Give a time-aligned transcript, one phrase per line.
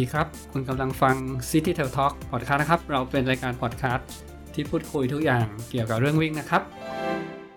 [0.00, 1.16] สวัสดีครับ คุณกำลังฟัง
[1.50, 4.08] City Trail Talk Podcast นะครับ เราเป็นรายการพอดแคสต์
[4.54, 6.62] ที่พูดคุยทุกอย่างเกี่ยวกับเรื่องวิ่งนะครับ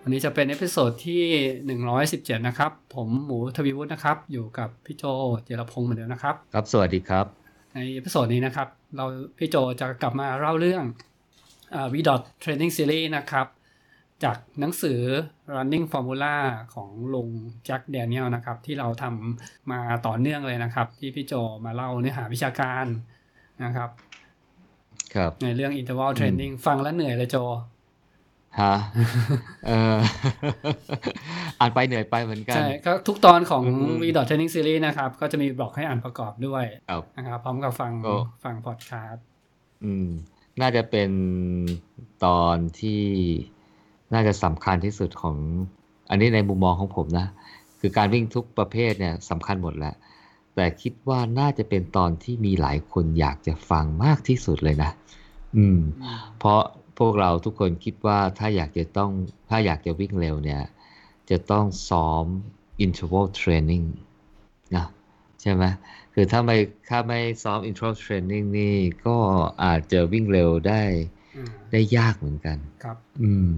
[0.02, 1.22] วันนี้จะเป็น episode ที่
[1.84, 5.04] 117 นะครับ ผมหมูทวีวุฒินะครับ อยู่กับพี่โจ
[5.44, 7.26] เจรพงศ์เหมือนเดิมนะครับ ครับ สวัสดีครับ
[7.74, 9.04] ใน episode นี้นะครับ เรา
[9.38, 10.84] พี่โจจะกลับมาเล่าเรื่อง
[11.92, 13.46] v dot training series นะครับ
[14.24, 15.00] จากหนังสือ
[15.54, 16.34] running formula
[16.74, 17.28] ของลุง
[17.64, 22.86] แจ็คแดเนียลนะครับ ที่เราทำมาต่อเนื่องเลยนะครับ ที่พี่โจมาเล่าเนื้อหาวิชาการ
[23.64, 23.90] นะครับ
[25.14, 27.36] ครับ ในเรื่อง interval training ฟังแล้วเหนื่อยเลยโจ
[28.60, 28.74] ฮะ
[29.66, 29.98] เออ
[31.60, 39.24] อ่านไปเหนื่อยไปเหมือนกัน ใช่ก็ทุกตอนของอืม v d o t Training Series นะครับ ก็จะมีบล็อกให้อ่านประกอบด้วยครับนะครับ พร้อมกับฟังก็ฟังพอดคาสต์
[39.84, 40.08] อืม
[40.60, 41.10] น่าจะเป็น
[42.24, 43.02] ตอนที่
[44.14, 45.36] น่าจะสำคัญที่สุดของ
[46.10, 47.26] อันนี้ในมุมมองของผมนะ
[47.80, 49.94] คือการวิ่งทุกประเภทเนี่ยสำคัญหมดแหละ
[50.54, 54.90] แต่คิดว่าน่าจะเป็นตอนที่มีหลายคนอยากจะฟังมากที่สุดเลยนะ
[55.56, 55.80] อืม
[56.38, 56.62] เพราะ
[56.98, 59.10] พวกเราทุกคนคิดว่าถ้าอยากจะต้อง
[59.48, 60.62] ถ้าอยากจะวิ่งเร็วเนี่ย
[61.30, 62.24] จะต้องซ้อม
[62.84, 63.86] interval training
[64.76, 64.86] นะ
[65.40, 65.64] ใช่ไหม
[66.14, 66.56] คือถ้าไม่
[66.88, 68.76] ถ้าไม่ซ้อม interval training นี่
[69.06, 69.16] ก็
[69.64, 70.82] อาจจะวิ่งเร็วได้
[71.72, 73.50] ได้ยากเหมือนกัน ครับ อืม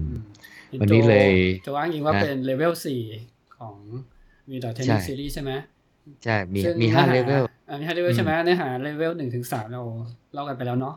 [0.71, 1.31] อืมวันนี้เนี่ยพี่
[1.63, 3.01] โจอ้างอิงว่านะเป็นนเลเวลสี่
[3.57, 3.77] ของ
[4.49, 5.51] v d o t Training ใช่ Series ใช่ไหม
[6.23, 9.81] ใช่ มีซึ่งมีห้าเนื้อ level อ่ามีห้าเลเวลใช่ไหมเนื้อหาเลเวลหนึ่งถึงสามเรา
[10.33, 10.95] เล่ากันไปแล้วเนาะ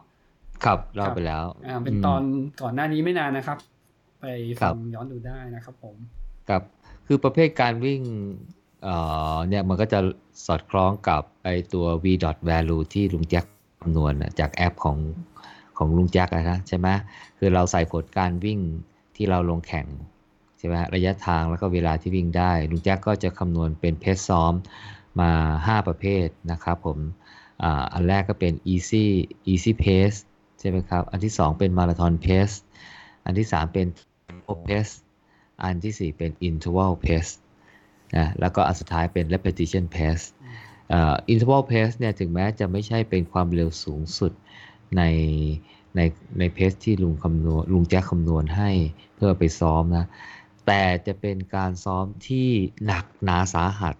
[0.64, 2.22] ครับเล่าไปแล้วอ่าเป็นตอน
[2.62, 3.58] ก่อนหน้านี้ไม่นานนะครับ
[4.20, 4.24] ไป
[4.60, 5.96] ครัฟับงย้อนดูได้นะครับผม
[6.48, 6.62] ครับ
[7.06, 8.00] คือประเภทการวิ่ง
[8.82, 8.94] เอ่
[9.34, 10.00] อเนี่ยมันก็จะ
[10.46, 13.44] สอดคล้องกับไอตัว v dot value ที่ลุงแจ็ค
[13.82, 14.96] คำนวณน่ะจากแอปของ
[15.80, 16.88] ของลุงแจ็คนะใช่ไหม
[17.38, 18.58] คือเราใส่ผลการวิ่ง
[19.16, 19.86] ที่เราลงแข่ง
[20.58, 24.52] ใช่ไหมระยะทางแล้วก็เวลาที่วิ่งได้ ลุงแจ็คก็จะคำนวณเป็นเพจซ้อม
[25.20, 25.30] มา
[25.64, 26.98] 5 ประเภทนะครับผม
[27.62, 29.04] อ,อันแรกก็เป็น easy
[29.52, 30.18] easy pace
[30.58, 32.56] ใช่ไหมครับ อันที่ 2 เป็น marathon pace
[33.24, 33.86] อันที่ 3 เป็น
[34.26, 34.92] tempo pace
[35.64, 37.32] อันที่ 4 เป็น interval pace
[38.16, 40.24] นะแล้วก็อันสุดท้ายเป็น repetition pace
[40.90, 44.32] เอ่อ interval pace เนี่ยถึงแม้จะไม่ใช่เป็นความเร็วสูงสุด
[44.96, 45.02] ใน
[45.96, 46.00] ใน
[46.38, 48.70] ในเพสที่ลุงคำนวณลุงแจ็คคำนวณให้
[49.16, 50.06] เพื่อไปซ้อมนะ
[50.66, 52.48] แต่จะเป็นการซ้อมที่
[52.86, 53.94] หนักหนาสาหัส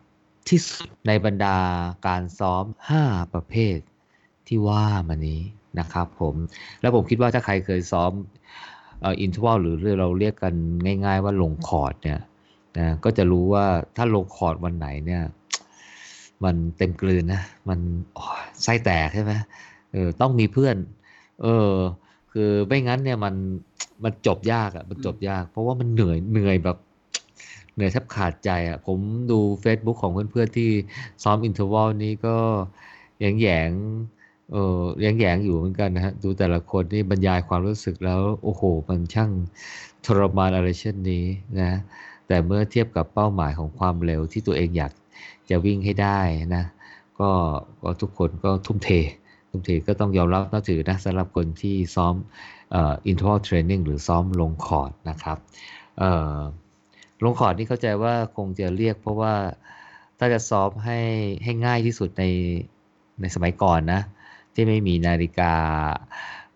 [0.48, 1.56] ที่สุดในบรรดา
[2.08, 2.64] การซ้อม
[3.00, 3.78] 5 ประเภท
[4.48, 5.40] ที่ว่ามานี้
[5.78, 6.34] นะครับผม
[6.80, 8.12] แล้วผมคิดว่าถ้าใครเคยซ้อม
[9.04, 10.54] อินท r วลหรือเราเรียกกัน
[11.04, 12.20] ง่าย ๆ ว่าลงคอร์ดเนี่ย
[12.78, 13.64] นะก็จะรู้ว่า
[13.96, 15.22] ถ้าลงคอร์ดวันไหนเนี่ย
[16.44, 17.78] มันเต็มกลืนนะ มัน
[18.62, 19.32] ไส้แตกใช่ไหม
[19.92, 20.76] เออต้องมีเพื่อน
[21.42, 21.74] เออ
[22.32, 23.34] คือไม่งั้นเนี่ยมัน
[24.04, 26.76] มันจบยากอะ่ะมันจบยาก เพราะว่ามันเหนื่อยเหนื่อยแบบ
[27.74, 28.98] เหนื่อยแทบขาดใจอะ่ะ ผม
[29.30, 30.70] ดู Facebook ของเพื่อนๆที่
[31.22, 32.36] ซ้อม interval นี้ก็
[33.20, 39.30] แยงแยงๆเออแยงแยงๆอยู่เหมือนกันนะฮะ ดูแต่ละคนนี่บรรยายความรู้สึกแล้ว โอ้โห มันช่าง
[40.06, 41.24] ทรมานอะไรเช่นนี้
[41.60, 41.72] นะ
[42.26, 44.92] แต่เมื่อเทียบกับเป้าหมายของความเร็วที่ตัวเองอยาก
[45.50, 46.20] จะวิ่งให้ได้
[46.56, 46.64] นะ
[47.20, 47.30] ก็
[47.82, 48.90] ก็ทุกคนก็ทุ่มเท
[49.50, 52.14] ทุ่มเทก็ต้องยอมรับนับถือนะสำหรับคนที่ซ้อม
[52.74, 55.38] อ่อ interval training หรือซ้อมลงคอร์ดนะครับ
[57.24, 59.34] ลงคอร์ดนี่เข้าใจว่าคงจะเรียกเพราะว่า
[60.18, 61.00] ถ้าจะซ้อมให้
[61.44, 62.24] ให้ง่ายที่สุดใน
[63.20, 64.00] ในสมัยก่อนนะ
[64.54, 65.54] ที่ไม่มีนาฬิกา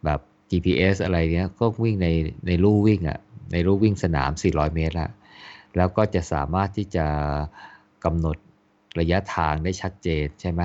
[0.04, 2.08] แบบ GPS อะไรเนี้ยก็วิ่งใน
[2.46, 3.18] ในลู่วิ่งอะ่ะ
[3.52, 5.10] ในลู่วิ่งสนาม 400 เมตรละ
[5.76, 7.06] แล้วก็จะสามารถที่จะ
[8.04, 8.36] กำหนด
[9.00, 10.62] ระยะทางได้ชัดเจนใช่ไหม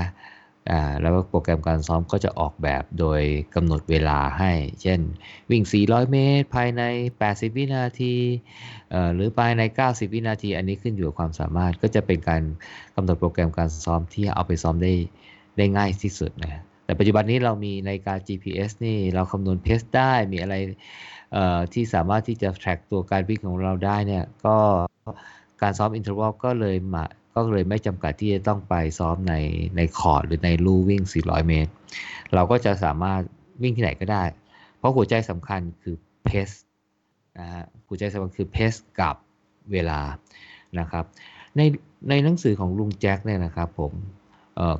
[1.01, 3.21] แล้วโปรแกรมการซ้อมก็จะออกแบบโดย
[3.55, 4.99] กำหนดเวลาให้ เช่น
[5.49, 6.83] วิ่ง 400 เมตร ภายใน
[7.19, 8.15] 80 วินาที
[9.13, 12.41] หรือภายใน 90 วินาที อันนี้ขึ้นอยู่กับความสามารถ ก็จะเป็นการ
[12.95, 14.93] กำหนดโปรแกรมการซ้อมที่เอาไปซ้อมได้
[15.57, 20.55] ได้ง่ายที่สุดนะแต่ปัจจุบันนี้เรามีนาฬิกา GPS นี่เราคำนวณเพสได้ มีอะไร
[21.73, 24.57] ที่สามารถที่จะ track ตัวการวิ่งของเราได้เนี่ย ก็
[25.61, 27.03] การซ้อม interval ก็เลยมา
[27.33, 29.35] ก็เลยไม่จำกัดที่จะต้องไปซ้อมใน
[29.77, 31.71] ในคอร์ดหรือในลู่วิ่ง 400 เมตร
[32.33, 33.21] เราก็จะสามารถ
[33.63, 34.23] วิ่งที่ไหนก็ได้
[34.77, 35.95] เพราะหัวใจสำคัญคือ
[36.25, 36.49] เพส
[37.39, 39.15] นะฮะหัวใจสำคัญคือเพสกับ
[39.71, 39.99] เวลา
[40.79, 41.05] นะครับ
[41.57, 41.61] ใน
[42.09, 43.93] ในหนังสือของลุงแจ็คเนี่ยนะครับผม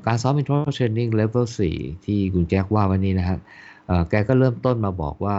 [0.06, 3.40] การซ้อม interval training level 4 ที่คุณแจ็คว่าวันนี้นะครับ
[4.10, 5.38] แกก็เริ่มต้นมาบอกว่า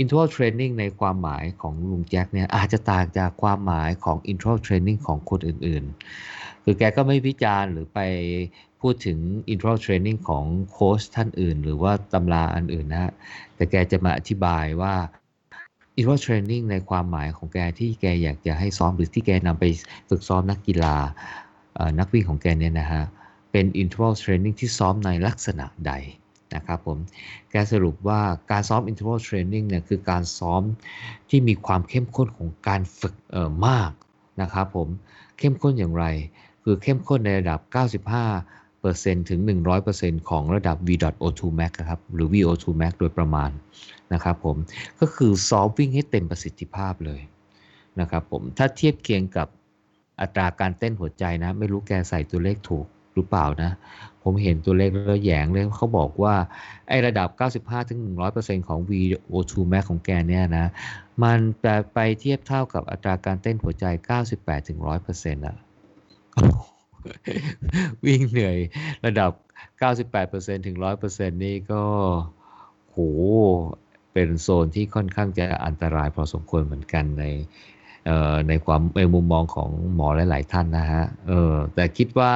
[0.00, 8.00] interval training ในความหมายของลุงแจ็คเนี่ยอาจจะต่างจากความหมายของ interval training ของคนอื่นๆ คือแกก็ไม่วิจารณ์หรือไป
[8.80, 9.18] พูดถึง
[9.52, 13.12] interval training ของโค้ชท่านอื่น หรือว่าตำราอันอื่นนะฮะ
[13.54, 14.94] แต่แกจะมาอธิบายว่า
[15.98, 19.64] interval training ในความหมายของแกที่แกอยากจะให้ซ้อมหรือที่แกนำไป
[20.08, 20.96] ฝึกซ้อมนักกีฬา
[21.98, 23.04] นักวิ่งของแกเนี่ยนะฮะ
[23.52, 25.92] เป็น interval training ที่ซ้อมในลักษณะใด
[26.54, 26.98] นะครับผม
[27.50, 28.20] แกสรุปว่า
[28.50, 30.62] การซ้อม interval training เนี่ยคือการซ้อม
[31.30, 33.14] ที่มีความเข้มข้นของการฝึก
[33.66, 33.90] มาก
[34.42, 34.88] นะครับผม
[35.38, 36.04] เข้มข้นอย่างไร
[36.62, 37.60] คือเข้มข้นในระดับ
[38.24, 39.40] 95%ถึง
[39.84, 43.50] 100%ของระดับ v.o2 max ครับ หรือ vo2 max โดยประมาณ
[44.12, 44.56] นะครับผม
[45.00, 47.20] ก็คือซ้อมวิ่งให้เต็มประสิทธิภาพเลย
[48.00, 49.48] นะครับผม ถ้าเทียบเคียงกับ
[50.20, 53.70] อัตราการเต้นหัวใจนะ ไม่รู้แกใส่ตัวเลขถูกหรือเปล่านะ
[54.22, 56.34] ผมเห็นตัวเลขแล้วแยงเลยเขาบอกว่า
[56.88, 57.28] ไอระดับ
[57.74, 57.98] 95ถึง
[58.34, 60.66] 100%ของ VO2 max ของแกเนี่ยนะ
[61.22, 63.84] มันแปลไปเทียบเท่ากับอัตราการเต้นหัวใจ
[64.26, 64.78] 98ถึง
[65.12, 65.56] 100%อะ
[68.04, 68.58] วิ่งเหนื่อย
[69.06, 69.30] ระดับ
[69.98, 70.76] 98%ถึง
[71.10, 71.82] 100%นี่ก็
[72.90, 72.98] โห
[74.12, 77.24] เป็นโซนที่ค่อนข้างจะอันตรายพอสมควรเหมือนกันใน
[78.48, 82.34] ในความในมุมมองของหมอหลาย ๆ ท่านนะฮะเออแต่คิดว่า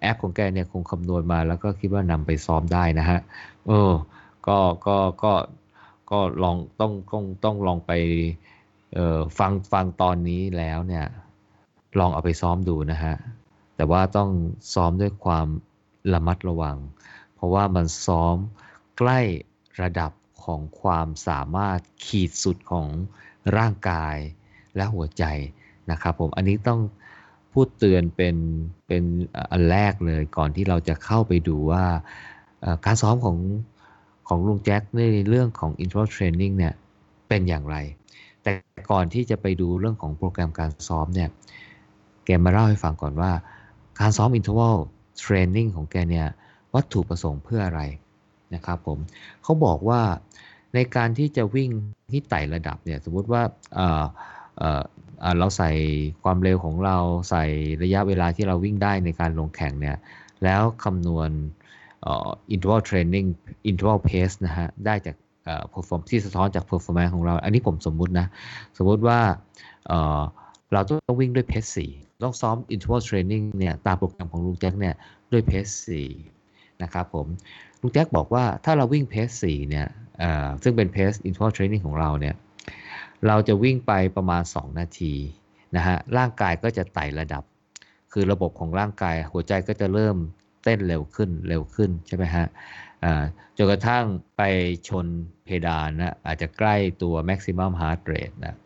[0.00, 3.18] แอปของแกเนี่ยคงคำนวณมาแล้วก็คิดว่านำไปซ้อมได้นะฮะ
[3.66, 3.92] เออ
[4.46, 5.32] ก็ก็ก็
[6.10, 7.92] ก็ลองต้องต้องต้องลองไป
[9.38, 11.04] ฟังฟังตอนนี้แล้วเนี่ย
[11.98, 13.14] ลองเอาไปซ้อมดูนะฮะ
[13.76, 14.30] แต่ว่าต้อง
[14.74, 15.46] ซ้อมด้วยความ
[16.12, 16.76] ระมัดระวัง
[17.34, 18.36] เพราะว่ามันซ้อม
[18.98, 19.20] ใกล้
[19.82, 20.12] ระดับ
[20.44, 22.86] ของความสามารถขีดสุดของ
[23.56, 24.16] ร่างกาย
[24.76, 25.24] และหัวใจ
[25.90, 26.80] นะครับผม อันนี้ต้อง
[27.52, 28.36] พูดเตือนเป็น
[28.86, 29.02] เป็น
[29.52, 31.84] อันแรกเลยก่อนที่เราจะเข้าไปดูว่า
[32.84, 33.38] การซ้อมของ
[34.28, 36.74] ของลุงแจ็คในเรื่องของ interval training เนี่ย
[37.28, 37.76] เป็นอย่างไร
[38.42, 38.52] แต่
[38.90, 41.28] ก่อนที่จะไปดูเรื่องของโปรแกรมการซ้อมเนี่ย
[42.26, 43.30] แกมาเล่าให้ฟังก่อนว่า
[44.00, 44.76] การซ้อม interval
[45.22, 46.26] training ของแกเนี่ย
[46.74, 47.82] วัตถุประสงค์เพื่ออะไร
[48.54, 48.98] นะครับผม
[49.42, 50.00] เขาบอกว่า
[50.74, 51.70] ในการที่จะวิ่ง
[52.12, 53.42] ที่ไต่ระดับเนี่ยสมมติว่า
[55.38, 55.70] เราใส่
[56.22, 56.96] ความเร็วของเรา
[57.30, 57.44] ใส่
[57.82, 59.96] ระยะเวลาที่เราวิ่งได้ในการลงแข่งเนี่ย
[60.44, 61.30] แล้วคำนวณ
[62.54, 63.26] interval training
[63.70, 65.16] interval pace นะฮะได้จาก
[65.72, 68.26] perform ที่สะท้อนจาก performance ของเรา อันนี้ผมสมมุตินะ
[68.78, 69.20] สมมุติว่า
[70.72, 71.90] เราต้องวิ่งด้วยเพสสี่
[72.22, 74.94] ต้องซ้อม interval training เนี่ยตามโปรแกรมของลุงแจ็คเนี่ย
[75.32, 76.08] ด้วยเพสสี่
[76.82, 77.26] นะครับผม
[77.80, 79.86] ลุงแจ็คบอกว่าถ้าเราวิ่งเพสสี่เนี่ย
[80.62, 82.34] ซึ่งเป็นเพส interval training ของเราเนี่ย
[83.26, 85.14] เราจะวิ่งไปประมาณ 2 นาที
[85.76, 87.42] นะฮะร่างกายก็จะไต่ระดับ
[88.12, 90.16] คือระบบของร่างกายหัวใจก็จะเริ่ม
[90.64, 92.46] เต้นเร็วขึ้นเร็วขึ้นใช่ไหมฮะ
[93.56, 94.04] จนกระทั่ง
[94.36, 94.42] ไป
[94.88, 95.06] ชน
[95.44, 98.56] เพดานนะอาจจะใกล้ตัว maximum heart rate นะ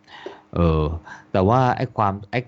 [0.55, 0.85] เออ
[1.33, 2.41] แต่ว่าไอ้ความไอ้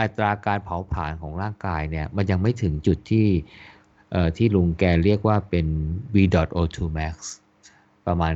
[0.00, 3.26] อัตราการเผาผลาญของร่างกายเนี่ย มันยังไม่ถึงจุดที่
[4.10, 5.66] เอ่อที่ลุงแกเรียกว่าเป็น
[6.14, 7.14] v.o2 max
[8.06, 8.32] ประมาณ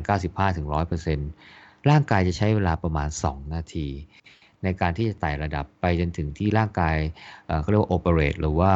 [0.74, 3.88] 95-100%ร่างกายจะใช้เวลาประมาณ 2 นาที
[4.62, 6.96] ในการที่จะไต่ระดับไปจนถึงที่ร่างกาย
[7.60, 8.72] เขาเรียกว่า operate หรือว่า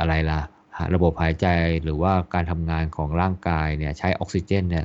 [0.00, 0.40] อะไรล่ะ
[0.94, 1.46] ระบบหายใจ
[1.82, 4.84] หรือว่าการทำงานของร่างกายเนี่ยใช้ออกซิเจนเนี่ย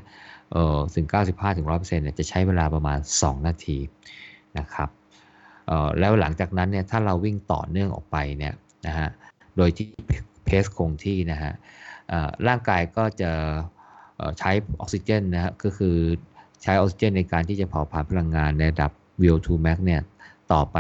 [0.95, 3.77] ถึง 95-100%เนี่ยจะใช้เวลาประมาณ 2 นาที
[4.59, 4.89] นะครับ
[5.99, 8.53] แล้วหลังจากนั้นเนี่ยถ้าเราวิ่งต่อเนื่องออกไปเนี่ย
[8.87, 9.07] นะฮะ
[9.57, 9.87] โดยที่
[10.45, 11.51] เพสคงที่นะฮะ
[12.47, 13.31] ร่างกายก็จะ
[14.39, 15.97] ใช้ออกซิเจนนะฮะก็คือ
[16.63, 20.01] ใช้ออกซิเจนในการที่จะเผาผลาญพลังงานในระดับ VO2 max เนี่ย
[20.53, 20.77] ต่อไป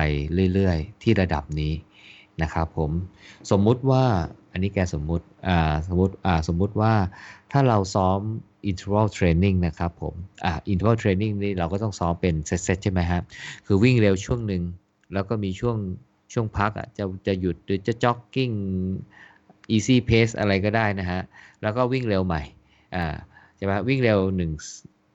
[0.53, 1.73] เรื่อยๆ ที่ระดับนี้
[2.41, 2.91] นะครับผม
[3.51, 4.05] สมมุติว่า
[4.53, 6.93] อันนี้แกสมมุติอ่าสมมุติอ่าสมมุติว่า
[7.51, 8.19] ถ้าเราซ้อม
[8.69, 13.21] interval training นะครับผมอ่า interval training นี่เราก็ต้องซ้อมเป็นเซตๆใช่ไหมครับ
[13.65, 14.63] คือวิ่งเร็วช่วงหนึ่ง
[15.13, 15.77] แล้วก็มีช่วง
[16.33, 18.49] ช่วงพักอะจะจะหยุดหรือจะจ็อกกิ้ง
[19.75, 21.21] easy pace อะไรก็ได้นะฮะ
[21.61, 22.41] แล้วก็วิ่งเร็วใหม่
[22.95, 23.05] อ่า
[23.55, 24.51] ใช่ไหมวิ่งเร็วหนึ่ง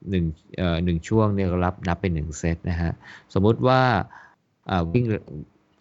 [0.09, 0.25] หนึ่ง
[0.57, 2.91] เอ่อหนึ่งช่วงเนี่ยรับนับเป็นหนึ่งเซตนะฮะ
[3.33, 3.81] สมมุติว่า
[4.69, 5.05] อ่าวิ่ง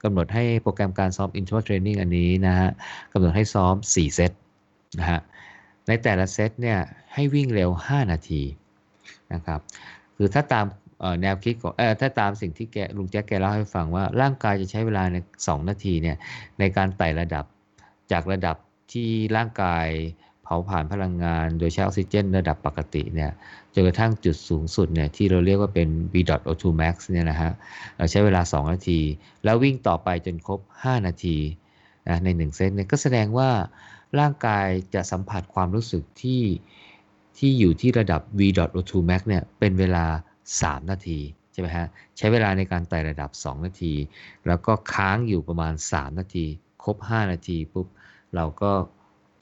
[0.05, 2.71] กำหนดให้โปรแกรมการซ้อม interval training อันนี้นะฮะ
[3.13, 4.33] กำหนดให้ซ้อม 4 เซต
[4.99, 5.21] นะฮะ
[5.89, 6.79] ในแต่ละเซตเนี่ย
[7.15, 8.43] ให้วิ่งเร็ว 5 นาที
[9.33, 9.61] นะครับ
[10.17, 10.67] คือถ้าตาม
[11.23, 16.17] แนวคิดของเออถ้าตามสิ่งที่แกลุงแจ็คแกเล่าให้ฟังว่าร่างกายจะใช้เวลาใน 2 นาทีเนี่ย
[16.59, 17.45] ในการไต่ระดับ
[18.13, 18.57] จากระดับ
[18.93, 19.87] ที่ร่างกาย
[20.49, 23.31] ผาผ่านพลังงาน โดยใช้ออกซิเจนระดับปกติเนี่ย
[23.75, 27.51] จนกระทั่งจุดสูงสุดเนี่ยที่เราเรียกว่าเป็น v.o2 max เนี่ยนะฮะ
[27.97, 29.01] เราใช้เวลา 2 นาที
[29.45, 31.37] แล้ววิ่งต่อไปจนครบ 5 นาที
[32.09, 33.51] นะใน 1 เซตเนี่ยก็แสดงว่า
[34.21, 36.43] ร่างกายจะสัมผัสความรู้สึกที่
[37.39, 40.05] ที่อยู่ที่ระดับ v.o2 max เนี่ยเป็นเวลา
[40.51, 41.19] 3 นาที
[41.53, 41.87] ใช่ไหมฮะ
[42.17, 43.95] ใช้เวลาในการไต่ระดับ 2 นาที
[44.47, 46.47] แล้วก็ค้างอยู่ประมาณ 3 นาที
[46.85, 47.87] ครบ 5 นาทีปุ๊บ
[48.35, 48.73] เราก็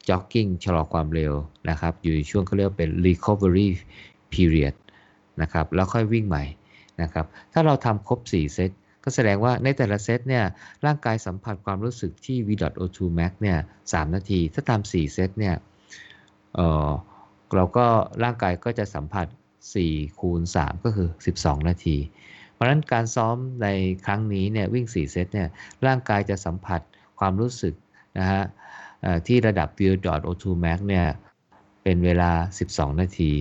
[0.08, 1.32] จ็อกกิ้งชะลอความเร็ว
[1.70, 3.68] นะครับ อยู่ในช่วงเขาเรียกเป็น recovery
[4.32, 4.74] period
[5.42, 6.44] นะครับ แล้วค่อยวิ่งใหม่
[7.02, 8.70] นะครับ ถ้าเราทำครบ 4 เซต
[9.04, 10.44] ก็แสดงว่าในแต่ละเซตเนี่ย
[10.86, 15.54] ร่างกายสัมผัสความรู้สึกที่ v.o2 max เนี่ย3นาที ถ้าตาม4เซตเนี่ย
[16.54, 16.90] เออ
[17.54, 17.86] เราก็
[18.24, 19.26] ร่างกายก็จะสัมผัส
[19.72, 21.08] 4คูณ3ก็คือ
[21.38, 21.96] 12 นาที
[22.52, 23.68] เพราะฉะนั้นการซ้อมใน
[24.06, 25.48] ครั้งนี้เนี่ยวิ่ง 4 เซตเนี่ย
[25.86, 26.80] ร่างกายจะสัมผัส
[27.18, 27.74] ความรู้สึก
[28.18, 28.42] นะฮะ
[29.26, 31.06] ที่ระดับ v.o2 max เนี่ย
[31.82, 32.30] เป็นเวลา
[32.66, 33.32] 12 นาที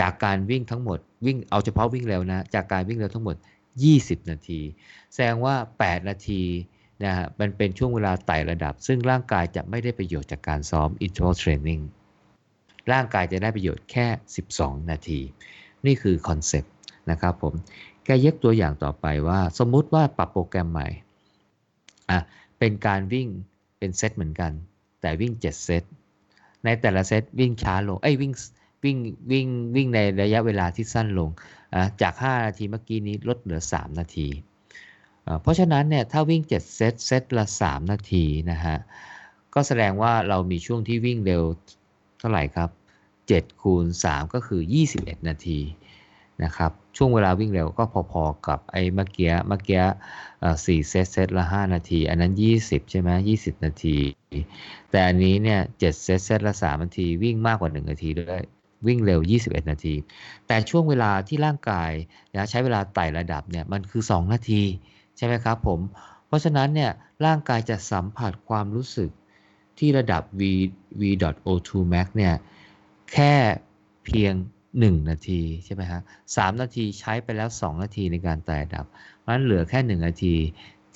[0.00, 3.36] จากการวิ่งทั้งหมดวิ่งเอาเฉพาะวิ่งเร็วนะ จากการวิ่งเร็วทั้งหมด
[3.82, 4.60] 20 นาที
[5.12, 5.54] แสดงว่า
[5.84, 6.42] 8 นาที
[7.04, 11.82] นะฮะมันเป็นช่วงเวลาไต่ระดับ ซึ่งร่างกายจะไม่ได้ประโยชน์จากการซ้อม interval training
[12.92, 14.06] ร่างกายจะได้ประโยชน์แค่
[14.48, 15.20] 12 นาที
[15.86, 16.72] นี่คือคอนเซปต์
[17.10, 17.54] นะครับผม
[18.04, 20.88] แกยกตัวอย่างต่อไปว่า สมมุติว่าปรับโปรแกรมใหม่
[22.10, 22.18] อะ
[22.58, 23.28] เป็นการวิ่ง
[23.78, 24.52] เป็นเซตเหมือนกัน
[25.04, 25.84] แต่วิ่ง 7 เซต
[26.64, 28.32] ในแต่ละเซตวิ่งช้าลง เอ้ยวิ่ง
[28.84, 28.96] วิ่ง
[29.30, 29.46] วิ่ง
[29.76, 31.30] วิ่งในระยะเวลาที่สั้นลง
[32.02, 34.28] จาก 5 นาทีเมื่อกี้นี้ลดเหลือ 3 นาที
[35.42, 38.76] เพราะฉะนั้นเนี่ยถ้าวิ่ง 7 เซตเซตละ 3 นาทีนะฮะ
[39.54, 41.42] ก็แสดงว่าเรามีช่วงที่วิ่งเร็ว
[42.18, 42.70] เท่าไหร่ครับ
[43.16, 44.60] 7คูณ3ก็คือ
[44.94, 45.58] 21 นาที
[46.42, 49.82] นะครับช่วงเวลาวิ่งเร็วก็พอๆกับไอ้เมื่อกี้เมื่อกี้
[50.64, 53.96] สี่เซตเซตละ5 นาที อันนั้น 20 ใช่ไหม20นาที
[54.90, 58.42] แต่อันนี้เนี่ย7เซตเซตละ 3 นาที วิ่งมากกว่า 1 นาทีด้วย
[58.86, 59.94] วิ่งเร็ว 21 นาที
[60.46, 61.90] แต่ช่วงเวลาที่ร่างกาย
[62.34, 64.62] นะใช้เวลาไต่ระดับเนี่ยมันคือ 2 นาที
[65.16, 65.80] ใช่ไหมครับผม
[66.26, 66.90] เพราะฉะนั้นเนี่ย
[67.26, 69.10] ร่างกายจะสัมผัสความรู้สึก
[69.78, 70.42] ที่ระดับ v
[71.00, 72.34] v.o2 max เนี่ย
[73.12, 73.34] แค่
[74.04, 74.32] เพียง
[74.78, 78.84] 1 นาทีใช่ไหมครับ3นาทีใช้ไปแล้ว 2 นาทีในการไต่ระดับ
[79.20, 80.34] เพราะฉะนั้นเหลือแค่ 1 นาที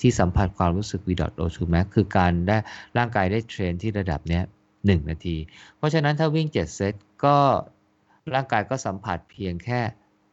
[0.01, 2.57] ที่สัมผัสความรู้สึก v.o2 max คือการได้
[2.97, 4.43] ร่างกายได้เทรนที่ระดับเนี้ย
[4.77, 5.35] 1นาที
[5.77, 6.93] เพราะฉะนั้นถ้าวิ่ง 7 เซต
[7.23, 7.37] ก็
[8.33, 9.79] ร่างกายก็สัมผัสเพียงแค่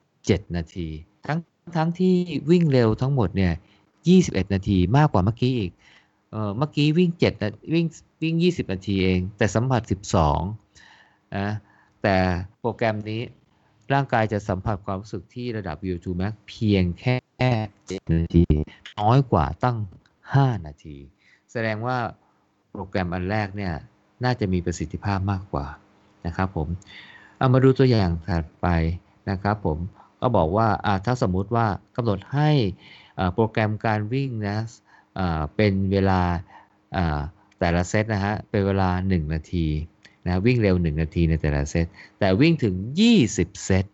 [0.00, 0.88] 7 นาที
[1.26, 1.38] ทั้ง
[1.76, 2.14] ทั้งที่
[2.50, 3.54] วิ่งเร็วทั้งหมดเนี่ย
[4.04, 5.72] 21 นาทีมากกว่าเมื่อกี้อีก
[6.30, 7.10] เออเมื่อกี้วิ่ง
[7.42, 7.86] 7วิ่ง
[8.22, 9.82] วิ่ง 20 นาทีเอง แต่สัมผัส
[10.58, 11.48] 12นะ
[12.08, 12.22] แต่
[12.60, 13.22] โปรแกรมนี้
[13.92, 17.16] ร่างกายจะสัมผัสความรู้สึกที่ระดับ VO2 max เพียงแค่
[17.80, 18.44] 7 นาที
[19.00, 19.78] น้อยกว่าตั้ง
[20.20, 20.96] 5 นาที
[21.52, 21.96] แสดงว่า
[22.70, 23.72] โปรแกรมอันแรกเนี่ย
[24.24, 25.66] น่าจะมีประสิทธิภาพมากกว่า
[26.26, 26.68] นะครับผม
[27.38, 28.68] เอามาดูตัวอย่างถัดไป
[29.30, 29.78] นะครับผม
[30.20, 30.68] ก็บอกว่า
[31.04, 32.50] ถ้าสมมุติว่ากำหนดให้
[33.34, 34.58] โปรแกรมการวิ่งนะ
[35.56, 36.20] เป็นเวลา
[37.58, 39.66] แต่ละเซตนะฮะเป็นเวลา 1 นาที
[40.26, 41.86] นะวิ่งเร็ว 1 นาทีในแต่ละเซต
[42.18, 42.74] แต่วิ่งถึง
[43.20, 43.84] 20 เซต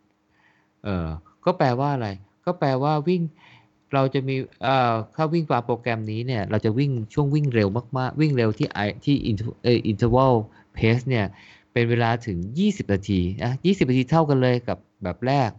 [0.84, 1.08] เออ
[1.44, 2.08] ก็แปลว่าอะไร
[2.44, 3.22] ก็แปลว่าวิ่ง
[3.94, 10.34] เราจะมีเอ่อถ้าวิ่งตามโปรแกรมนี้เนี่ยเราจะวิ่งช่วงวิ่งเร็วมากๆ วิ่งเร็วที่ i ที่อินเอิ่อ interval
[10.74, 11.26] pace เนี่ย
[11.72, 15.50] เป็นเวลาถึง 20 นาทีนะ20 นาทีเท่ากันเลยกับแบบแรก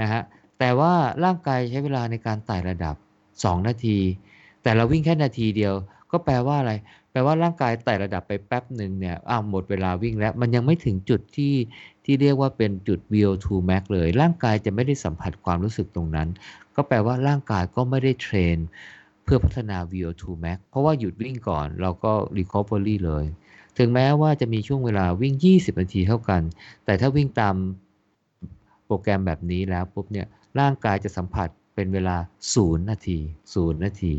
[0.00, 0.22] นะฮะ
[0.58, 0.92] แต่ว่า
[1.24, 2.94] ร่างกายใช้เวลาในการไต่ระดับ
[3.32, 3.98] 2 นาที
[4.62, 5.74] แต่เราวิ่งแค่นาทีเดียว
[6.10, 6.72] ก็แปลว่าอะไร
[7.14, 11.54] แปลว่าร่างกายไต่ระดับไปแป๊บหนึ่งเนี่ยอ้าวหมดเวลาวิ่งแล้ว มันยังไม่ถึงจุดที่
[12.04, 16.28] ที่เรียกว่าเป็นจุด VO2 max เลย ร่างกายจะไม่ได้สัมผัสความรู้สึกตรงนั้น
[16.76, 18.56] ก็แปลว่าร่างกายก็ไม่ได้เทรน
[19.24, 23.24] เพื่อพัฒนา VO2 max เพราะว่าหยุดวิ่งก่อนเราก็ recovery เลย
[23.78, 26.42] ถึงแม้ว่าจะมีช่วงเวลาวิ่ง 20 นาทีเท่ากัน
[26.84, 27.54] แต่ถ้าวิ่งตาม
[28.86, 30.26] โปรแกรมแบบนี้แล้วปุ๊บเนี่ย
[30.60, 32.16] ร่างกายจะสัมผัสเป็นเวลา
[32.52, 33.18] 0 นาที
[33.52, 34.14] 0 นาที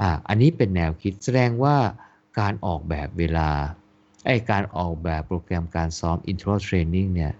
[0.00, 1.76] อ่าอันนี้เป็นแนวคิดแสดงว่า
[2.40, 3.50] การออกแบบเวลา
[4.26, 7.32] ไอการออกแบบโปรแกรมการซ้อม interval training เนี่ย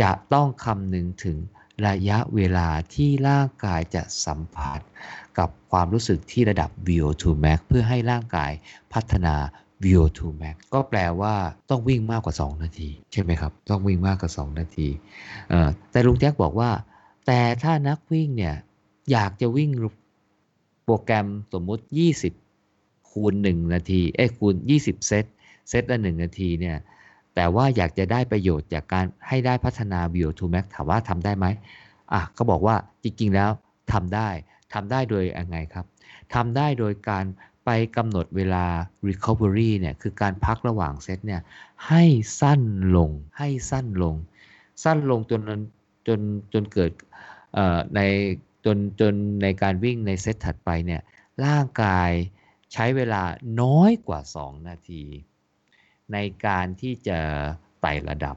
[0.00, 1.38] จะต้องคำนึงถึง
[1.86, 4.80] ระยะเวลาที่ร่างกายจะสัมผัส
[5.38, 8.52] กับความรู้สึกที่ระดับ VO2 max เพื่อให้ร่างกาย
[8.92, 9.34] พัฒนา
[9.84, 11.34] VO2 max ก็แปลว่า
[11.70, 14.88] ต้องวิ่งมากกว่า 2 นาที ใช่ไหมครับ ต้องวิ่งมากกว่า 2 นาที
[15.90, 16.70] แต่ลุงแจ็คบอกว่า
[17.26, 18.54] แต่ถ้านักวิ่งเนี่ย
[19.12, 19.70] อยากจะวิ่ง
[20.84, 21.84] โปรแกรมสมมุติ
[22.48, 25.24] 20 คูณ 1 นาที เอ้คูณ 20 เซต
[25.68, 26.76] เซตละ 1 นาทีเนี่ย
[27.34, 31.46] แต่ว่าอยากจะได้ประโยชน์จากการให้ได้พัฒนา VO2 max ถามว่าทำได้ไหม
[32.12, 33.50] อะเขาบอกว่าจริง ๆ แล้ว
[33.92, 34.28] ทำได้
[34.72, 35.86] ทำได้โดยยังไงครับ
[36.34, 37.24] ทำได้โดยการ
[37.64, 38.64] ไปกำหนดเวลา
[39.08, 41.40] recovery เนี่ยคือการพักระหว่างเซตเนี่ย
[41.88, 42.04] ให้
[42.40, 42.60] สั้น
[42.96, 44.14] ลงให้สั้นลง
[44.84, 45.40] สั้นลงจน
[46.06, 46.20] จน
[46.52, 46.90] จนเกิด
[47.96, 48.00] ใน
[48.64, 51.02] จนจนในการวิ่งในเซตถัดไปเนี่ย
[51.44, 52.10] ร่างกาย
[52.72, 53.22] ใช้เวลา
[53.60, 55.04] น้อยกว่า 2 นาที
[56.12, 57.18] ในการที่จะ
[57.80, 58.36] ไต่ระดับ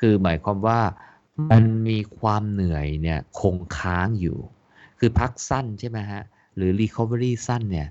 [0.00, 0.80] คือหมายความว่า
[1.50, 4.38] มันมีความเหนื่อยเนี่ยคงค้างอยู่
[4.98, 6.22] คือพักสั้นใช่ไหมฮะ
[6.56, 7.88] หรือ recovery สั้นเนี่ย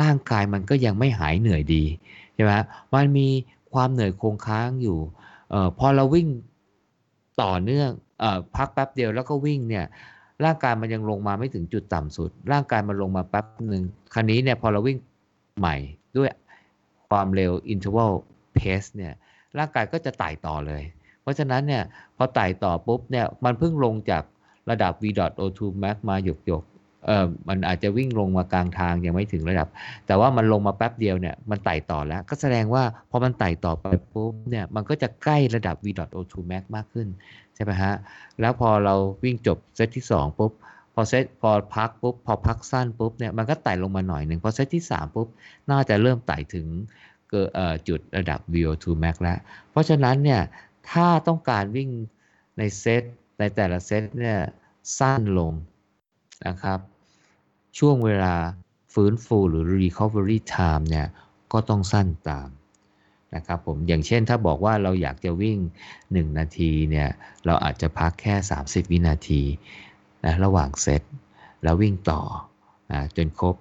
[0.00, 1.84] ร่างกายมันก็ยังไม่หายเหนื่อยดี
[2.34, 2.52] ใช่ไหม
[2.94, 3.28] มันมี
[3.72, 4.98] ความเหนื่อยคงค้างอยู่
[5.52, 6.28] ออพอเราวิ่ง
[7.42, 7.90] ต่อเนื่อง
[8.22, 8.24] อ
[8.56, 9.86] พักแป๊บเดียวแล้วก็วิ่งเนี่ย
[10.44, 13.82] ร่างกายมันยังลงมาไม่ถึงจุดต่ำสุด ร่างกายมันลงมาแป๊บหนึ่ง
[14.14, 14.98] คราวนี้เนี่ยพอเราวิ่ง
[15.58, 15.76] ใหม่
[16.16, 16.30] ด้วย
[17.08, 18.12] ความเร็ว interval
[18.56, 19.12] pace เนี่ย
[19.58, 20.82] ร่างกายก็จะไต่ต่อเลย
[21.22, 21.82] เพราะฉะนั้นเนี่ย
[22.16, 24.22] พอไต่ต่อปุ๊บเนี่ยมันเพิ่งลงจาก
[24.70, 26.64] ระดับ v.o2 max มาหยกหยก
[27.06, 29.68] เออมันอาจจะวิ่งลงมากลางทางยังไม่ถึงระดับ
[30.06, 37.08] แต่ว่ามันลงมาแป๊บเดียวเนี่ยมันไต่ต่อแล้ว ก็แสดงว่าพอมันไต่ต่อไปปุ๊บเนี่ยมันก็จะใกล้ระดับ v.o2 max มากขึ้น
[37.58, 37.94] ช่ไหมฮะ
[38.40, 40.52] แล้วพอเราวิ่งจบเซตที่ 2 ปุ๊บ
[40.94, 45.28] พอเซตพอพักปุ๊บ พอพักสั้นปุ๊บเนี่ย มันก็ไต่ลงมาหน่อยหนึ่ง พอเซตที่ 3 ปุ๊บ
[45.70, 46.66] น่าจะเริ่มไต่ถึง
[47.30, 47.42] เกิ
[47.88, 49.38] จุดระดับ VO2 max แล้ว
[49.70, 50.40] เพราะฉะนั้นเนี่ย
[50.90, 51.90] ถ้าต้องการวิ่ง
[52.58, 53.02] ในเซต
[53.38, 54.38] ในแต่ละเซตเนี่ย
[54.98, 55.52] สั้นลง
[56.46, 56.78] นะครับ
[57.78, 58.34] ช่วงเวลา
[58.94, 61.06] ฟื้นฟูหรือ recovery time เนี่ย
[61.52, 62.48] ก็ต้องสั้นตาม
[63.34, 65.58] นะครับผมอย่างเช่นถ้าบอกว่าเราอยากจะวิ่ง
[65.96, 67.08] 1 นาทีเนี่ย
[67.46, 69.42] เราอาจจะพักแค่ 30 วินาที
[70.24, 71.02] นะระหว่างเซต
[71.62, 72.22] แล้ววิ่งต่อ
[72.92, 73.56] นะจนครบ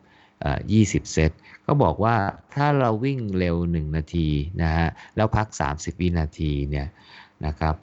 [0.54, 1.32] 20 เซต
[1.66, 2.16] ก็บอกว่า
[2.56, 4.28] ถ้าเราวิ่งเร็ว 1 นาที
[4.62, 6.88] นะฮะแล้วพัก 30 วินาทีเนี่ย
[7.46, 7.76] นะครับ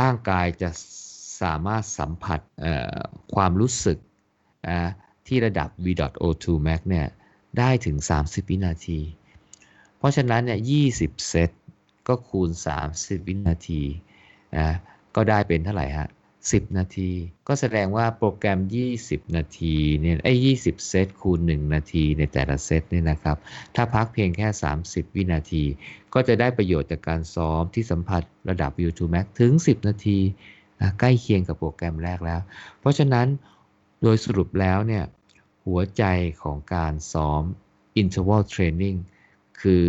[0.00, 0.70] ร่างกายจะ
[1.42, 2.40] สามารถสัมผัส
[3.34, 3.98] ความรู้สึก
[5.26, 7.06] ที่ระดับ v.o2 max เนี่ย
[7.58, 9.00] ได้ถึง 30 วินาที
[10.02, 10.60] เพราะฉะนั้นเนี่ย
[10.92, 11.50] 20เซต
[12.08, 12.50] ก็คูณ
[12.88, 13.82] 30 วินาที
[14.58, 14.70] นะ
[15.16, 16.08] ก็ได้เป็นเท่าไหร่ฮะ
[16.42, 17.10] 10 นาที
[17.48, 18.58] ก็แสดงว่าโปรแกรม
[18.96, 23.36] 20 นาทีเนี่ยไอ้20 เซตคูณ 1 นาทีในแต่ละเซตเนี่ยนะครับ
[23.74, 24.46] ถ้าพักเพียงแค่
[24.82, 25.64] 30 วินาที
[26.14, 30.18] ก็จะได้ประโยชน์จากการซ้อมที่สัมผัสระดับ V2 Max ถึง 10 นาที
[30.80, 32.40] นะใกล้เคียงกับโปรแกรมแรกแล้ว
[32.80, 33.26] เพราะฉะนั้น
[34.02, 35.04] โดยสรุปแล้วเนี่ย
[35.66, 36.04] หัวใจ
[36.42, 37.42] ของการซ้อม
[38.00, 38.98] interval training
[39.62, 39.86] คือ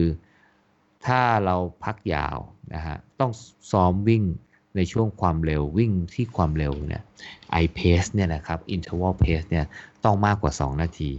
[1.06, 2.38] ถ้าเราพักยาว
[2.74, 3.32] นะฮะต้อง
[3.72, 4.24] ซ้อมวิ่ง
[4.76, 7.04] ในช่วงความเร็ววิ่งที่ความเร็วเนี่ย
[7.62, 9.66] i pace เนี่ยนะครับ interval pace เนี่ย
[10.04, 11.12] ต้องมากกว่า 2 นาที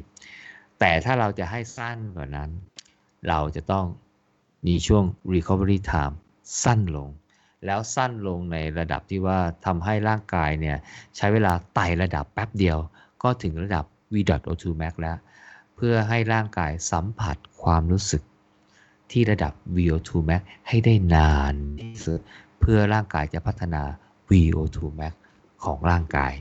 [0.79, 2.51] แต่ถ้าเราจะให้สั้นกว่านั้น
[3.29, 3.87] เราจะต้อง
[4.67, 6.15] มีช่วง recovery time
[6.63, 7.09] สั้นลง
[7.67, 10.77] แล้วสั้นลงในระดับที่ว่าทำให้ร่างกายเนี่ย
[11.17, 12.79] ใช้เวลาไต่ระดับแป๊บเดียว
[13.23, 15.19] ก็ถึงระดับ v.o2 max แล้ว
[15.77, 18.23] เพื่อให้ร่างกายสัมผัสความรู้สึก
[19.11, 22.21] ที่ระดับ VO2 max ให้ได้นานที่สุด
[22.61, 23.83] เพื่อร่างกายจะพัฒนา
[24.31, 25.13] VO2 max
[25.65, 26.33] ของร่างกาย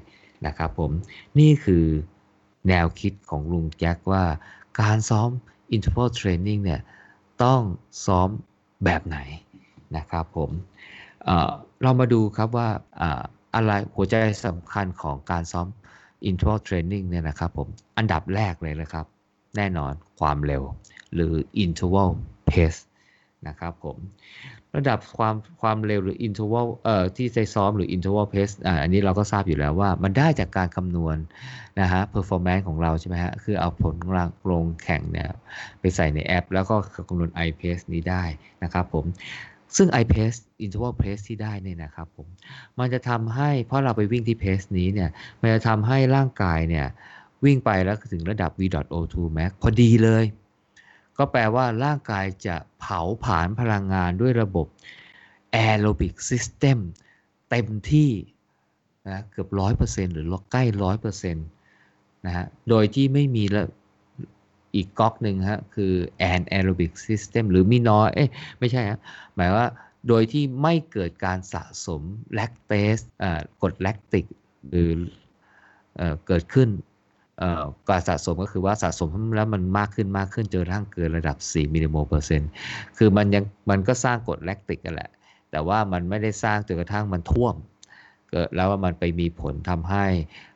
[0.45, 0.91] นะครับผม
[1.39, 1.86] นี่คือ
[2.67, 4.23] แนวคิดของลุงแจ็คว่า
[4.82, 5.30] การซ้อม
[5.76, 6.82] interval training เนี่ย
[7.43, 7.62] ต้อง
[8.06, 8.30] ซ้อม
[8.86, 9.17] แบบไหน
[9.97, 10.52] นะครับผม
[11.23, 12.69] เเรามาดูครับว่า
[13.56, 14.15] อะไรหัวใจ
[14.47, 15.67] สำคัญของการซ้อม
[16.30, 19.06] interval training เนี่ยนะครับผมอันดับแรกเลยนะครับ
[19.58, 20.63] แน่นอนความเร็ว
[21.13, 22.10] หรือ interval
[22.49, 22.79] pace
[23.47, 23.97] นะครับผม
[24.75, 31.17] ระดับความความเร็วหรือ interval เอ่อที่ใจซ้อมหรือ interval pace อ่าอันนี้เราก็ทราบอยู่แล้วว่ามันได้จากการคำนวณ
[31.82, 35.29] นะฮะ performance ของเราใช่ไหมฮะ คือเอาผลของเราลงแข่งเนี่ย
[35.79, 36.75] ไปใส่ในแอป แล้วก็
[37.10, 38.23] คำนวณ i pace นี้ได้
[38.63, 39.06] นะครับผม
[39.75, 42.27] ซึ่ง i pace interval pace ที่ได้เนี่ยนะครับผม
[42.79, 45.10] มันจะทำให้เพราะเราไปวิ่งที่ pace นี้เนี่ย
[45.41, 46.88] มันจะทำให้ร่างกายเนี่ย
[47.45, 50.23] วิ่งไปแล้วถึงระดับ v.o2 max พอดีเลย
[51.17, 54.67] ก็แปลว่าร่างกายจะเผาผลาญพลังงานด้วยระบบ
[55.65, 56.78] aerobic system
[57.49, 58.12] เต็มที่
[59.10, 61.47] นะเกือบร้อยเปอร์เซ็นหรือใกล้ร้อยเปอร์เซ็นต์
[62.26, 63.63] นะฮะโดยที่ไม่มีละ
[64.76, 65.93] อีกก๊อกหนึ่งฮะคือ
[66.32, 68.99] anaerobic system หรือมีน้อยเอ๊ะไม่ใช่ฮะ
[69.36, 69.67] หมายว่า
[70.08, 72.02] โดยที่ไม่เกิดการสะสม
[72.34, 72.97] แลคเตส
[73.62, 74.26] กรดแลคติก
[74.69, 74.89] หรือ
[76.28, 76.69] เกิดขึ้น
[77.89, 82.50] การสะสมก็คือว่าสะสมแล้วมันมากขึ้นมากขึ้นจนทั้งเกินระดับ 4มิลลิโมลเปอร์เซ็นต์
[82.98, 85.10] คือมันยังมันก็สร้างกรดแลคติกกันแหละ
[85.52, 87.56] แต่ว่ามันไม่ได้สร้างจนกระทั่งมันท่วม
[88.30, 90.06] เกิดแล้วว่ามันไปมีผลทำให้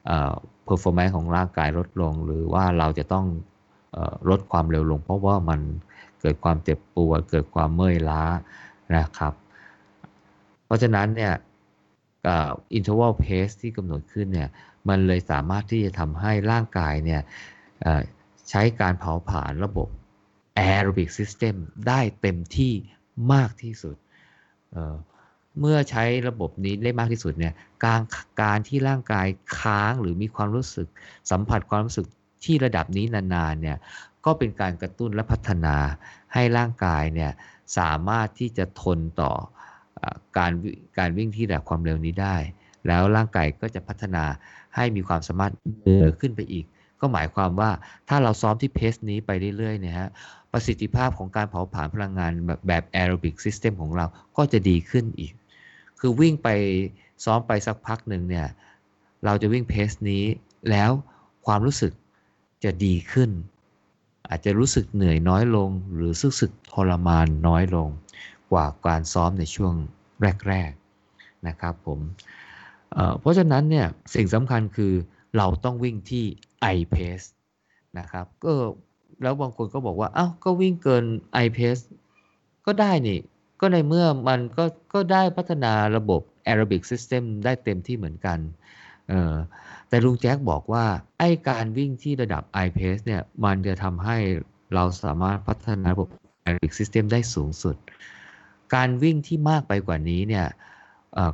[0.05, 0.33] เอ่อ
[0.67, 3.25] performance ของร่างกายลดลง หรือว่าเราจะต้อง
[4.29, 5.59] ลดความเร็วลง เพราะว่ามัน
[6.21, 8.23] เกิดความเจ็บปวดเกิดความเมื่อยล้า
[8.95, 9.33] นะครับ
[10.65, 11.33] เพราะฉะนั้นเนี่ย
[12.77, 14.49] interval pace ที่กำหนดขึ้นเนี่ย
[14.89, 17.21] มันเลยสามารถที่จะทำให้ร่างกายเนี่ย
[18.49, 19.87] ใช้การเผาผลาญระบบ
[20.69, 21.55] aerobic system
[21.87, 22.73] ได้เต็มที่
[23.33, 23.95] มากที่สุด
[24.71, 27.53] เเมื่อใช้ระบบนี้ได้มากที่สุดเนี่ย
[27.85, 28.01] การ
[28.41, 29.27] การที่ร่างกาย
[29.59, 30.87] ค้างหรือมีความรู้สึก
[31.31, 32.05] สัมผัสความรู้สึก
[32.45, 33.77] ที่ระดับนี้นานๆเนี่ย
[34.25, 35.75] ก็เป็นการกระตุ้นและพัฒนา
[36.33, 37.31] ให้ร่างกายเนี่ย
[37.77, 39.31] สามารถที่จะทนต่อ
[40.37, 40.51] การ
[40.97, 42.35] การวิ่งที่ระดับความเร็วนี้ได้
[42.87, 44.23] แล้วร่างกายก็จะพัฒนา
[44.77, 46.65] ให้มีความสามารถเกินขึ้นไปอีก
[47.01, 47.71] ก็หมายความว่า
[48.09, 50.09] ถ้าเราซ้อมที่ pace นี้ไปเรื่อยๆเนี่ยฮะ
[50.51, 54.05] ประสิทธิภาพของการเผาผลาญพลังงานแบบแบบ aerobic system ของเรา
[54.37, 55.33] ก็จะดีขึ้นอีก
[55.99, 56.49] คือวิ่งไป
[57.25, 58.47] ซ้อมไปสักพักหนึ่งเนี่ย
[59.25, 60.23] เราจะวิ่ง pace นี้
[60.69, 60.91] แล้ว
[61.45, 61.93] ความรู้สึก
[62.63, 63.29] จะดีขึ้น
[64.29, 67.89] อาจจะรู้สึกเหนื่อยน้อยลง หรือรู้สึกทรมานน้อยลง
[68.51, 69.73] กว่าการซ้อมในช่วง
[70.47, 70.71] แรก
[71.09, 71.99] ๆ นะครับผม
[73.19, 74.93] เพราะฉะนั้นเนี่ยสิ่งสำคัญคือ
[75.37, 76.25] เราต้องวิ่งที่
[76.75, 77.27] i pace
[77.99, 78.53] นะครับก็
[79.21, 81.05] แล้วบางคนก็บอกว่า เอ้าก็วิ่งเกิน
[81.45, 81.83] i pace
[82.65, 83.19] ก็ได้นี่
[83.59, 88.39] ก็ในเมื่อมันก็ก็ได้พัฒนาระบบ Aerobic System ได้เต็มที่เหมือนกัน
[89.11, 89.35] ออ
[89.89, 90.85] แต่ลุงแจ็คบอกว่า
[91.19, 94.17] ไอการวิ่งที่ระดับ i pace เนี่ยมันจะทำให้
[94.73, 96.09] เราสามารถพัฒนาระบบ
[96.45, 97.75] Aerobic System ได้สูงสุด
[98.75, 100.45] การวิ่งที่มากไปกว่านี้เนี่ย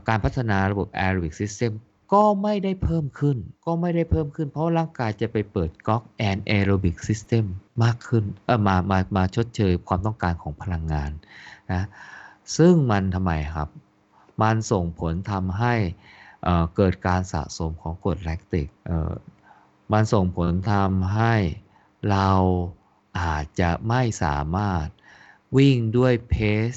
[0.08, 1.72] การพัฒนาระบบ Aerobic System
[2.14, 7.46] ก็ไม่ได้เพิ่มขึ้น ก็ไม่ได้เพิ่มขึ้น เพราะร่างกายจะไปเปิดก๊อก anaerobic system
[7.84, 11.12] มากขึ้นเออมามามาชดเชยความต้องการของพลังงาน
[11.72, 11.84] นะ
[12.58, 13.70] ซึ่งมันทำไมครับ
[14.42, 15.76] มันส่งผลทำให้
[16.76, 18.68] เกิดการสะสมของกรดแลคติก
[19.94, 21.36] มันส่งผลทำให้
[22.12, 22.30] เรา
[23.20, 24.86] อาจจะไม่สามารถ
[25.58, 26.72] วิ่งด้วย pace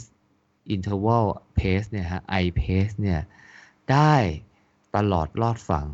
[0.70, 1.26] interval
[1.56, 3.20] pace เนี่ยฮะ i pace เนี่ย
[3.92, 4.14] ได้
[4.96, 5.86] ตลอดรอดฝั่ง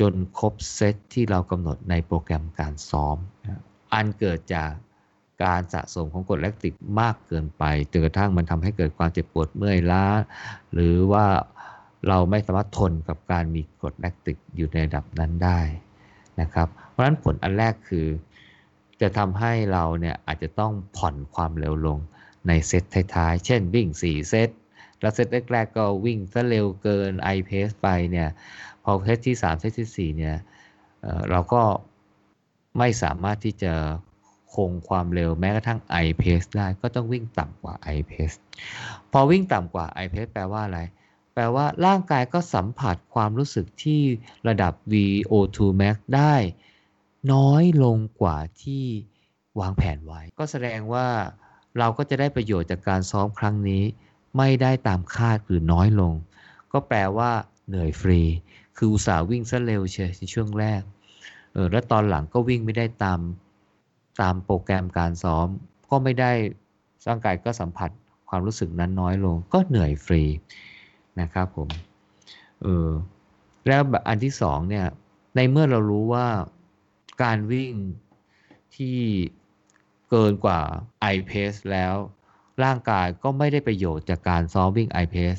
[0.00, 3.16] จนครบเซตที่เรากำหนดในโปรแกรมการซ้อม
[3.94, 4.70] อันเกิดจาก
[5.44, 10.04] การสะสมของกรดแลคติกมากเกินไปจนกระทั่งมันทำให้เกิดความเจ็บปวดเมื่อยล้า
[10.72, 11.26] หรือว่า
[12.08, 15.60] เราไม่สามารถทนกับการมีกรดแลคติกอยู่ในระดับนั้นได้
[16.40, 18.06] นะครับ เพราะฉะนั้นผลอันแรกคือ
[19.00, 21.98] จะทำให้เราเนี่ยอาจจะต้องผ่อนความเร็วลง
[22.48, 24.50] ในเซตท้ายๆ เช่นวิ่ง 4 เซต
[25.04, 28.28] แล้วเซตแรกๆก็วิ่งซะเร็วเกิน i pace ไปเนี่ย
[28.84, 30.36] พอเซตที่3เซตที่4เนี่ย
[31.02, 31.62] เเราก็
[32.78, 33.72] ไม่สามารถที่จะ
[34.54, 38.36] คงความเร็วแม้กระทั่ง i pace ได้ก็ต้องวิ่งต่ำกว่า i pace
[39.12, 40.80] พอวิ่งต่ำกว่า i pace แปลว่าอะไร
[41.34, 44.00] แปลว่าร่างกายก็สัมผัสความรู้สึกที่
[44.48, 46.34] ระดับ VO2 max ได้
[47.32, 48.84] น้อยลงกว่าที่
[49.60, 51.06] วางแผนไว้ ก็แสดงว่า
[51.78, 53.82] เราก็จะได้ประโยชน์จากการซ้อมครั้งนี้
[54.36, 56.12] ไม่ได้ตามคาดหรือน้อยลง
[56.72, 57.30] ก็แปลว่า
[57.68, 58.20] เหนื่อยฟรี
[58.76, 60.82] คืออุตส่าห์วิ่งซะเร็วเชียในช่วงแรก
[61.52, 63.20] เออแล้วตอนหลังก็วิ่งไม่ได้ตาม
[64.20, 65.46] ตามโปรแกรมการซ้อม
[65.90, 66.32] ก็ไม่ได้
[67.08, 67.90] ร่างกายก็สัมผัส
[68.28, 70.22] ความรู้สึกนั้นน้อยลง ก็เหนื่อยฟรี
[71.20, 71.68] นะครับผม
[72.62, 72.88] เออ
[73.68, 74.86] แล้วอันที่สองเนี่ย
[75.36, 76.26] ในเมื่อเรารู้ว่า
[77.22, 77.72] การวิ่ง
[78.76, 78.98] ที่
[80.10, 80.60] เกินกว่า
[81.12, 81.94] i pace แล้ว
[82.64, 85.36] ร่างกายก็ไม่ได้ประโยชน์จากการซ้อมวิ่งไอเพส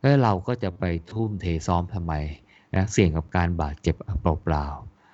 [0.00, 2.12] แล้วเราก็จะไปทุ่มเทซ้อมทำไม
[2.74, 4.66] นะเสี่ยงกับการบาดเจ็บเปล่า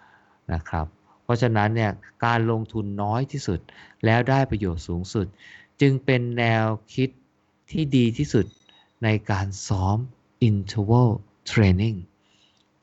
[0.03, 0.87] ๆนะครับ
[1.25, 1.91] เพราะฉะนั้นเนี่ย
[2.25, 3.61] การลงทุนน้อยที่สุด
[4.05, 5.27] แล้วได้ประโยชน์สูงสุด
[5.81, 7.09] จึงเป็นแนวคิด
[7.71, 8.47] ที่ดีที่สุด
[9.05, 9.97] ในการซ้อม
[10.49, 11.11] interval
[11.51, 11.99] training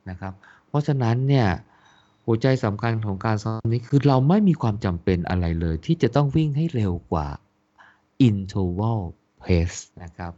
[0.10, 0.34] นะครับ
[0.68, 1.48] เพราะฉะนั้นเนี่ย
[2.26, 7.28] หัวใจสำคัญของการซ้อมนี้คือเราไม่มีความจำเป็นอะไรเลย ที่จะต้องวิ่งให้เร็วกว่า
[8.28, 9.02] interval
[9.44, 10.34] pace นะครับ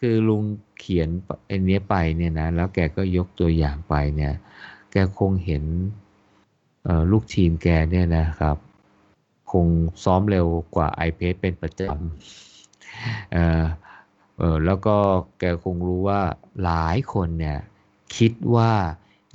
[0.00, 0.42] คือลุง
[0.78, 1.08] เขียน
[1.50, 4.32] อันนี้ไปเนี่ยนะ แล้วแกก็ยกตัวอย่างไปเนี่ย
[4.92, 5.64] แกคงเห็น
[7.10, 8.56] ลูกทีมแกเนี่ยนะครับ
[9.52, 9.66] คง
[10.04, 13.64] ซ้อมเร็วกว่า i p a c e เป็นประจำเออ
[14.38, 14.96] เออแล้วก็
[15.38, 16.20] แกคงรู้ว่า
[16.64, 17.58] หลายคนเนี่ย
[18.16, 18.72] คิดว่า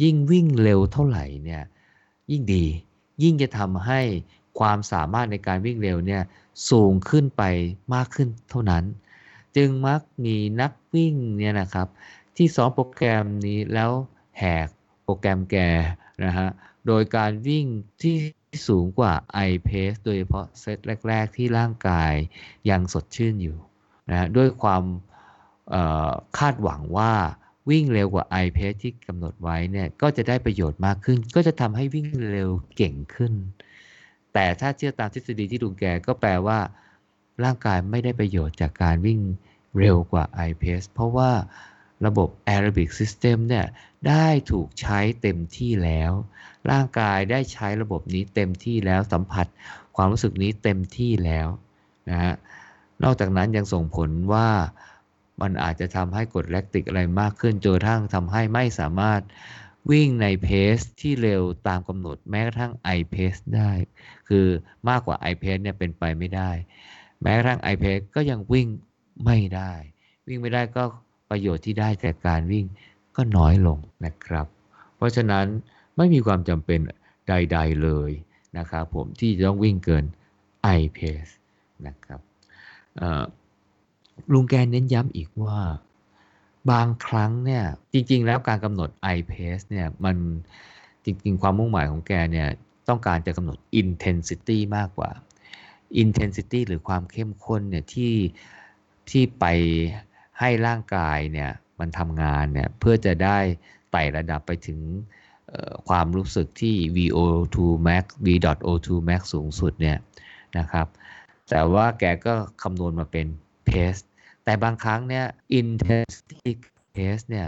[0.03, 1.63] ยิ่งวิ่งเร็วเท่าไหร่เนี่ย
[2.31, 2.65] ยิ่งดี
[3.23, 4.01] ยิ่งจะทำให้
[4.59, 6.21] ความสามารถในการวิ่งเร็วเนี่ย
[6.69, 7.43] สูงขึ้นไป
[7.93, 8.83] มากขึ้นเท่านั้น
[9.55, 11.87] จึงมักมีนักวิ่งเนี่ยนะครับ
[12.35, 13.91] ที่ซ้อมโปรแกรมนี้แล้ว
[14.37, 14.67] แหก
[15.03, 15.55] โปรแกรมแก
[16.25, 16.49] นะฮะ
[16.87, 17.65] โดยการวิ่ง
[18.01, 18.15] ที่
[18.67, 19.13] สูงกว่า
[19.47, 22.13] i pace โดยเฉพาะเซตแรก ๆ ที่ร่างกาย
[22.69, 23.57] ยังสดชื่นอยู่
[24.09, 24.83] นะด้วยความ
[26.37, 27.13] คาดหวังว่า
[27.69, 33.33] วิ่งเร็วกว่า i pace ที่กำหนดไว้เนี่ยก็จะได้ประโยชน์มากขึ้น ก็จะทำให้วิ่งเร็วเก่งขึ้น
[34.39, 36.59] แต่ถ้าเชื่อตามทฤษฎีที่ลุงแกก็แปลว่า
[37.43, 39.19] ร่างกายไม่ได้ประโยชน์จากการวิ่ง
[39.79, 41.31] เร็วกว่า i pace เพราะว่า
[42.05, 43.65] ระบบ aerobic system เนี่ย
[44.07, 46.11] ได้ถูกใช้เต็มที่แล้ว
[46.71, 49.47] ร่างกายได้ใช้ระบบนี้เต็มที่แล้วสัมผัส
[49.95, 51.47] ความรู้สึกนี้เต็มที่แล้ว
[52.09, 52.33] นะฮะ
[53.03, 54.49] นอกจากนั้นยังส่งผลว่า
[55.41, 59.21] มันอาจจะทำให้กดแลคติกอะไรมากขึ้นจนกระทั่งทำให้ไม่สามารถ
[59.91, 63.71] วิ่งในเพสที่เร็วตามกำหนดแม้กระทั่ง i pace ได้
[64.29, 64.47] คือ
[64.89, 66.51] มากกว่า i pace เนี่ยเป็นไปไม่ได้
[67.21, 68.67] แม้กระทั่ง i pace ก็ยังวิ่ง
[69.25, 69.73] ไม่ได้
[70.27, 70.83] วิ่งไม่ได้ก็
[71.29, 72.65] ประโยชน์ที่ได้จากการวิ่ง
[73.15, 74.47] ก็น้อยลงนะครับ
[74.95, 75.45] เพราะฉะนั้น
[75.97, 76.79] ไม่มีความจำเป็น
[77.27, 78.11] ใด ๆเลย
[78.57, 80.05] นะครับผมที่จะต้องวิ่งเกิน
[80.77, 81.33] i pace
[81.87, 82.19] นะครับ
[84.33, 85.59] ลุงแกนเน้นย้ำอีกว่า
[86.71, 90.17] บางครั้งเนี่ยจริง ๆ แล้วการกำหนด i pace เนี่ยมัน
[91.05, 92.47] จริง ๆ ความมุ่งหมายของแกเนี่ย
[92.89, 95.11] ต้องการจะกำหนด intensity มากกว่า
[96.03, 98.13] intensity หรือความเข้มข้นเนี่ยที่
[99.09, 99.45] ที่ไป
[100.39, 103.37] ให้ร่างกายเนี่ยมันทำงานเนี่ยเพื่อจะได้
[103.91, 104.79] ไต่ระดับไปถึง
[105.89, 109.97] ความรู้สึกที่ VO2 max V.O2 max สูงสุดเนี่ย
[110.57, 110.87] นะครับ
[111.49, 113.27] แต่ว่าแกก็คำนวณมาเป็น
[113.67, 114.01] pace
[114.47, 115.25] แต่บางครั้งเนี่ย
[115.59, 116.51] intensity
[116.95, 117.47] pace เนี่ย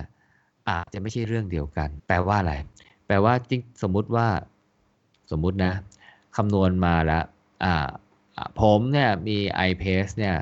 [0.70, 2.54] อาจจะไม่ใช่เรื่องเดียวกัน แปลว่าอะไร
[3.08, 4.28] แปลว่าจริงสมมุติว่า
[5.32, 5.74] สมมุตินะ
[6.36, 7.24] คำนวณมาแล้ว
[7.64, 7.88] อ่า
[8.62, 10.36] ผมเนี่ยมี i pace เนี่ย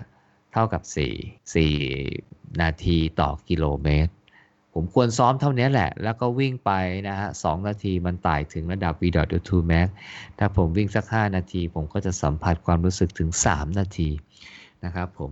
[0.52, 0.82] เท่ากับ
[1.56, 1.56] 4
[1.94, 4.12] 4 นาทีต่อกิโลเมตร
[4.74, 6.72] ผมควรซ้อมเท่านี้แหละ แล้วก็วิ่งไป
[7.10, 9.88] นะฮะ2นาทีมันไต่ถึงระดับ v.2 max
[10.40, 14.10] ถ้าผมวิ่งสัก 5 นาที ผมก็จะสัมผัสความรู้สึกถึง 3 นาที
[14.86, 15.32] นะครับผม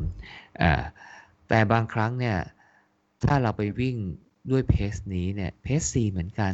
[0.64, 0.74] อ่า
[1.50, 2.38] แต่บางครั้งเนี่ย
[3.26, 3.98] ถ้าเราไปวิ่ง
[4.52, 6.54] ด้วยเพสนี้เนี่ยเพสซีเหมือนกัน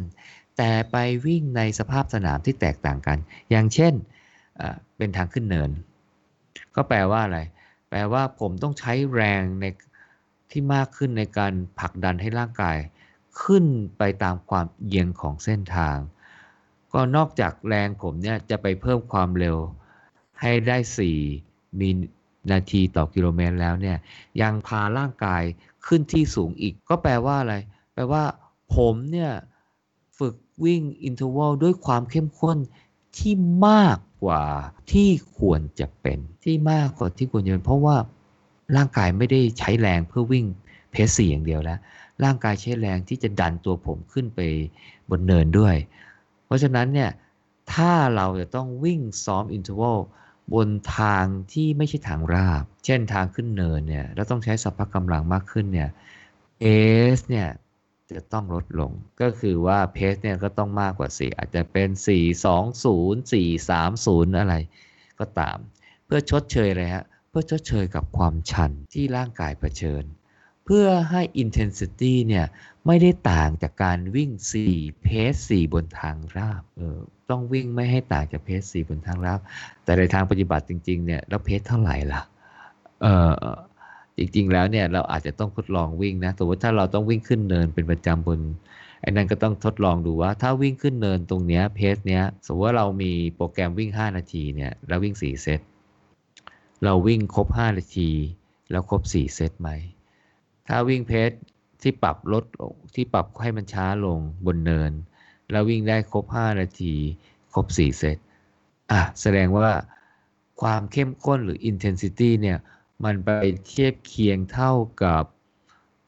[0.56, 3.18] แต่ไปวิ่งในสภาพสนามที่แตกต่างกัน
[3.50, 3.94] อย่างเช่น
[4.96, 5.70] เป็นทางขึ้นเนิน
[6.74, 7.40] ก็แปลว่าอะไร
[7.88, 9.64] แปลว่าผมต้องใช้แรงใน
[10.50, 12.76] ที่มากขึ้นในการผลักดันให้ร่างกาย
[13.42, 13.64] ขึ้น
[13.98, 15.96] ไปตามความเอียงของเส้นทาง
[16.92, 19.56] ก็นอกจากแรงผมเนี่ยจะไปเพิ่มความเร็ว
[20.40, 20.78] ให้ได้
[21.28, 21.88] 4 มี
[22.50, 23.98] นาทีต่อกิโลเมตรแล้วเนี่ย
[24.42, 25.42] ยังพาร่างกาย
[25.86, 27.54] ขึ้นที่สูงอีก ก็แปลว่าอะไร
[27.94, 28.24] แปลว่า
[28.74, 29.32] ผมเนี่ย
[30.18, 32.58] ฝึกวิ่งอินทวัลด้วยความเข้มข้น
[33.18, 33.34] ที่
[33.68, 34.42] มากกว่า
[34.92, 37.96] ที่ควรจะเป็นที่มากกว่าที่ควรจะเป็นเพราะว่า
[38.76, 40.46] ร่างกายไม่ได้ใช้แรงเพื่อวิ่ง
[40.90, 41.78] เพสสี่อย่างเดียวแล้ว
[42.24, 44.40] ร่างกายใช้แรงที่จะดันตัวผมขึ้นไป
[45.10, 45.76] บนเนินด้วย
[46.44, 47.10] เพราะฉะนั้นเนี่ย
[47.74, 49.98] ถ้าเราจะต้องวิ่งซ้อมอินทวัล
[50.54, 55.90] บนทางที่ไม่ใช่ทางราบ เช่นทางขึ้นเนินเนี่ยเราต้องใช้สัพพะกำลังมากขึ้นเนี่ย
[56.60, 56.66] เอ
[57.16, 57.48] สเนี่ย
[58.12, 64.54] จะต้องลดลง ก็คือว่าเพสเนี่ยก็ต้องมากกว่า 4 อาจจะเป็น 4 2 0 4 3 0 อะไร
[65.20, 65.58] ก็ตาม
[66.06, 70.04] เพื่อชดเชยเลยฮะเพื่อชดเชยกับความชันที่ร่างกายเผชิญ
[70.64, 72.46] เพื่อให้ intensity เนี่ย
[72.86, 74.30] ไม่ได้ต่างจากการวิ่ง
[74.66, 76.98] 4 เพส4บนทางราบเออ
[77.30, 79.40] ต้องวิ่งไม่ให้ต่างจากเพส4บนทางราบ
[79.84, 82.22] แต่ในทางปฏิบัติจริงๆเนี่ยแล้วเพสเท่าไหร่ล่ะ
[83.02, 83.32] เออ
[84.18, 88.40] จริงๆแล้วเนี่ยเราอาจจะต้องทดลองวิ่งนะสมมติถ้าเราต้องวิ่งขึ้นเนินเป็นประจำบน
[89.00, 95.60] ไอ้นั่นก็ต้องทดลองดูว่าถ้าวิ่งขึ้นเนินตรงเนี้ยเพสเนี้ยสมมติว่าเรามีโปรแกรมวิ่ง 5 นาทีเนี่ยแล้ววิ่ง 4 เซต
[96.84, 98.10] เราวิ่งครบ 5 นาที
[98.70, 99.70] แล้วครบ 4 เซตไหม
[100.68, 101.30] ถ้าวิ่งเพส
[101.82, 102.44] ที่ปรับลด
[102.94, 104.92] ที่ปรับให้มันช้าลงบนเนิน
[105.50, 106.94] แล้ววิ่งได้ครบ 5 นาที
[107.52, 108.16] ครบ 4 เซต
[108.92, 109.70] อะแสดงว่า
[110.62, 112.58] ความเข้มข้นหรือ intensity เนี่ย
[113.04, 113.30] มันไป
[113.66, 114.72] เทียบเคียงเท่า
[115.02, 115.24] กับ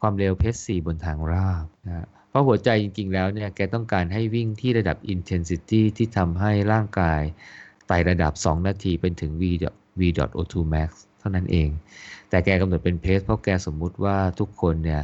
[0.01, 7.23] ความเร็วเพสซีบนทางราบนะเพราะหัวใจจริง ๆ แล้วเนี่ย แกต้องการให้วิ่งที่ระดับ intensity ที่ทำให้ร่างกาย
[7.87, 9.43] ไต่ระดับ 2 นาทีเป็นถึง v
[10.01, 10.91] v.o2 max
[11.27, 11.69] ท่านั้นเอง
[12.29, 15.03] แต่แกกำหนดเป็นเพสเพราะแกสมมุติว่าทุกคนเนี่ย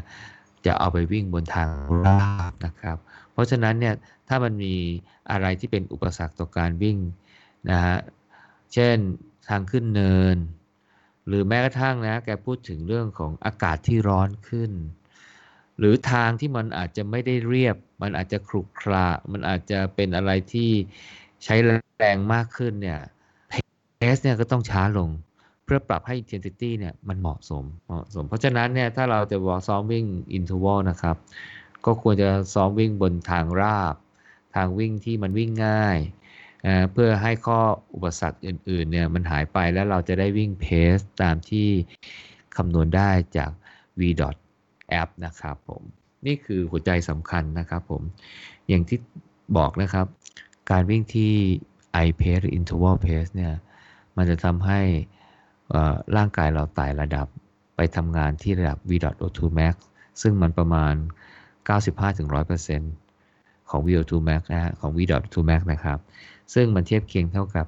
[0.66, 1.68] จะเอาไปวิ่งบนทาง
[2.06, 2.96] ราบนะครับ
[3.32, 3.94] เพราะฉะนั้นเนี่ย
[4.28, 4.74] ถ้ามันมี
[5.30, 6.98] อะไรที่เป็นอุปสรรคต่อการวิ่ง
[7.70, 7.98] นะฮะ
[8.74, 8.96] เช่น
[9.48, 10.36] ทางขึ้นเนิน
[11.26, 14.70] หรือแม้กระทั่งนะแกพูดถึงเรื่องของอากาศที่ร้อนขึ้น
[15.78, 20.70] หรือทางที่มันอาจจะไม่ได้เรียบ มันอาจจะครุขระ มันอาจจะเป็นอะไรที่
[21.44, 21.54] ใช้
[21.98, 23.00] แรงมากขึ้นเนี่ย
[23.98, 25.08] เพสเนี่ยก็ต้องช้าลง
[25.72, 30.06] พื่อปรับให้ intensity เนี่ยมันเหมาะสมเหมาะสม เพราะฉะนั้นเนี่ยถ้าเราจะวอซ้อมวิ่ง
[30.36, 31.16] interval นะครับ
[31.84, 33.94] ก็ควรจะซ้อมวิ่งบนทางราบ
[34.54, 35.98] ทางวิ่งที่มันวิ่งง่าย
[36.92, 37.60] เพื่อให้ข้อ
[37.94, 41.68] อุปสรรคอื่นๆเนี่ยมันหายไปแล้วเราจะได้วิ่งเพสตามที่
[42.56, 43.50] คำนวณได้จาก
[44.00, 44.02] v
[45.00, 45.82] app นะครับผม
[46.26, 48.02] นี่คือหัวใจสำคัญนะครับผม
[48.68, 48.98] อย่างที่
[49.56, 50.06] บอกนะครับ
[50.70, 51.32] การวิ่งที่
[52.04, 53.52] i pace หรือ interval pace เนี่ย
[54.16, 54.80] มันจะทำให้
[56.16, 57.26] ร่างกายเราไต่ระดับ
[57.76, 59.74] ไปทำงานที่ระดับ v.o2 max
[60.22, 60.94] ซึ่งมันประมาณ
[61.72, 65.98] 95-100%ของ VO2 max นะฮะของ v.2 max นะครับ
[66.54, 67.66] ซึ่งมันเทียบเคียงเท่ากับ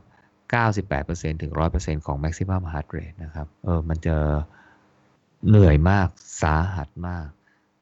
[1.31, 4.17] 98%ถึง 100%ของ maximum heart rate นะครับ เออ มันจะ
[5.49, 6.09] เหนื่อยมาก
[6.43, 7.29] สาหัสมาก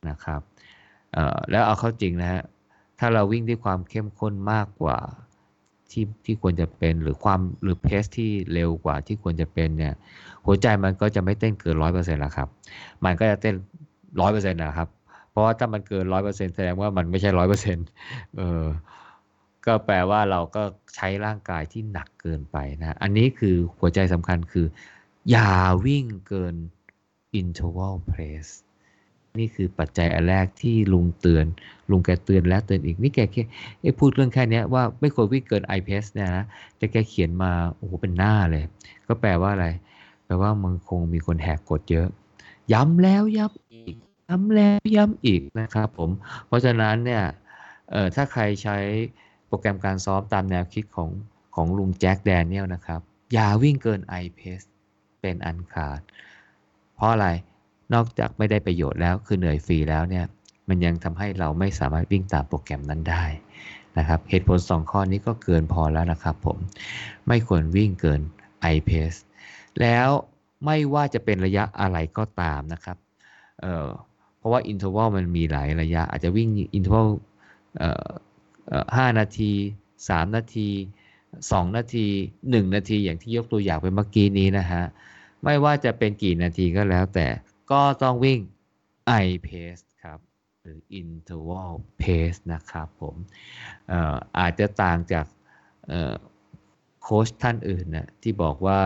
[0.08, 0.40] นะครับ
[1.12, 2.42] เอ่อ แล้วเอาเข้าจริงนะฮะ
[2.98, 4.98] ถ้าเราวิ่งด้วยความเข้มข้นมากกว่า
[5.92, 9.94] ที่ที่ควรจะเป็นหรือความหรือเพสที่เร็วกว่าที่ควรจะเป็นเนี่ย
[10.46, 12.48] หัวใจมันก็จะไม่เต้นเกินร้อยเปอร์เซ็นต์ละครับ
[13.04, 13.54] มันก็จะเต้น
[14.20, 14.88] ร้อยเปอร์เซ็นต์นะครับ
[15.30, 17.86] เพราะว่าถ้ามันเกินร้อยเปอร์เซ็นต์แสดงว่ามันไม่ใช่ร้อยเปอร์เซ็นต์
[18.36, 18.66] เออ
[19.66, 20.62] ก็แปลว่าเราก็
[20.94, 24.66] ใช้ร่างกายที่หนักเกินไปนะ อันนี้คือหัวใจสำคัญคือ
[25.30, 25.52] อย่า
[25.86, 26.54] วิ่งเกิน
[27.40, 28.52] interval pace
[29.38, 31.46] นี่คือปัจจัยอันแรกที่ลุงเตือน
[31.90, 33.42] ลุงแกเตือนแล้วเตือนอีก นี่แกแค่
[34.00, 36.44] พูดเรื่องแค่นี้ว่าไม่ควรวิ่งเกิน i p a c เนี่ยนะ
[36.76, 38.64] แต่แกเขียนมาโอ้โหเป็นหน้าเลย
[39.06, 39.68] ก็แปลว่าอะไร
[40.26, 42.08] แปลว่ามันคงมีคนแหกกฎเยอะ
[42.72, 43.94] ย้ำแล้วย้ำอีก
[44.28, 46.10] ย้ำแล้วย้ำอีกนะครับผม
[46.46, 47.24] เพราะฉะนั้นเนี่ย
[47.90, 48.76] เอ่อถ้าใครใช้
[49.46, 51.10] โปรแกรมการซ้อมตามแนวคิดของ
[51.54, 53.00] ของลุงแจ็คแดเนียลนะครับ
[53.32, 54.60] อย่าวิ่งเกิน i p a c
[55.20, 56.00] เป็นอันขาด
[56.94, 57.28] เพราะอะไร
[57.94, 60.24] นอกจากไม่ได้ประโยชน์แล้วคือเหนื่อยฟรีแล้วเนี่ย
[60.68, 63.24] มันยังทำให้เราไม่สามารถวิ่งตามโปรแกรมนั้นได้
[63.98, 66.58] นะครับเหตุผล 2 ข้อนี้ก็เกินพอแล้วนะครับผม
[67.28, 68.20] ไม่ควรวิ่งเกิน
[68.74, 69.18] i pace
[69.80, 70.08] แล้ว
[70.64, 72.96] ไม่ว่าจะเป็นระยะอะไรก็ตามนะครับ
[73.60, 77.08] เพราะว่า interval มันมีหลายระยะ อาจจะวิ่ง interval
[78.96, 79.52] ห้านาที
[79.94, 80.68] 3 นาที
[81.20, 82.06] 2 นาที
[82.38, 84.82] 1 นาทีอย่างที่ยกตัวอย่างไปเมื่อกี้นี้นะฮะ
[85.44, 87.26] ไม่ว่าจะเป็นกี่นาทีก็แล้วแต่
[87.72, 88.40] ก็ต้องวิ่ง
[89.24, 90.18] i pace ครับ
[90.62, 93.16] หรือ interval pace นะครับผม
[93.90, 95.26] อาอาจจะต่างจาก
[97.02, 98.80] โค้ชท่านอื่นนะที่บอกว่า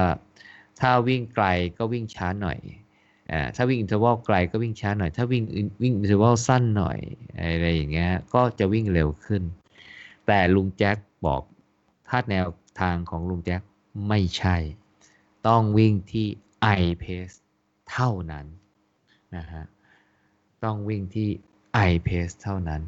[0.81, 1.47] ถ้าวิ่งไกล
[1.79, 2.59] ก็วิ่งช้าหน่อย
[3.33, 5.43] อถ้าวิ่ง interval ไกลก็วิ่งช้าหน่อย ถ้าวิ่ง
[5.83, 6.99] วิ่ง interval สั้นหน่อย
[7.39, 9.43] อะไรอย่างเงี้ย ก็จะวิ่งเร็วขึ้น
[10.27, 11.43] แต่ลุงแจ็คบอก
[12.09, 12.47] ถ้าแนว
[12.81, 13.63] ทางของลุงแจ็ค
[14.09, 14.57] ไม่ใช่
[15.47, 16.27] ต้องวิ่งที่
[16.79, 17.37] i pace
[17.91, 18.47] เท่านั้น
[19.37, 19.65] นะฮะ
[20.65, 21.29] ต้องวิ่งที่
[21.89, 22.81] i pace เท่านั้น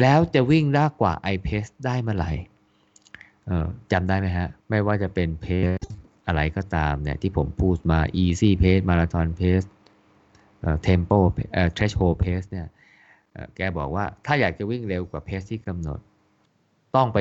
[0.00, 2.32] แล้วจะวิ่งมากกว่า i pace ได้เมื่อไหร่
[3.92, 5.78] จำได้ไหมฮะ ไม่ว่าจะเป็นเพส
[6.26, 9.66] อะไรก็ตามเนี่ยที่ผมพูดมา easy pace marathon pace
[10.88, 11.18] tempo
[11.76, 12.68] threshold pace เนี่ย
[13.56, 15.98] แกบอกว่าถ้าอยากจะวิ่งเร็วกว่าเพสที่กำหนด
[16.94, 17.18] ต้องไป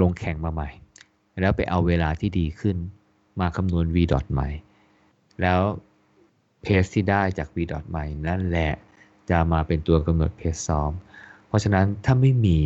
[0.00, 0.70] ลงแข่งมาใหม่
[1.40, 2.76] แล้วไปเอาเวลาที่ดีขึ้น
[3.40, 4.48] มาคำนวณ v dot ใหม่
[5.42, 5.60] แล้ว
[6.62, 8.72] เพสที่ได้จาก v dot ใหม่นั่นแหละ
[9.30, 10.92] จะมาเป็นตัวกำหนดเพสซ้อม
[11.46, 12.58] เพราะฉะนั้นถ้าไม่มี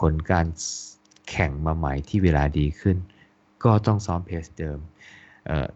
[0.00, 0.46] ผลการ
[1.30, 2.96] แข่งมาใหม่ที่เวลาดีขึ้น
[3.64, 4.78] ก็ต้องซ้อมเพสเดิม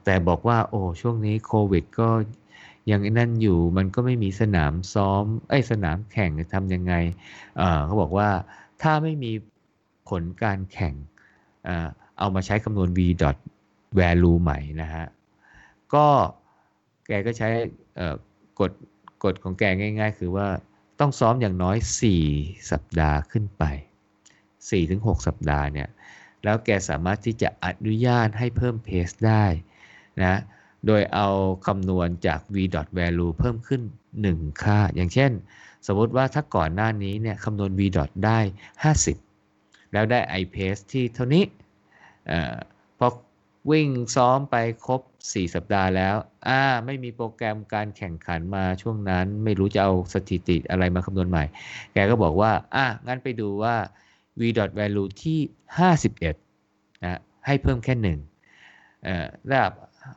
[0.05, 2.09] แต่บอกว่าโอ้ช่วงนี้โควิดก็
[2.91, 6.95] ยังนั่นอยู่มันก็ไม่มีสนามซ้อมไอ้สนามแข่งทำยังไง
[7.87, 8.29] เขาบอกว่า
[8.83, 9.33] ถ้าไม่มี
[10.09, 10.95] ผลการแข่ง
[12.19, 13.01] เอามาใช้คำนวณ v.
[13.99, 15.07] value ใหม่นะฮะ
[15.95, 16.07] ก็
[17.09, 17.49] แกก็ใช้
[18.61, 18.73] กฎ
[19.25, 20.49] กฎของแกง่าย ๆ คือว่า
[21.01, 21.77] ต้องซ้อมอย่างน้อย
[22.23, 23.65] 4 สัปดาห์ขึ้นไป
[24.65, 25.89] 4-6 สัปดาห์เนี่ย
[26.45, 29.45] แล้วแกสามารถที่จะอนุญาตให้เพิ่มเพสได้
[30.23, 30.41] นะ
[30.87, 31.29] โดยเอา
[31.67, 32.57] คำนวณจาก v.
[32.99, 33.83] value เพิ่มขึ้น
[34.23, 35.33] 1 ค่า อย่างเช่น
[35.87, 37.83] สมมติว่าถ้าก่อนหน้านี้เนี่ยคำนวณ v
[38.25, 38.39] ได้
[39.17, 41.45] 50 แล้วได้ i pace ที่เท่านี้
[42.99, 43.07] พอ
[43.71, 46.17] วิ่งซ้อมไปครบ 4 สัปดาห์แล้ว
[46.49, 51.45] อ่า ไม่มีโปรแกรมการแข่งขันมาช่วงนั้น ไม่รู้จะเอาสถิติอะไรมาคำนวณใหม่
[51.93, 53.77] แกก็บอกว่า อะ งั้นไปดูว่า
[54.41, 54.43] v
[54.79, 55.39] value ที่
[56.23, 58.19] 51 นะ ให้เพิ่มแค่หนึ่ง
[59.05, 59.73] เอ่อระดับ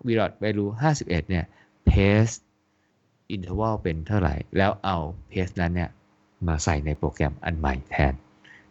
[0.07, 0.09] v
[0.43, 1.45] value 51 เนี่ย
[1.89, 2.35] pace
[3.35, 4.97] interval เป็นเท่าไหร่ แล้วเอา
[5.31, 5.89] pace นั้นเนี่ย
[6.47, 8.13] มาใส่ในโปรแกรมอันใหม่แทน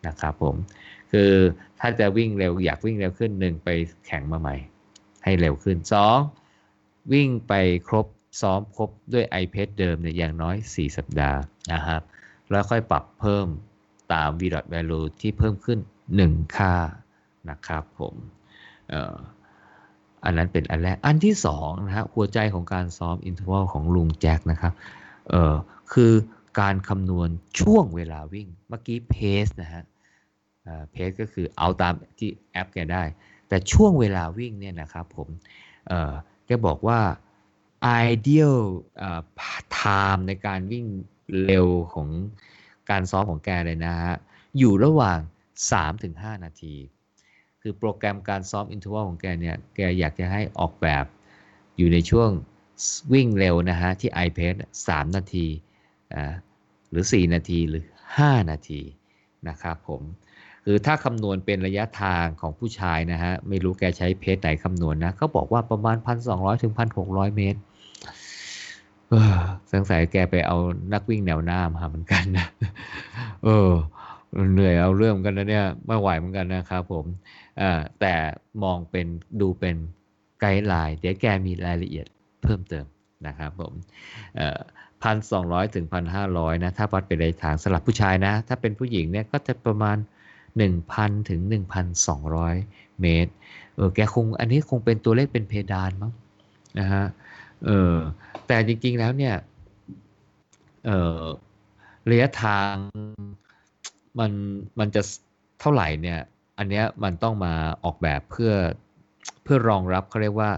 [0.07, 0.57] นะครับผม
[1.13, 1.33] คือ
[1.81, 3.69] ถ้าจะวิ่งเร็วอยากวิ่งเร็วขึ้นหนึ่งไป
[4.07, 4.57] แข่งมาใหม่
[5.25, 5.79] ให้เร็วขึ้น
[6.45, 7.13] 2.
[7.13, 7.53] วิ่งไป
[7.89, 8.07] ครบ
[8.41, 11.39] ซ้อมครบด้วย iPad เดิมเนี่ยอย่างน้อย 4 สัปดาห์
[11.73, 12.03] นะครับ
[12.51, 13.47] แล้วค่อยปรับเพิ่ม
[14.13, 14.43] ตาม v
[14.73, 15.79] value ที่เพิ่มขึ้น
[16.19, 16.75] 1 ค่า
[17.51, 18.15] นะครับผม
[20.25, 24.73] อันนั้นเป็นอันแรก อันที่2นะฮะหัวใจของการซ้อมอินเทอร์วัลของลุงแจ็คนะครับ
[25.93, 26.13] คือ
[26.61, 27.29] การคำนวณ
[27.61, 29.83] ช่วงเวลาวิ่ง เมื่อกี้ pace นะฮะ
[30.91, 33.05] pace ก็คือเอาตามที่แอปแกได้
[33.49, 35.29] แต่ช่วงเวลาวิ่งเนี่ยนะครับผม
[36.47, 37.01] แกบอกว่า
[38.09, 38.59] ideal
[39.77, 40.87] time ในการวิ่ง
[41.45, 42.09] เร็วของ
[42.91, 44.15] การซ้อมของแกเลยนะฮะ
[44.59, 45.19] อยู่ระหว่าง
[45.83, 46.75] 3-5 นาที
[47.61, 51.05] คือโปรแกรมการซ้อม interval ของแกเนี่ย แกอยากจะให้ออกแบบ
[51.77, 52.31] อยู่ในช่วง
[53.13, 54.55] วิ่งเร็วนะฮะ ที่ iPad
[54.87, 55.47] 3 นาที
[56.91, 57.85] หรือ 4 นาทีหรือ
[58.19, 58.81] 5 นาที
[59.49, 60.03] นะครับผม
[60.65, 65.97] คือถ้าคำนวณเป็นระยะทางของผู้ชายนะฮะ ไม่รู้แกใช้เพจไหนคำนวณนะเขาบอกว่าประมาณ
[66.31, 66.73] 1,200 ถึง
[67.05, 67.61] 1,600 เมตร
[69.73, 70.57] สงสัยแกไปเอา
[70.93, 72.47] นักวิ่งแนวหน้ามาเหมือนกันนะ
[73.45, 73.71] เออ
[74.53, 77.05] เหนื่อยเอาเรื่องกันนะเนี่ย ไม่ไหวเหมือนกันนะครับผม
[77.61, 77.63] อ
[78.01, 78.15] แต่
[78.63, 79.07] มองเป็น
[79.41, 79.77] ดูเป็น
[80.41, 82.07] ไกด์ไลน์ เดี๋ยวแกมีรายละเอียด
[82.43, 82.85] เพิ่มเติม
[83.27, 83.73] นะครับผม
[85.03, 89.97] พันสองร้อยถึงพันห้าร้อยนะ ถ้าวัดเป็นระยะทางสำหรับผู้ชายนะ ถ้าเป็นผู้หญิงเนี่ยก็จะประมาณ
[90.59, 91.41] 1,000 ถึง
[92.21, 93.33] 1,200 เมตร
[93.75, 96.13] เออ แกคง อันนี้คงเป็นตัวเลขเป็นเพดานมั้ง
[96.79, 97.05] นะฮะ
[97.67, 97.95] เออ
[98.47, 99.35] แต่จริง ๆ แล้วเนี่ย
[100.87, 100.91] เอ
[101.21, 101.23] อ
[102.11, 102.75] ระยะทาง
[104.19, 104.33] มัน
[104.79, 105.03] มันจะ
[105.61, 106.21] เท่าไหร่เนี่ย
[106.59, 108.53] อันเนี้ยมันต้องมาออกแบบเพื่อ
[109.43, 110.51] เพื่อรองรับเขาเรียกว่า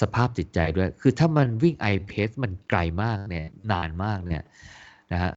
[0.00, 4.42] สภาพจิตใจด้วย คือถ้ามันวิ่งไอเพสมันไกลมากเนี่ย นานมากเนี่ย
[5.12, 5.32] นะฮะ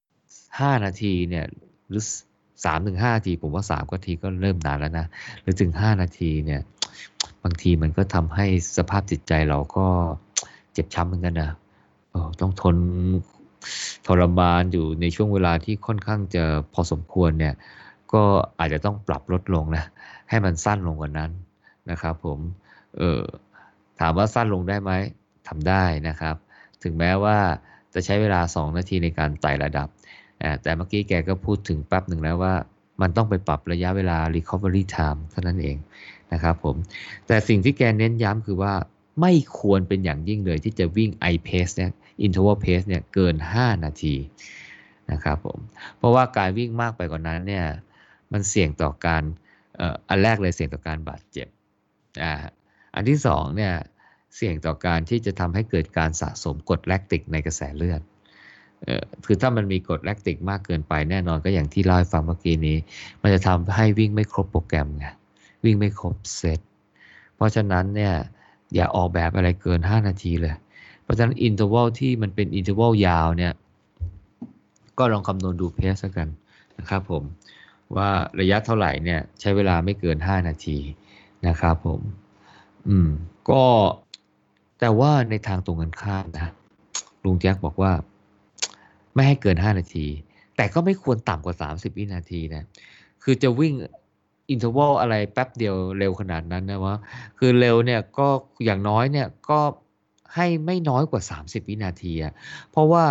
[0.59, 1.45] ห้านาทีเนี่ย
[1.89, 2.03] หรือ
[2.65, 5.05] สามถึงห้านาที ผมว่าสามนาทีก็เริ่มนานแล้วนะ
[5.41, 6.61] หรือถึงห้านาทีเนี่ย
[7.43, 8.45] บางทีมันก็ทำให้
[8.77, 9.87] สภาพจิตใจเราก็
[10.73, 11.51] เจ็บช้ำเหมือนกันนะ
[12.41, 12.77] ต้องทน
[14.07, 16.43] ทรมานอยู่ในช่วงเวลาที่ค่อนข้างจะ
[16.73, 17.53] พอสมควรเนี่ย
[18.13, 18.23] ก็
[18.59, 19.85] อาจจะต้องปรับลดลงนะ
[20.29, 21.31] ให้มันสั้นลงกว่านั้น
[21.91, 22.39] นะครับผม
[22.97, 23.21] เออ
[23.99, 24.91] ถามว่าสั้นลงได้ไหม
[25.47, 26.35] ทำได้นะครับ
[26.83, 27.37] ถึงแม้ว่า
[27.93, 29.87] จะใช้เวลา 2 นาทีในการไต่ระดับ
[30.61, 32.53] แต่เมื่อกี้แกก็พูดถึงแป๊บหนึ่งแล้วว่า
[33.01, 35.77] มันต้องไปปรับระยะเวลา recovery time เท่านั้นเอง
[36.33, 36.75] นะครับผม
[37.27, 38.73] แต่สิ่งที่แกเน้นย้ำคือว่า
[39.21, 41.91] ไม่ควรเป็นอย่างยิ่งเลยที่จะวิ่ง i pace เนี่ย
[42.25, 44.15] interval pace เนี่ยเกิน 5 นาที
[45.11, 45.59] นะครับผม
[45.97, 47.65] เพราะว่าการวิ่งมากไปกว่านนั้นเนี่ย
[48.31, 49.23] มันเสี่ยงต่อการ
[50.09, 51.47] อันแรกเลยเสี่ยงต่อการบาดเจ็บ
[52.23, 52.33] อ่า
[52.95, 53.73] อันที่สองเนี่ย
[54.35, 58.01] เสี่ยงต่อการที่จะทำให้เกิดการสะสมกรดแลคติกในกระแสเลือด
[59.25, 62.77] คือถ้ามันมีกรดแลคติกมากเกินไปแน่นอนก็อย่างที่เล่าให้ฟังเมื่อกี้นี้
[63.21, 65.05] มันจะทำให้วิ่งไม่ครบโปรแกรมไง
[65.63, 66.59] วิ่งไม่ครบเซต
[67.35, 68.13] เพราะฉะนั้นเนี่ย
[68.75, 70.55] อย่าออกแบบอะไรเกิน 5 นาทีเลย
[71.03, 73.53] เพราะฉะนั้น interval ที่มันเป็น interval ยาวเนี่ย
[74.99, 76.27] ก็ลองคำนวณดู pace กัน
[76.79, 77.23] นะครับผม
[77.95, 78.09] ว่า
[78.39, 80.77] ระยะเท่าไหร่เนี่ยใช้เวลาไม่เกิน 5 นาที
[81.47, 82.01] นะครับผม
[82.87, 83.09] อืม
[83.49, 83.63] ก็
[84.79, 86.47] แต่ว่าในทางตรงกันข้ามนะ
[87.23, 87.91] ลุงแจ็คบอกว่า
[89.15, 90.07] ไม่ให้เกิน 5 นาที
[90.57, 92.63] แต่ก็ไม่ควรต่ำกว่า 30 วินาทีนะ
[93.23, 93.73] คือจะวิ่ง
[94.49, 96.95] อินเทอร์วัลอะไรแป๊บเดียวเร็วขนาดนั้นนะว่า
[97.37, 98.27] คือเร็วเนี่ยก็
[98.65, 99.59] อย่างน้อยเนี่ยก็
[100.35, 102.33] ให้ไม่น้อยกว่า 30 วินาทีอะ
[102.71, 103.03] เพราะว่า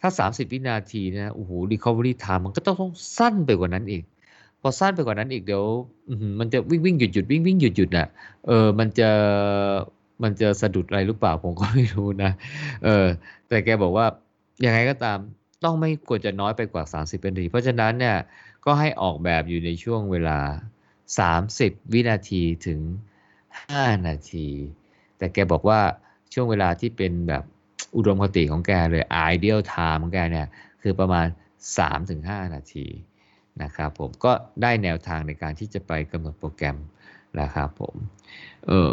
[0.00, 4.02] ถ้า 30 วินาทีนะโอ้โห recovery time มันก็ต้องสั้นไปกว่านั้นอีก
[4.60, 5.64] พอสั้นไปกว่านั้นอีกเดี๋ยว
[6.38, 8.08] มันจะวิ่งวิ่งหยุดหยุดวิ่งวิ่งหยุดหยุดน่ะ
[8.46, 9.10] เออมันจะ
[10.22, 12.30] มันจะสะดุดอะไรหรือเปล่าผมก็ไม่รู้นะ
[12.84, 13.06] เออ
[13.48, 14.06] แต่แกบอกว่า
[14.64, 15.18] ยังไงก็ตาม
[15.64, 18.16] ต้องไม่ควรจะน้อยไปกว่า 30นาที เพราะฉะนั้นเนี่ย
[18.64, 20.38] ก็ให้ออกแบบอยู่ในช่วงเวลา
[21.16, 22.80] 30 วินาทีถึง
[23.42, 24.48] 5 นาที
[25.18, 25.80] แต่แกบอกว่า
[26.32, 27.44] ช่วงเวลาที่เป็นแบบ
[27.96, 30.46] อุดมคติของแกเลย ideal time ของแกเนี่ย
[30.82, 31.26] คือประมาณ
[31.90, 32.86] 3-5 นาที
[33.62, 34.32] นะครับผมก็
[34.62, 36.76] ได้แนวทางในการที่จะไปกำหนดโปรแกรม
[37.40, 37.94] นะครับผม
[38.66, 38.92] เออ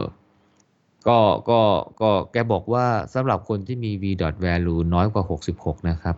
[1.08, 1.62] ก็ก็
[2.02, 4.06] ก็แกบอกว่าสำหรับคนที่มี v
[4.46, 5.24] value น้อยกว่า
[5.56, 6.16] 66 นะครับ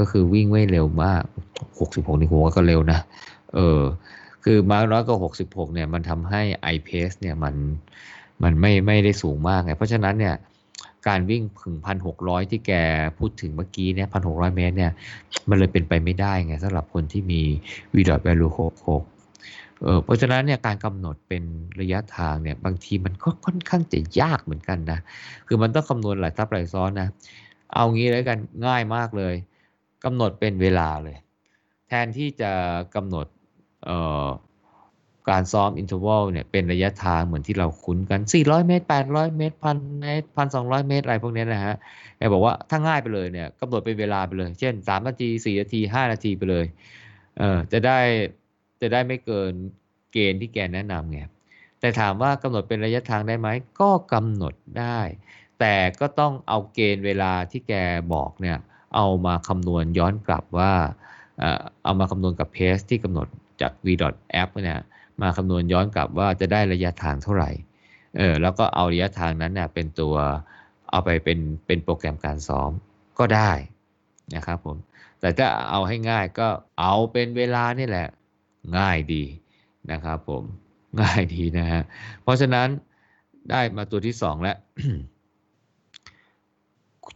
[0.00, 1.22] ก็คือวิ่งไม่เร็วมาก
[1.70, 3.00] 66 นี่ผมว่าก็เร็วนะ
[3.54, 3.80] เออ
[4.44, 6.42] คือมาน้อยกว่า66 เนี่ย มันทำให้
[6.74, 7.54] i pace เนี่ย มัน
[8.42, 10.34] มันไม่ ไม่ได้สูงมากไง เพราะฉะนั้นเนี่ย
[11.08, 12.72] การวิ่งถึงพันหกร้อยที่แก
[13.18, 14.92] พูดถึงเมื่อกี้เนี่ยพันหกร้อยเมตรเนี่ย
[15.48, 17.40] มันเลยเป็นไปไม่ได้ไงสำหรับคนที่มี
[17.94, 19.02] v dot value หกหก
[19.82, 21.42] เออเพราะฉะนั้นเนี่ยการกำหนดเป็น
[21.80, 24.98] ระยะทางเนี่ยบางทีมันก็ค่อนข้างจะยากเหมือนกันนะ
[25.46, 27.08] คือมันต้องคำนวณหลายทับหลายซ้อนนะ
[27.74, 29.34] เอางี้แล้วกันง่ายมากเลย
[30.04, 31.16] กำหนดเป็นเวลาเลย
[31.88, 32.52] แทนที่จะ
[32.94, 33.26] กำหนด
[35.30, 41.74] การซ้อมอินเทอร์วัลเนี่ยเป็นระยะทางเหมือนที่เราคุ้นกัน 400 เมตร 800 เมตรพันเมตรพันสองเมตร อะไรพวกนี้นะฮะ
[42.18, 46.64] แกบอกว่าถ้าง่ายไปเลยเนี่ยกำหนดเป็นเวลาไปเลย เช่น 3 นาที 4 นาที 5 นาทีไปเลย
[47.38, 47.98] เออจะได้
[48.80, 49.52] จะได้ไม่เกิน
[50.12, 51.20] เกณฑ์ที่แกแนะนำไง
[51.80, 53.48] แต่ถามว่ากำหนดเป็นระยะทางได้ไหม
[53.80, 54.98] ก็กำหนดได้
[55.60, 57.74] แต่ก็ต้องเอาเกณฑ์เวลาที่แก
[58.14, 58.58] บอกเนี่ย
[58.94, 60.72] เอามาคำนวณย้อนกลับว่า
[61.84, 63.26] เอามาคำนวณกับเพสที่กำหนด
[63.60, 64.80] จาก v.app เนี่ย
[65.22, 67.50] มาคำนวณย้อนกลับว่าจะได้ระยะทางเท่าไหร่
[68.16, 70.14] เออแล้วก็เอาระยะทางนั้นเนี่ยเป็นตัว
[70.90, 72.70] เอาไปเป็นเป็นโปรแกรมการซ้อม
[73.18, 73.50] ก็ได้
[74.34, 74.76] นะครับผม
[75.20, 76.48] แต่ถ้าเอาให้ง่ายก็
[76.80, 78.08] เอาเป็นเวลานี่แหละ
[78.78, 79.24] ง่ายดี
[79.92, 80.42] นะครับผม
[81.00, 81.82] ง่ายดีนะฮะ
[82.22, 82.68] เพราะฉะนั้น
[83.50, 84.56] ได้มาตัวที่สองแล้ว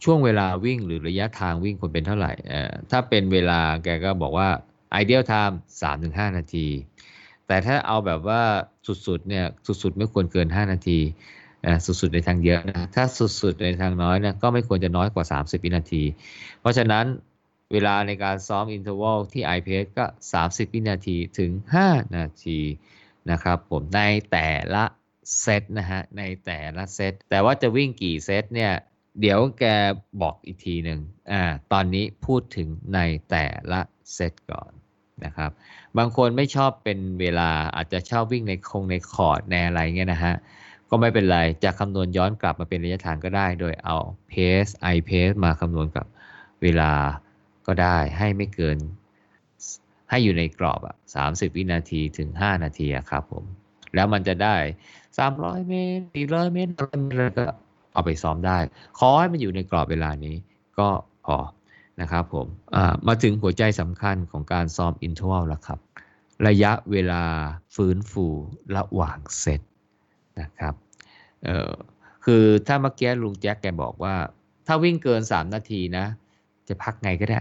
[0.03, 2.31] ช่วงเวลาวิ่งหรือระยะทางวิ่งควรเป็นเท่าไหร่
[2.91, 4.49] ถ้าเป็นเวลาแกก็บอกว่า
[5.01, 5.55] ideal time
[5.95, 6.67] 3-5 นาที
[7.47, 8.41] แต่ถ้าเอาแบบว่า
[9.07, 9.45] สุดๆเนี่ย
[9.83, 10.99] สุดๆ ไม่ควรเกิน 5 นาที
[11.85, 13.03] สุดๆ ในทางเยอะนะถ้า
[13.41, 16.03] สุดๆ ในทางน้อยเนี่ยก็ไม่ควรจะน้อยกว่า 30 วินาที
[16.59, 17.05] เพราะฉะนั้น
[17.73, 20.05] เวลาในการซ้อมอินเทอร์วัลที่ iPace ก็
[20.41, 21.51] 30 วินาทีถึง
[21.85, 22.59] 5 นาที
[23.31, 24.83] นะครับผมในแต่ละ
[25.41, 28.73] เซตนะฮะในแต่ละเซตแต่ว่าจะวิ่งกี่เซตเนี่ย
[29.19, 29.63] เดี๋ยวแก
[30.21, 30.99] บอกอีกทีหนึ่ง
[31.31, 32.99] อ่าตอนนี้พูดถึงใน
[33.29, 33.81] แต่ละ
[34.13, 34.71] เซตก่อน
[35.25, 35.51] นะครับ
[35.97, 40.35] บางคนไม่ชอบเป็นเวลาอาจจะชอบวิ่งในคงในคอร์ดในอะไรเงี้ยนะฮะ
[40.89, 43.97] ก็ไม่เป็นไร จะคำนวณย้อนกลับมาเป็นระยะทางก็ได้ โดยเอา
[44.29, 46.05] เพสไอเพสมาคำนวณกับ
[46.61, 46.91] เวลา
[47.67, 48.77] ก็ได้ให้ไม่เกิน
[50.09, 53.43] ให้อยู่ในกรอบอะสามสิบวินาทีถึงห้านาทีครับผม
[53.95, 54.55] แล้วมันจะได้
[55.17, 57.45] สามร้อยเมตรสี่ร้อยเมตรอะไรก็
[57.95, 58.57] เอาไปซ้อมได้
[58.99, 60.35] ขอให้มันอยู่ในกรอบเวลานี้
[60.79, 60.89] ก็
[61.25, 61.37] พอ
[62.01, 62.47] นะครับผม
[63.07, 65.79] มาถึงหัวใจสำคัญของการซ้อมอินทวัลแล้วครับ
[66.47, 67.23] ระยะเวลา
[67.75, 68.25] ฟื้นฟู
[68.75, 69.61] ระหว่างเซต
[70.39, 70.73] นะครับ
[72.25, 74.15] คือถ้าเมื่อกี้ลุงแจ็คแกบอกว่า
[74.67, 76.05] ถ้าวิ่งเกิน 3 นาทีนะ
[76.67, 77.39] จะพักไงก็ได้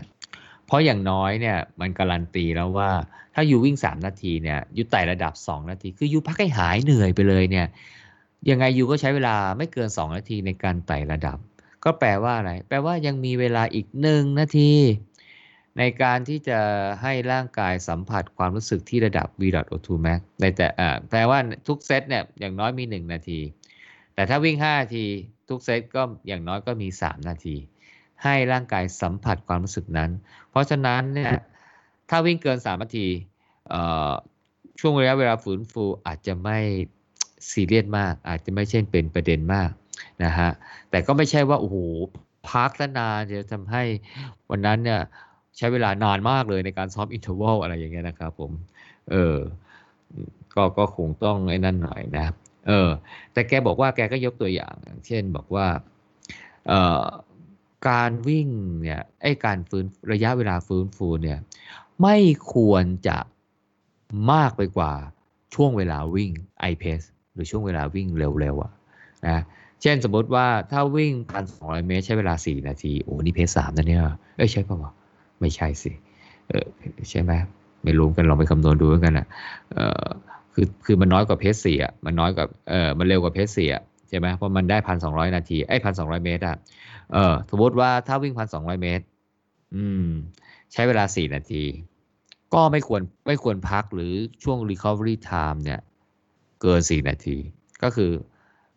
[0.67, 2.91] เพราะอย่างน้อยเนี่ยมันการันตีแล้วว่า
[3.35, 7.67] ถ้าอยู่วิ่ง 3 นาทีเนี่ยอยู่ไต่ระดับ 2 นาที คืออยู่พักให้หายเหนื่อยไปเลยเนี่ย
[8.51, 11.39] ยังไงยูก็ใช้เวลาไม่เกิน 2 นาทีในการไต่ระดับ
[11.85, 14.73] ก็แปลว่าอะไร แปลว่ายังมีเวลาอีก1นาที
[15.79, 16.59] ในการที่จะ
[17.03, 20.67] ให้ร่างกายสัมผัสความรู้สึกที่ระดับ V.O2 max ในแต่
[21.11, 21.39] แปลว่า
[21.69, 23.41] ทุกเซตเนี่ยอย่างน้อยมี 1 นาที
[24.15, 25.07] แต่ถ้าวิ่ง 5 นาที
[25.49, 27.57] ทุกเซตก็อย่างน้อยก็มี 3 นาที
[28.23, 30.11] ให้ร่างกายสัมผัสความรู้สึกนั้น
[30.51, 31.33] เพราะฉะนั้นเนี่ย
[32.11, 33.07] ถ้าวิ่งเกิน 3 นาที
[34.81, 36.59] ช่วงระยะเวลาฝืนฟูอาจจะไม่
[37.53, 39.71] ซีเรียสมาก อาจจะไม่ใช่เป็นประเด็นมาก
[40.25, 40.51] นะฮะ
[40.91, 41.77] แต่ก็ไม่ใช่ว่าโอ้โห
[42.51, 43.83] พักซะนานจะทำให้
[44.51, 45.01] วันนั้นเนี่ย
[45.57, 48.51] ใช้เวลานานมากเลยในการซ้อม interval อะไรอย่างเงี้ยนะครับผม
[49.11, 49.37] เออ
[50.55, 52.27] ก็ก็คงต้องไอ้นั่นหน่อยนะ
[52.69, 52.89] เออ
[53.33, 54.75] แต่แกบอกว่าแกก็ยกตัวอย่าง
[55.07, 55.67] เช่นบอกว่า
[56.69, 57.05] เอ่อ
[57.89, 58.49] การวิ่ง
[58.83, 61.39] เนี่ยไอ้การฟื้นระยะเวลาฟื้นฟูเนี่ย
[62.03, 62.17] ไม่
[62.55, 63.19] ควรจะ
[64.33, 64.93] มากไปกว่า
[65.55, 66.31] ช่วงเวลาวิ่ง
[66.71, 68.73] i p a c e หรือช่วงเวลาวิ่งเร็วๆอะ
[69.27, 69.43] นะ
[69.83, 74.03] เช่นสมมติว่าถ้าวิ่งพันสองร้อยเมตร ใช้เวลาสี่นาทีโอ้นี่เพสสามนะเนี่ย
[74.37, 74.85] เอ้ยใช่ป่าว
[75.41, 75.93] ไม่ใช่สิ
[76.49, 76.67] เออ
[77.11, 77.33] ใช่ไหม
[77.85, 79.27] ไม่รู้กันลองไปคำนวณดูกันนะ
[79.75, 80.05] เออ
[80.55, 86.57] คือคือมันน้อยกว่าเพสสี่อะมันน้อยกว่าเออมันเร็วกว่าเพสสี่อะใช่ไหมเพราะมันได้พันสองร้อยนาทีไอ้พันสองร้อยเมตรอะ
[87.13, 89.05] เออสมมติว่าถ้าวิ่งพันสองร้อยเมตร
[89.75, 90.07] อืม
[90.73, 91.63] ใช้เวลาสี่นาที
[92.55, 94.13] ก็ไม่ควรไม่ควรพักหรือ
[94.43, 95.81] ช่วง recovery time เนี่ย
[96.65, 97.37] เกินสี่นาที
[97.83, 98.13] ก็คือ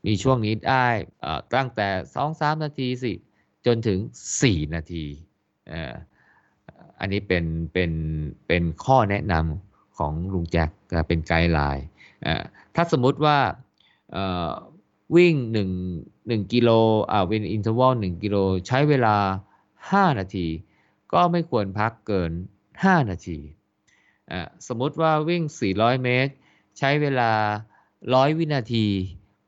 [0.06, 0.88] มีช่วงนี้ได้
[1.56, 3.14] ตั้งแต่สองสามนาทีสิ
[3.66, 4.00] จนถึง
[4.42, 5.06] สี่นาที
[7.00, 7.92] อันนี้เป็นเป็น
[8.48, 10.70] เป็นข้อแนะนำของลุงแจ็ค
[11.08, 11.86] เป็นไกด์ไลน์
[12.76, 13.38] ถ้าสมมุติว่า
[15.16, 15.34] วิ่ง
[15.92, 16.70] 1 1กิโล
[17.12, 19.16] อ่าวิ่งอินเทอร์วัล1กิโลใช้เวลา
[19.68, 20.48] 5 นาที
[21.14, 22.32] ก็ไม่ควรพักเกิน
[22.72, 23.38] 5 นาที
[24.68, 26.34] สมมติว่าวิ่ง 400 เมตร
[26.78, 27.32] ใช้เวลา
[28.06, 28.88] 100วินาที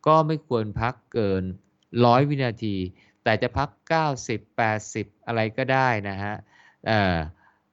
[0.08, 1.44] ก็ไม่ควรพักเกิน
[1.86, 2.76] 100วินาที
[3.24, 3.70] แต่จะพัก
[4.26, 6.36] 90 80 อะไรก็ได้นะฮะ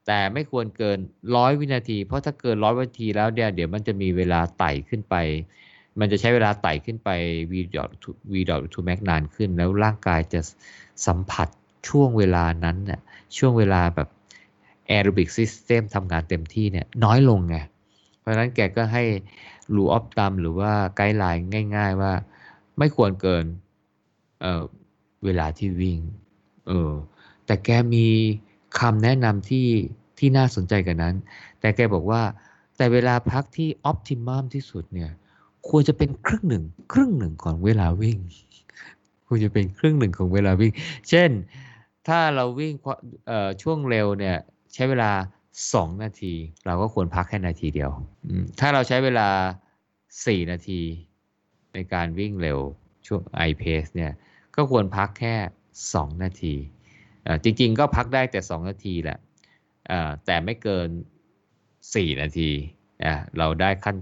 [0.06, 0.98] แต่ไม่ควรเกิน
[1.36, 5.14] ร้อยวินาที เพราะถ้าเกินร้อยวินาทีแล้วเดี๋ยวเดี๋ยวมันจะมีเวลาไต่ขึ้นไป
[6.00, 7.10] มันจะใช้เวลาไต่ขึ้นไป
[7.50, 10.40] VV dot O2 max นานขึ้น แล้วร่างกายจะ
[11.06, 11.48] สัมผัส
[11.88, 13.00] ช่วงเวลานั้นเนี่ย
[13.36, 14.08] ช่วงเวลาแบบ
[14.88, 17.56] aerobic system ทำงานเต็มที่เนี่ยน้อยลงไง
[18.20, 19.04] เพราะฉะนั้นแกก็ให้
[19.74, 21.44] rule of thumb หรือว่า guideline
[21.76, 22.12] ง่าย ๆ ว่า
[22.78, 23.44] ไม่ควรเกิน
[24.40, 25.98] เเวลาที่วิ่ง
[26.68, 26.92] เออ
[27.46, 28.06] แต่แกมี
[28.80, 29.66] คำแนะนำที่
[30.18, 31.14] ที่น่าสนใจกันนั้น
[31.60, 32.22] แต่แกบอกว่า
[32.76, 35.10] แต่เวลาพักที่ออพติมัมที่สุดเนี่ย
[35.68, 38.18] ควรจะเป็นครึ่งหนึ่ง ครึ่งหนึ่งของเวลาวิ่ง
[39.26, 40.72] ควรจะเป็นครึ่งหนึ่งของเวลาวิ่ง
[41.08, 41.30] เช่น
[42.08, 42.74] ถ้าเราวิ่ง
[43.62, 44.36] ช่วงเร็วเนี่ย
[44.74, 45.10] ใช้เวลา
[45.64, 46.34] 2 นาที
[46.66, 47.90] เราก็ควรพักแค่นาทีเดียว
[48.60, 49.28] ถ้าเราใช้เวลา
[49.88, 50.80] 4 นาที
[51.74, 52.58] ในการวิ่งเร็ว
[53.06, 54.12] ช่วง i pace เนี่ย
[54.56, 55.34] ก็ควรพักแค่
[55.82, 56.54] 2 นาที
[57.44, 59.18] จริงๆ ก็พักได้แต่ 2 นาทีแหละ
[60.26, 60.88] แต่ไม่เกิน
[61.54, 62.50] 4 นาที
[63.38, 63.96] เราได้ขั้น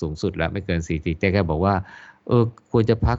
[0.00, 1.74] สูงสุดแล้วไม่เกิน 4 นาทีแต่แกบอกว่า
[2.26, 3.18] เออควรจะพัก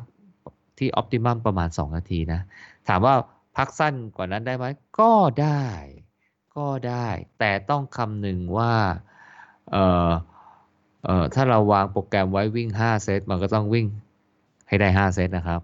[0.77, 2.41] ที่ออพติมัมประมาณ 2 นาทีนะ
[2.87, 3.15] ถามว่า
[3.57, 4.65] พักสั้นกว่านั้นได้ไหม
[4.99, 5.11] ก็
[5.41, 5.63] ได้
[6.57, 7.07] ก็ได้
[7.39, 8.73] แต่ต้องคำหนึ่งว่า
[9.71, 9.77] เอ
[10.07, 10.09] อ
[11.05, 13.87] เออถ้าเราวางโปรแกรมไว้วิ่ง 5 เซต มันก็ต้องวิ่ง
[14.67, 15.61] ให้ได้ 5 เซตนะครับ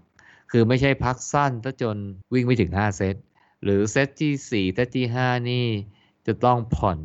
[0.50, 1.96] คือไม่ใช่พักสั้นถ้าจน
[2.34, 3.14] วิ่งไม่ถึง 5 เซต
[3.64, 5.66] หรือเซตที่สี่เซตที่ห้านี่
[6.26, 6.98] จะต้องผ่อน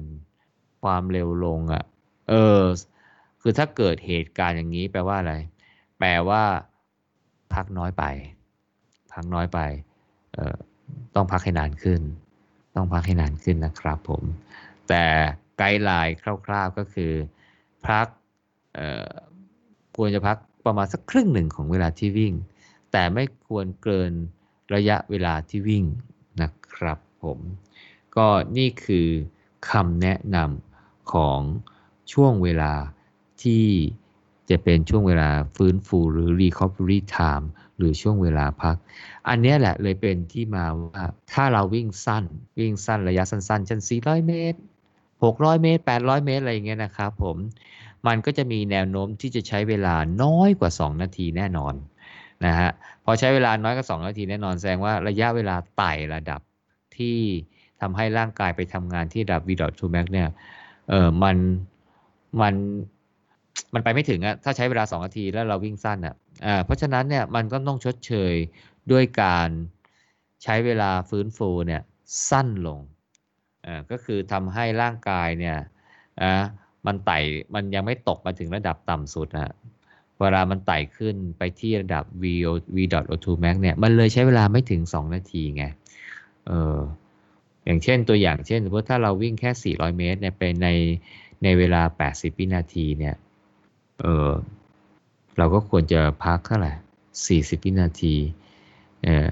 [0.84, 1.84] ความเร็วลงอะ่ะ
[2.30, 2.62] เออ
[3.42, 5.36] คือถ้าเกิดเหตุการณ์อย่างนี้แปลว่าอะไร
[6.00, 6.44] แปลว่า
[7.54, 8.04] พักน้อยไป
[9.14, 9.60] พักน้อยไป
[10.34, 10.56] เออ
[11.16, 12.02] ต้องพักให้นานขึ้น
[12.76, 14.24] ต้องพักให้นานขึ้นนะครับผม
[14.90, 15.06] แต่
[15.58, 16.16] ไกด์ไลน์
[16.46, 17.14] คร่าวๆก็คือ
[17.88, 18.08] พัก
[19.96, 22.34] ควรจะพักประมาณสักครึ่งหนึ่งของเวลาที่วิ่ง
[22.92, 24.12] แต่ไม่ควรเกิน
[24.76, 25.84] ระยะเวลาที่วิ่ง
[26.42, 27.40] นะครับผม
[28.16, 29.08] ก็นี่คือ
[29.70, 31.40] คำแนะนำของ
[32.14, 32.74] ช่วงเวลา
[33.44, 33.66] ที่
[34.50, 37.46] จะเป็นช่วงเวลาฟื้นฟูหรือ recovery time
[37.78, 38.76] หรือช่วงเวลาพัก
[39.30, 41.04] อันนี้แหละเลยเป็นที่มาว่า
[41.34, 42.24] ถ้าเราวิ่งสั้น
[42.60, 44.60] วิ่งสั้นระยะสั้นๆเช่น400 เมตร
[45.12, 47.38] 600 เมตร 800 เมตร อะไรอย่างเงี้ยนะครับผม
[48.08, 51.74] มันก็จะมีแนวโน้มที่จะใช้เวลาน้อยกว่า 2 นาทีแน่นอน
[52.46, 52.70] นะฮะ
[53.04, 56.42] พอใช้เวลาน้อยกว่า 2 นาทีแน่นอนแสดงว่าระยะเวลาไต่ระดับ
[56.98, 57.18] ที่
[57.82, 60.30] ทำให้ร่างกายไปทำงานที่ระดับ v 2 max เนี่ย
[60.90, 61.38] เออมัน
[62.42, 62.56] มัน
[63.74, 68.34] มันไปไม่ถึงอะถ้าใช้เวลา 2 นาทีแล้วเราวิ่งสั้นอะอ่าเพราะฉะนั้นเนี่ยมันก็ต้องชดเชย
[68.92, 69.50] ด้วยการ
[70.44, 71.82] ใช้เวลาฟื้นฟูเนี่ย
[72.30, 72.80] สั้นลง
[73.66, 75.58] อ่าก็คือทำให้ร่างกายเนี่ย
[76.22, 76.44] อ่า
[76.88, 77.20] มันไต่
[77.54, 79.54] มันยังไม่ตกมาถึงระดับต่ำสุดนะ
[80.20, 82.26] เวลามันไต่ขึ้นไปที่ระดับ v
[82.76, 82.78] v
[83.16, 85.64] o2 max เนี่ยมันเลยใช้เวลาไม่ถึง 2 นาทีไง
[86.48, 86.78] เออ
[87.66, 90.68] อย่างเช่นตัวอย่างเช่นสมมติถ้าเราวิ่งแค่ 400 เมตรเนี่ยไปใน
[91.44, 91.82] ในเวลา
[92.12, 93.16] 80 วินาทีเนี่ย
[94.04, 94.32] เออ
[95.38, 96.74] เราก็ควรจะพักเท่าไหร่
[97.52, 98.16] 40 วินาที
[99.04, 99.28] เออ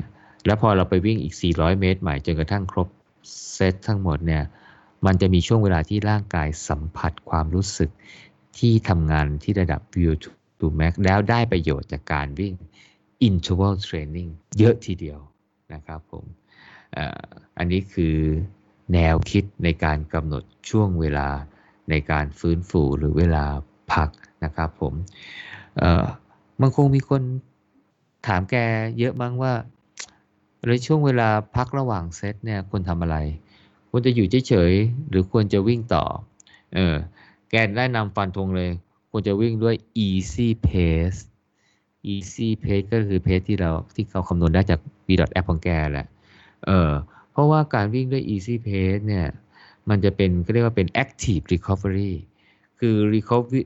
[0.46, 2.88] แล้วพอเราไปวิ่งอีก 400 เมตร ใหม่จนกระทั่งครบ
[3.54, 4.44] เซตทั้งหมดเนี่ย
[5.06, 7.90] มันจะมีช่วงเวลาที่ร่างกายสัมผัสความรู้สึก
[8.58, 12.54] ที่ทำงานที่ระดับ VO2 max แล้วได้ประโยชน์จากการวิ่ง
[13.28, 15.20] interval training เยอะทีเดียว
[15.74, 16.26] นะครับผม
[17.58, 18.16] อันนี้คือ
[18.94, 21.28] แนวคิดในการกำหนดช่วงเวลา
[21.90, 23.46] ในการฟื้นฟูหรือเวลา
[23.94, 24.10] พัก
[24.44, 24.94] นะครับผม
[26.62, 27.22] มันคงมีคน
[28.28, 28.56] ถามแก
[29.00, 29.54] เยอะมั้งว่า
[30.68, 33.18] ในช่วงเวลาพักระหว่างเซตเนี่ยควรทำอะไร
[33.90, 36.04] ควรจะอยู่เฉยๆหรือควรจะวิ่งต่อ
[36.74, 36.96] เออ
[37.50, 38.70] แกได้นำฟันธงเลย
[39.12, 39.76] ควรจะวิ่งด้วย
[40.08, 41.20] easy pace
[42.14, 46.08] easy pace ก็คือเพจที่เราที่เขาคำนวณได้จาก v app ของแกแหละ
[46.66, 46.92] เออ
[47.32, 49.28] เพราะว่าการวิ่งด้วย easy pace เนี่ย
[49.90, 52.14] มันจะเป็นก็เรียกว่าเป็น active recovery
[52.80, 53.62] คือ recovery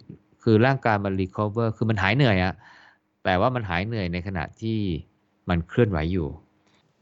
[0.48, 2.54] คือร่างกายมัน recover คือมันหายเหนื่อยอะ
[3.24, 4.80] แต่ว่ามันหายเหนื่อยในขณะที่
[5.50, 6.28] มันเคลื่อนไหวอยู่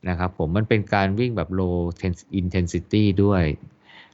[0.10, 1.78] นะครับผมมันเป็นการวิ่งแบบ low
[2.39, 3.44] intensity ด้วย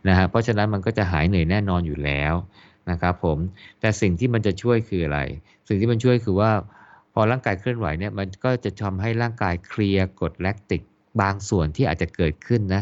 [0.07, 2.33] นะฮะเพราะฉะนั้นมันก็จะหายเหนื่อยแน่นอนอยู่แล้ว
[2.91, 3.37] นะครับผม
[3.79, 5.19] แต่สิ่งที่มันจะช่วยคืออะไร
[5.67, 6.51] สิ่งที่มันช่วยคือว่า
[7.13, 10.81] พอร่างกายเคลื่อนไหวเนี่ยมันก็จะทำให้ร่างกายเคลียร์กรดแลคติก
[11.21, 12.81] บางส่วนที่อาจจะเกิดขึ้นนะ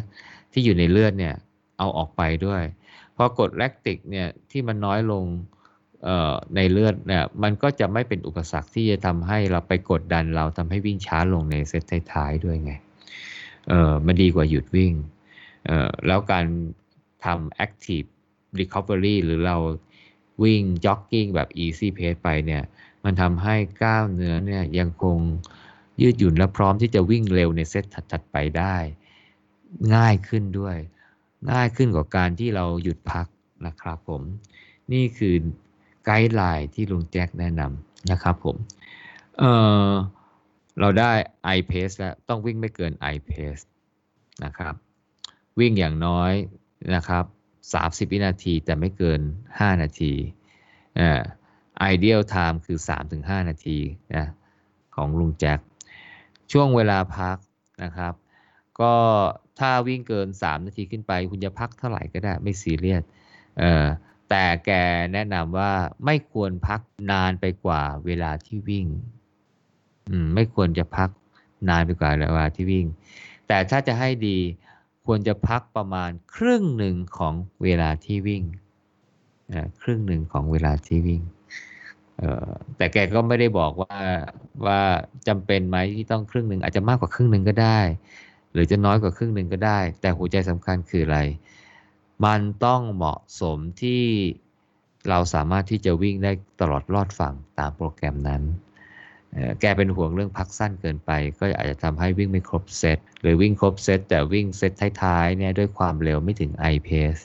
[0.52, 1.34] ที่อยู่ในเลือดเนี่ย
[1.78, 2.64] เอาออกไปด้วย
[3.16, 5.24] พอกรดแลคติกเนี่ยที่มันน้อยลง
[6.56, 11.84] ในเลือดเนี่ยมันก็จะไม่เป็นอุปสรรคที่จะทำให้เราไปกดดันเราทำให้วิ่งช้าลงในเซต
[12.14, 12.74] ท้ายๆด้วยไง
[13.70, 14.94] เออมันดีกว่าหยุดวิ่ง
[15.66, 16.46] เออแล้วการ
[17.26, 18.08] ทำ active
[18.60, 19.58] recovery หรือเรา
[20.44, 22.64] วิ่ง jogging แบบ easy pace ไปเนี่ย
[23.04, 25.18] มันทำให้กล้ามเนื้อเนี่ยยังคง
[26.02, 28.76] ยืดหยุ่นและพร้อมที่จะวิ่งเร็วในเซตถัดๆไปได้
[29.96, 30.78] ง่ายขึ้นด้วย
[31.52, 33.28] ง่ายขึ้นกว่าการที่เราหยุดพัก
[33.66, 34.22] นะครับผม
[34.94, 35.36] นี่คือ
[36.08, 38.58] ไกด์ไลน์ที่ลุงแจ็คแนะนำนะครับผม
[39.38, 39.44] เอ
[39.90, 39.92] อ
[40.80, 41.12] เราได้
[41.56, 43.64] i pace แล้วต้องวิ่งไม่เกิน i pace
[44.46, 44.76] นะครับ
[45.60, 46.34] วิ่งอย่างน้อย
[46.96, 47.24] นะครับ
[48.08, 50.14] 30 วินาทีแต่ไม่เกิน 5 นาที
[51.00, 51.22] อ่อ
[51.94, 52.78] ideal time คือ
[53.14, 53.78] 3-5 นาที
[54.16, 54.26] นะ
[54.96, 55.60] ของลุงแจ็ค
[56.52, 57.38] ช่วงเวลาพัก
[57.84, 58.14] นะครับ
[58.80, 58.94] ก็
[59.60, 63.04] ถ้าวิ่งเกิน 3 นาทีขึ้นไป คุณจะพักเท่าไหร่ก็ได้ไม่ซีเรียส
[63.58, 63.88] เอ่อ
[64.30, 64.72] แต่แก
[65.14, 65.72] แนะนำว่า
[66.06, 68.86] ไม่ควรพักนานไปกว่าเวลาที่วิ่ง
[70.10, 71.10] อืม ไม่ควรจะพัก
[71.70, 72.86] นานไปกว่าเวลาที่วิ่ง
[73.48, 74.38] แต่ถ้าจะให้ดี
[75.06, 78.44] ควรจะพักประมาณครึ่งหนึ่งของเวลาที่วิ่ง
[79.82, 81.22] ครึ่งหนึ่งของเวลาที่วิ่ง
[82.78, 83.98] แต่แกก็ไม่ได้บอกว่า
[84.66, 84.82] ว่า
[85.28, 87.80] จำเป็นไหมที่ต้องครึ่งหนึ่งอาจจะมากกว่าครึ่งหนึ่งก็ได้
[88.54, 91.20] หรือจะน้อยกว่าครึ่งหนึ่งก็ได้ แต่หัวใจสำคัญคืออะไร
[92.26, 94.04] มันต้องเหมาะสมที่
[95.10, 98.44] เราสามารถที่จะวิ่งได้ตลอดรอดฝั่งตามโปรแกรมนั้น
[99.62, 107.24] แกเป็นห่วงเรื่องพักสั้นเกินไป ก็อาจจะทำให้วิ่งไม่ครบเซตหรือวิ่งครบเซตแต่วิ่งเซตท้ายๆเนี่ยด้วยความเร็วไม่ถึง i pace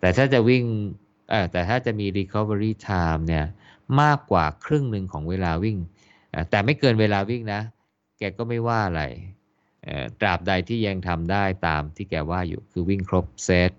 [0.00, 0.64] แต่ถ้าจะวิ่ง
[1.52, 3.44] แต่ถ้าจะมี recovery time เนี่ย
[4.00, 5.76] มากกว่าครึ่งหนึ่งของเวลาวิ่ง
[6.50, 7.60] แต่ไม่เกินเวลาวิ่งนะ
[8.18, 9.02] แกก็ไม่ว่าอะไร
[10.20, 13.70] ตราบใดที่ยังทำได้ตามที่แกว่าอยู่คือวิ่งครบเซต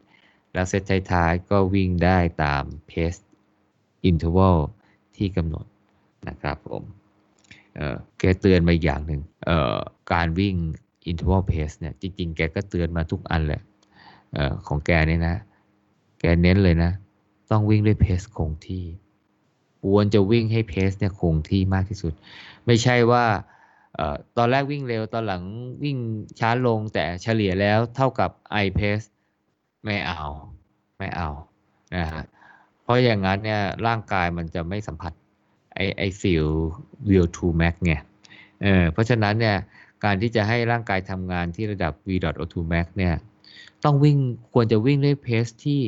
[0.54, 3.14] แล้วเซตท้ายๆก็วิ่งได้ตามเพส
[4.06, 4.58] interval
[5.16, 5.66] ที่กำหนด
[6.30, 6.84] นะครับผม
[8.20, 9.22] แกเตือนมาอย่างหนึ่ง
[10.14, 10.56] การวิ่ง
[11.08, 13.62] interval pace เนี่ยจริง ๆ แกก็เตือนมาทุกอันแหละ
[14.68, 15.36] ของแกเนี่ยนะ
[16.20, 16.92] แกเน้นเลยนะ
[17.52, 18.84] ต้องวิ่งด้วย pace คงที่
[19.84, 22.14] ควรจะวิ่งให้ pace เนี่ยคงที่มากที่สุด
[22.66, 23.26] ไม่ใช่ว่า
[24.38, 25.44] ตอนแรกวิ่งเร็วตอนหลัง
[25.84, 25.98] วิ่ง
[26.40, 28.32] ช้าลงแต่เฉลี่ยแล้วเท่ากับ
[28.64, 29.08] I pace
[29.84, 30.22] ไม่เอา
[30.98, 31.30] ไม่เอา
[31.96, 32.24] นะฮะ
[32.84, 35.14] เพราะอย่างนั้นเนี่ยร่างกายมันจะไม่สัมผัส
[35.74, 36.46] ไอไอฟิล
[37.10, 37.94] วิวทูแม็กไง
[38.64, 39.58] เออเพราะฉะนั้นเนี่ย
[40.04, 43.16] การที่จะให้ร่างกายทำงานที่ระดับ v.o2 max เนี่ย
[43.84, 44.18] ต้องวิ่ง
[44.54, 45.82] ควรจะวิ่งด้วยเพสที่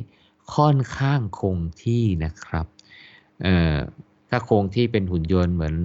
[0.55, 2.65] ค่อนข้างคงที่นะครับ
[3.41, 3.75] เอ่อ
[4.29, 5.75] ถ้าคงที่เป็นหุ่นยนต์เหมือน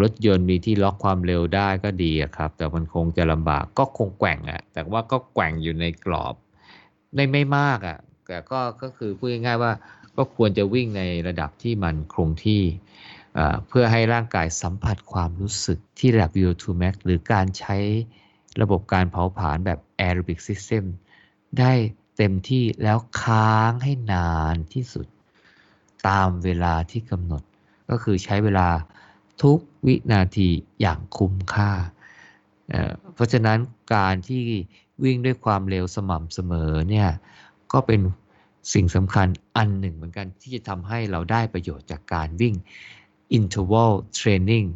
[0.00, 6.34] รถยนต์มีที่ล็อกความเร็วได้ก็ดีครับ แต่มันคงจะลำบากก็คงแกว่งอะแต่ว่าก็แกว่งอยู่ในกรอบ
[7.16, 9.72] ได้ไม่มากอะแต่ก็ก็คือพูดง่ายๆว่า
[10.16, 12.62] ก็ควรจะวิ่งในระดับที่มันคงที่
[13.68, 17.76] เพื่อให้ร่างกายสัมผัสความรู้สึกที่ระดับ VO2 max หรือการใช้
[18.62, 20.84] ระบบการเผาผลาญแบบ aerobic system
[21.58, 21.72] ได้
[22.16, 25.06] เต็มที่แล้วค้างให้นานที่สุด
[26.08, 27.42] ตามเวลาที่กำหนด
[27.90, 28.68] ก็คือใช้เวลา
[29.42, 30.48] ทุกวินาที
[30.80, 31.72] อย่างคุ้มค่า
[33.14, 33.58] เพราะฉะนั้น
[33.94, 34.44] การที่
[35.04, 37.08] วิ่งด้วยความเร็วสม่ำเสมอเนี่ย
[37.72, 38.00] ก็เป็น
[38.74, 39.26] สิ่งสำคัญ
[39.56, 42.54] อันหนึ่งเหมือนกันที่จะทำให้เราได้ประโยชน์จากการวิ่ง
[43.36, 44.68] interval training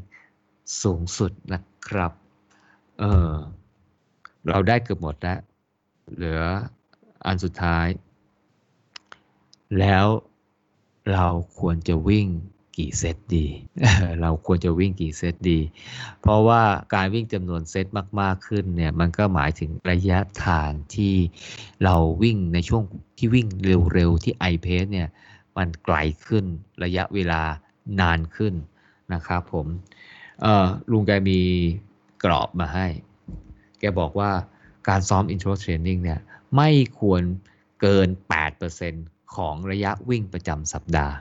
[0.83, 2.13] สูงสุดนะครับ
[2.99, 3.35] เออ
[4.49, 5.39] เราได้เกือบหมดแล้ว
[6.15, 6.43] เหลือ
[7.27, 7.87] อันสุดท้าย
[9.79, 10.07] แล้ว
[11.13, 11.27] เรา
[11.59, 12.27] ควรจะวิ่ง
[12.77, 13.47] กี่เซตดี
[14.21, 15.61] เราควรจะวิ่งกี่เซตดี
[16.21, 16.63] เพราะว่า
[16.95, 17.87] การวิ่งจำนวนเซต
[18.21, 21.15] มาก ๆ ขึ้นเนี่ย มันก็หมายถึงระยะทางที่
[21.85, 22.83] เราวิ่งในช่วง
[23.19, 23.47] ที่วิ่ง
[23.93, 25.09] เร็ว ๆ ที่ i p a c e เนี่ย
[25.57, 25.97] มันไกล
[26.27, 26.45] ขึ้น
[26.85, 27.43] ระยะเวลา
[28.01, 28.55] นานขึ้น
[29.13, 29.67] นะครับผม
[30.91, 31.41] ลุงแกมี
[32.25, 32.87] กรอบมาให้
[33.81, 34.31] แกบอกว่า
[34.89, 36.21] การซ้อม intro training เนี่ย
[36.57, 36.71] ไม่
[37.01, 37.23] ควร
[37.81, 38.09] เกิน
[38.73, 41.15] 8%ของระยะวิ่งประจำสัปดาห์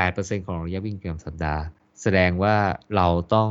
[0.00, 1.62] 8%ของระยะวิ่งประจำสัปดาห์
[2.02, 2.56] แสดงว่า
[2.96, 3.50] เราต้อง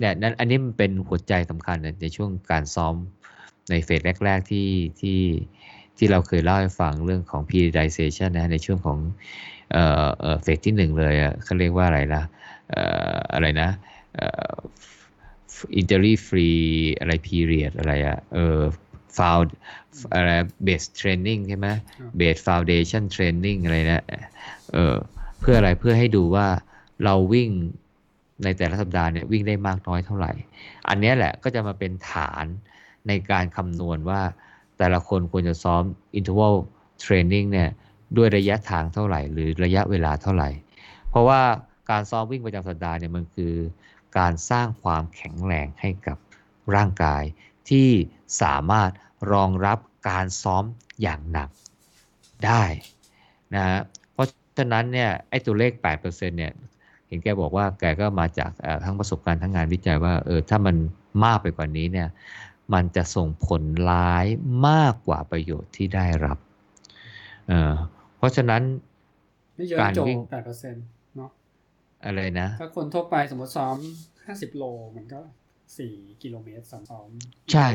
[0.00, 2.94] เนี่ยนั่นอันนี้มันเป็นหัวใจสำคัญในช่วงการซ้อม
[3.70, 4.68] ในเฟสแรก ๆ ที่
[5.00, 5.20] ที่
[5.96, 8.98] ที่เราเคยเล่าให้ฟังเรื่องของ periodization นะในช่วงของ
[9.72, 12.22] เอ่อเอ่อเฟสที่หนึ่งเลยอะเขาเรียกว่าอะไรนะ
[12.70, 12.84] เอ่
[13.14, 13.70] ออะไรนะ
[14.16, 14.54] เอ่อ
[15.80, 16.62] injury free
[17.00, 18.60] อะไร period อะไรอะเออ
[19.18, 19.48] found
[20.14, 20.30] อะไร
[20.66, 21.68] base training ใช่ไหม
[22.20, 24.04] base foundation training อะไรนะ
[24.72, 26.46] เออเพื่ออะไรเพื่อให้ดูว่า
[27.04, 27.50] เราวิ่ง
[28.44, 30.32] ในแต่ละสัปดาห์เนี่ยวิ่งได้มากน้อยเท่าไหร่
[30.88, 32.44] อันนี้แหละก็จะมาเป็นฐาน
[33.08, 34.20] ในการคำนวณว่า
[34.78, 35.82] แต่ละคนควรจะซ้อม
[36.18, 36.54] interval
[37.04, 37.70] training เนี่ย
[38.16, 40.50] ด้วยระยะทางเท่าไหร่ หรือระยะเวลาเท่าไหร่
[41.10, 41.40] เพราะว่า
[41.90, 43.54] การซ้อมวิ่งประจำสัปดาห์เนี่ยมันคือ
[44.18, 46.16] การสร้างความแข็งแรงให้กับ
[46.74, 47.22] ร่างกาย
[47.70, 47.88] ที่
[48.42, 48.90] สามารถ
[49.32, 49.78] รองรับ
[50.08, 50.64] การซ้อม
[51.02, 51.48] อย่างหนัก
[52.46, 52.62] ได้
[53.54, 54.03] นะเพราะ
[54.56, 56.52] ฉะนั้นเนี่ยไอ้ตัวเลข8%เนี่ย
[57.08, 58.50] เห็นแกบอกว่าแกก็มาจาก
[58.84, 60.76] ทั้งประสบการณ์ทั้งงานวิจัยว่าเออถ้ามัน
[61.24, 62.08] มากไปกว่านี้เนี่ย
[62.74, 64.26] มันจะส่งผลร้าย
[64.68, 66.38] มากกว่าประโยชน์ที่ได้รับ
[67.46, 68.62] เเพราะฉะนั้น
[69.80, 70.84] การวิ่งแปดเปอร์เซ็นต์
[71.16, 71.30] เนาะ
[72.04, 73.76] อะไรนะ ถ้าคนทั่วไปสมมติซ้อม
[74.24, 74.64] ห้าสิบโล
[74.96, 75.20] มันก็
[75.78, 77.08] สี่กิโลเมตรซ้อม
[77.52, 77.68] ใช่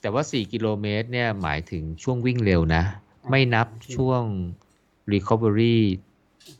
[0.00, 2.82] แต่ว่าสี่กิโลเมตรเนี่ยหมายถึงช่วงวิ่งเร็วนะ
[3.30, 3.66] ไม่นับ
[3.96, 4.22] ช่วง
[5.12, 5.76] recovery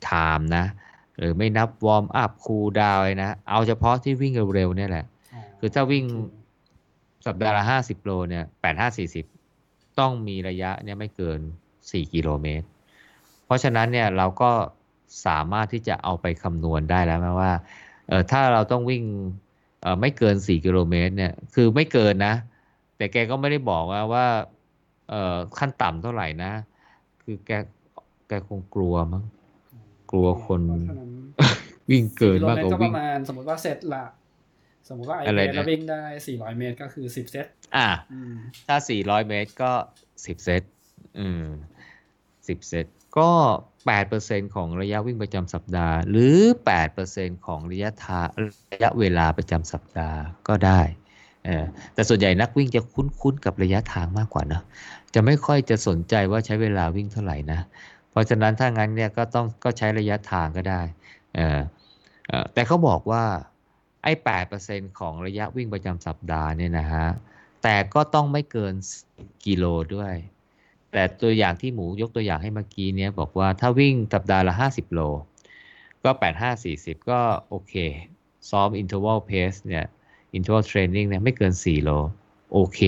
[0.08, 0.64] time นะ
[1.18, 5.04] หรือไม่นับ warm up cool down นะ เอาเฉพาะที่วิ่งเร็วๆเนี่ยแหละ
[5.58, 6.04] คือถ้าวิ่ง
[7.26, 9.24] สัปดาห์ละห้าสิบโลเนี่ยแปดห้าสี่สิบ
[9.98, 11.40] ต้องมีระยะเนี่ยไม่เกิน
[11.90, 12.66] สี่กิโลเมตร
[13.44, 14.50] เพราะฉะนั้นเนี่ยเราก็
[15.26, 17.52] สามารถที่จะเอาไปคำนวณได้แล้วนะว่า
[18.08, 19.04] เออถ้าเราต้องวิ่ง
[19.82, 22.34] เออไม่เกินสี่กิโลเมตรเนี่ยคือไม่เกินนะ
[22.96, 24.26] แต่แกก็ไม่ได้บอกว่าว่า
[25.10, 26.52] เออขั้นต่ำเท่าไหร่นะ
[27.22, 27.50] คือแก
[28.28, 29.24] แกคงกลัวมั้ง
[30.10, 30.62] กลัวคน
[31.90, 34.04] วิ่งเกินมากกว่าวิ่งประมาณสมมติว่าเซตละ
[34.88, 37.46] สมมติว่าไอเมตรวิ่งได้400เมตรก็คือ10เซต
[37.76, 37.88] อ่า
[38.66, 39.72] ถ้า400เมตรก็
[40.12, 40.62] 10เซต
[41.18, 41.46] อืม
[42.06, 42.86] 10เซต
[43.18, 43.30] ก็
[43.92, 46.36] 8%ของระยะวิ่งประจำสัปดาห์ หรือ
[46.94, 48.26] 8%ของระยะทาง
[48.72, 50.80] ระยะเวลาประจำสัปดาห์ก็ได้
[51.44, 51.64] เออ
[51.94, 54.62] แต่ส่วนใหญ่นักวิ่งจะคุ้นๆกับระยะทางมากกว่านะ
[55.14, 57.60] จะไม่ค่อยจะสนใจว่าใช้เวลาวิ่งเท่าไหร่นะ
[58.14, 60.80] เพราะฉะนั้นถ้างั้นเนี่ยก็ต้องก็ใช้ระยะทางก็ได้
[62.52, 63.24] แต่เขาบอกว่า
[64.02, 67.06] ไอ้แปดเปอร์เซ็นของระยะวิ่งประจำสัปดาห์เนี่ยนะฮะ
[67.62, 68.74] แต่ก็ต้องไม่เกิน
[69.46, 70.14] กิโลด้วย
[70.92, 75.00] แต่ตัวอย่างที่หมูยกตัวอย่างให้เมื่อกี้เนี้ยบอกว่าถ้าวิ่งสัปดาห์ละห้าสิบโล
[76.04, 77.74] ก็แปดห้าสี่สิบก็โอเค
[78.50, 79.86] ซ้อม interval pace เนี่ย
[80.36, 81.90] interval training เนี่ยไม่เกินสี่โล
[82.52, 82.80] โอเค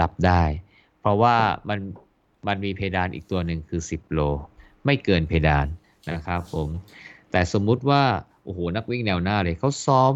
[0.00, 0.42] รับได้
[1.00, 1.34] เพราะว่า
[1.68, 1.78] มัน
[2.46, 4.20] มันมีเพดานอีกตัวหนึ่งคือ 10 โล
[4.84, 5.66] ไม่เกินเพดาน
[6.10, 6.68] นะครับผม
[7.30, 8.02] แต่สมมุติว่า
[8.44, 10.12] โอ้โหนักวิ่งแนวหน้าเลยเขาซ้อม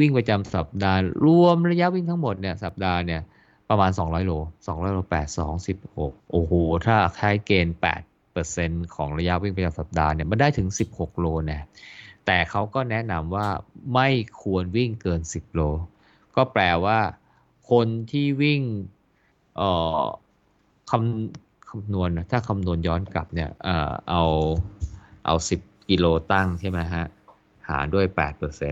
[0.00, 3.20] วิ่งประจำสัปดาห์ รวมระยะวิ่งทั้งหมดเนี่ยสัปดาห์เนี่ย
[3.68, 4.32] ประมาณ 200 โล
[4.66, 6.52] 200 โล 8 2 16 โอ้โห
[6.86, 8.02] ถ้าใช้เกณฑ์8
[8.44, 11.62] 8%ของระยะวิ่งประจำสัปดาห์เนี่ยมันได้ถึง 16 โลเนี่ย
[12.26, 13.48] แต่เขาก็แนะนำว่า
[13.94, 14.08] ไม่
[14.42, 15.60] ควรวิ่งเกิน 10 โล
[16.36, 16.98] ก็แปลว่า
[17.70, 18.62] คนที่วิ่ง
[19.56, 20.02] เอ่อ
[20.90, 24.22] คำคำนวณนะถ้าคำนวณย้อนกลับเนี่ยเอ่อเอา
[25.26, 27.04] เอา10กิโลตั้งใช่ไหมฮะ
[27.68, 28.06] หารด้วย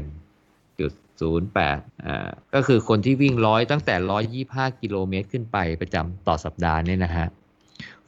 [0.07, 7.27] 8%จุดศูนย์แปดอ่าก็คือคนที่วิ่งร้อยตั้งแต่ร้อยยี่สิบห้ากิโลเมตรขึ้นไปประจำต่อสัปดาห์เนี่ยนะฮะ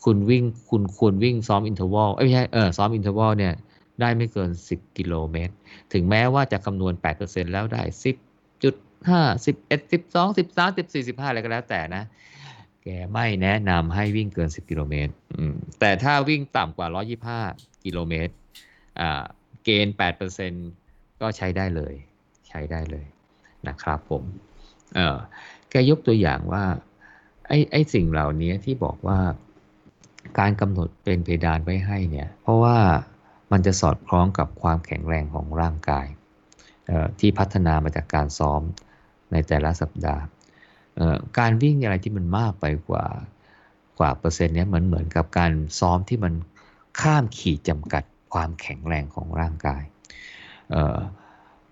[0.05, 3.55] คุณวิ่งคุณควรวิ่งซ้อม interval เอ้ไม่ใช่เออซ้อม interval เนี่ย
[4.01, 5.55] ได้ไม่เกิน 10 กิโลเมตร
[5.93, 6.93] ถึงแม้ว่าจะคำนวณ
[7.23, 12.05] 8%แล้วได้ 10.5 11 12 13 14 15 อะไรก็แล้วแต่นะ
[12.89, 15.13] แกไม่แนะนำให้วิ่งเกิน 10 กิโลเมตร
[15.81, 16.89] แต่ถ้าวิ่งต่ำกว่า
[17.37, 18.33] 125 กิโลเมตร
[19.65, 19.97] เกณฑ์
[20.57, 21.95] 8%ก็ใช้ได้เลย
[22.49, 23.07] ใช้ได้เลย
[23.69, 24.23] นะครับผม
[25.71, 26.65] แกยกตัวอย่างว่า
[27.49, 29.19] ไอ้ไอ้สิ่งเหล่านี้ที่บอกว่า
[30.39, 32.77] การกำหนดเป็นเพดานไว้ให้เนี่ย เพราะว่า
[33.53, 36.07] มันจะสอดคล้องกับความแข็งแรงของร่างกาย
[37.21, 38.63] ที่พัฒนามาจากการซ้อม
[39.33, 40.23] ในแต่ละสัปดาห์
[41.39, 43.07] การวิ่งอะไรที่มันมากไปกว่า
[43.99, 46.35] กว่าเปอร์เซ็นต์เนี้ยเหมือนเหมือนกับการซ้อมที่มัน
[47.01, 48.03] ข้ามขีดจำกัด
[48.35, 49.83] ความแข็งแรงของร่างกาย
[50.75, 50.99] ออ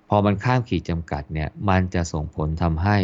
[0.09, 2.99] พอมันข้ามขีดจำกัดเนี่ยมันจะส่งผลทำให้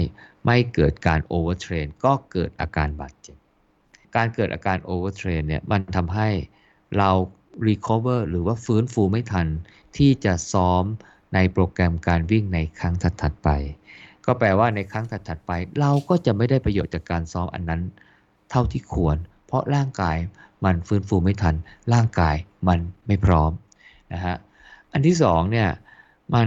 [0.46, 3.36] ไม่เกิดการ overtrain ก็เกิดอาการบาดเจ็บ
[4.16, 6.28] การเกิดอาการ overtrain เนี่ยมันทำให้
[6.98, 7.10] เรา
[7.68, 9.46] recover หรือว่าฟื้นฟูไม่ทัน
[9.96, 10.84] ที่จะซ้อม
[11.34, 13.50] ในโปรแกรมการวิ่งในครั้งถัดๆไป
[14.26, 17.82] ก็แปลว่าในครั้งถัดๆไป เราก็จะไม่ได้ประโยชน์จากการซ้อมอันนั้น
[18.50, 19.16] เท่าที่ควร
[19.46, 20.16] เพราะร่างกาย
[20.64, 21.54] มันฟื้นฟูไม่ทัน
[21.92, 22.36] ร่างกาย
[22.68, 23.50] มันไม่พร้อม
[24.12, 24.36] นะฮะ
[24.92, 25.68] อันที่สองเนี่ย
[26.34, 26.46] มัน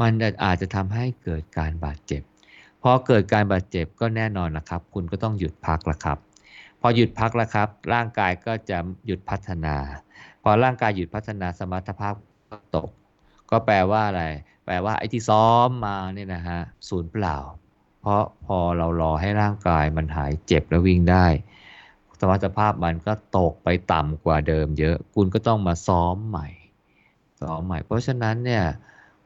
[0.00, 0.12] มัน
[0.44, 2.22] อาจจะทำให้เกิดการบาดเจ็บ
[2.82, 6.18] พอเกิดการบาดเจ็บก็แน่นอนนะครับ คุณก็ต้องหยุดพักละครับ
[6.80, 9.76] พอหยุดพักล้วครับ ร่างกายก็จะหยุดพัฒนา
[10.42, 12.14] พอร่างกายหยุดพัฒนาสมรรถภาพ
[12.50, 12.88] ก็ตก
[13.50, 14.24] ก็แปลว่าอะไร
[14.64, 17.38] แปลว่าไอ้ที่ซ้อมมาเนี่ยนะฮะศูนย์เปล่า
[18.00, 21.26] เพราะพอเรารอให้ร่างกายมันหายเจ็บแล้ววิ่งได้
[22.20, 26.48] สมรรถภาพมันก็ตกไปต่ำกว่าเดิมเยอะ คุณก็ต้องมาซ้อมใหม่
[27.40, 28.64] ซ้อมใหม่ เพราะฉะนั้นเนี่ย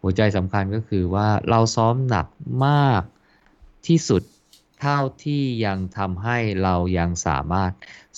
[0.01, 2.27] หัวใจสำคัญก็คือว่าเราซ้อมหนัก
[2.67, 3.03] มาก
[3.87, 4.23] ที่สุด
[4.81, 7.73] เท่าที่ยังทำให้เรายังสามารถ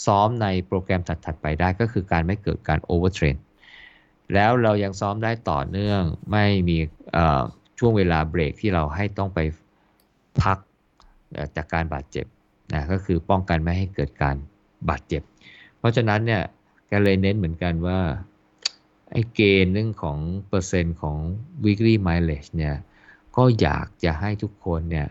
[0.06, 3.34] ซ้อมในโปรแกรมถัดๆไปได้ก็คือการไม่เกิดการ overtrain
[4.34, 6.02] แล้วเรายังซ้อมได้ต่อเนื่อง
[6.32, 6.76] ไม่มี
[7.78, 9.38] ช่วงเวลาเบรกที่เราให้ต้องไป
[10.42, 10.58] พัก
[11.56, 12.26] จากการบาดเจ็บ
[12.72, 14.36] นะก็คือป้องกันไม่ให้เกิดการ
[14.88, 15.22] บาดเจ็บ
[15.78, 16.42] เพราะฉะนั้นเนี่ย
[16.90, 18.00] ก็เลยเน้นเหมือนกันว่า
[19.12, 20.18] ไอ้เกณฑ์เรื่องของ
[20.48, 21.18] เปอร์เซ็นต์ของ
[21.64, 22.76] weekly mileage เนี่ย
[23.36, 25.08] ก็อยากจะให้ทุกคนเนี่ย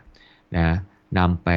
[0.58, 0.70] นะ
[1.18, 1.50] นำไป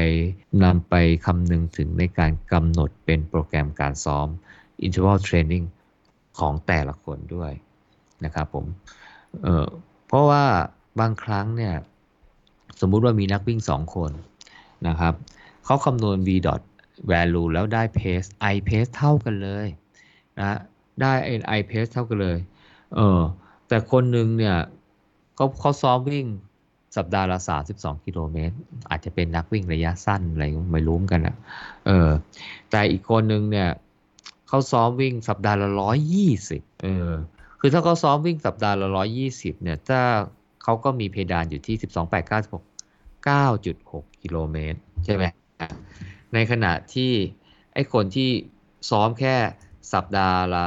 [0.64, 0.94] นำไป
[1.26, 4.28] คำนึงถึงในการกำหนดเป็นโปรแกรมการซ้อม
[4.86, 5.64] interval training
[6.38, 7.52] ของแต่ละคนด้วย
[8.24, 8.66] นะครับผม
[9.42, 10.44] เเพราะว่า
[11.00, 11.74] บางครั้งเนี่ย
[12.80, 14.10] สมมุติว่ามีนักวิ่ง 2 คน
[14.88, 15.14] นะครับ
[15.64, 16.60] เขาคำนวณ v dot
[17.10, 19.66] value แล้วได้ pace i pace เท่ากันเลย
[20.38, 20.58] นะ
[21.00, 21.12] ได้
[21.58, 22.38] i pace เท่ากันเลย
[22.94, 23.20] เออ
[23.68, 24.56] แต่คนหนึ่งเนี่ย
[25.36, 26.26] เขาเขาซ้อมวิ่ง
[26.96, 27.38] สัปดาห์ละ
[27.72, 28.56] 32 กิโลเมตร
[28.90, 31.36] อาจจะเป็นนักวิ่งระยะสั้นอะไรไม่รู้กันอะ
[31.86, 32.08] เออ
[32.70, 33.68] แต่อีกคนนึงเนี่ย
[34.52, 35.70] เขาซ้อมวิ่งสัปดาห์ละ
[36.26, 37.12] 120เออ
[37.60, 38.88] คือถ้าเขาซ้อมวิ่งสัปดาห์ละ
[39.26, 40.00] 120เนี่ย ถ้า
[40.62, 42.34] เขาก็มีเพดานอยู่ที่12 8 9
[43.26, 45.24] 9.6กิโลเมตรใช่ไหม
[46.34, 47.12] ในขณะที่
[47.74, 48.30] ไอ้คนที่
[48.90, 49.36] ซ้อมแค่
[49.92, 50.66] สัปดาห์ละ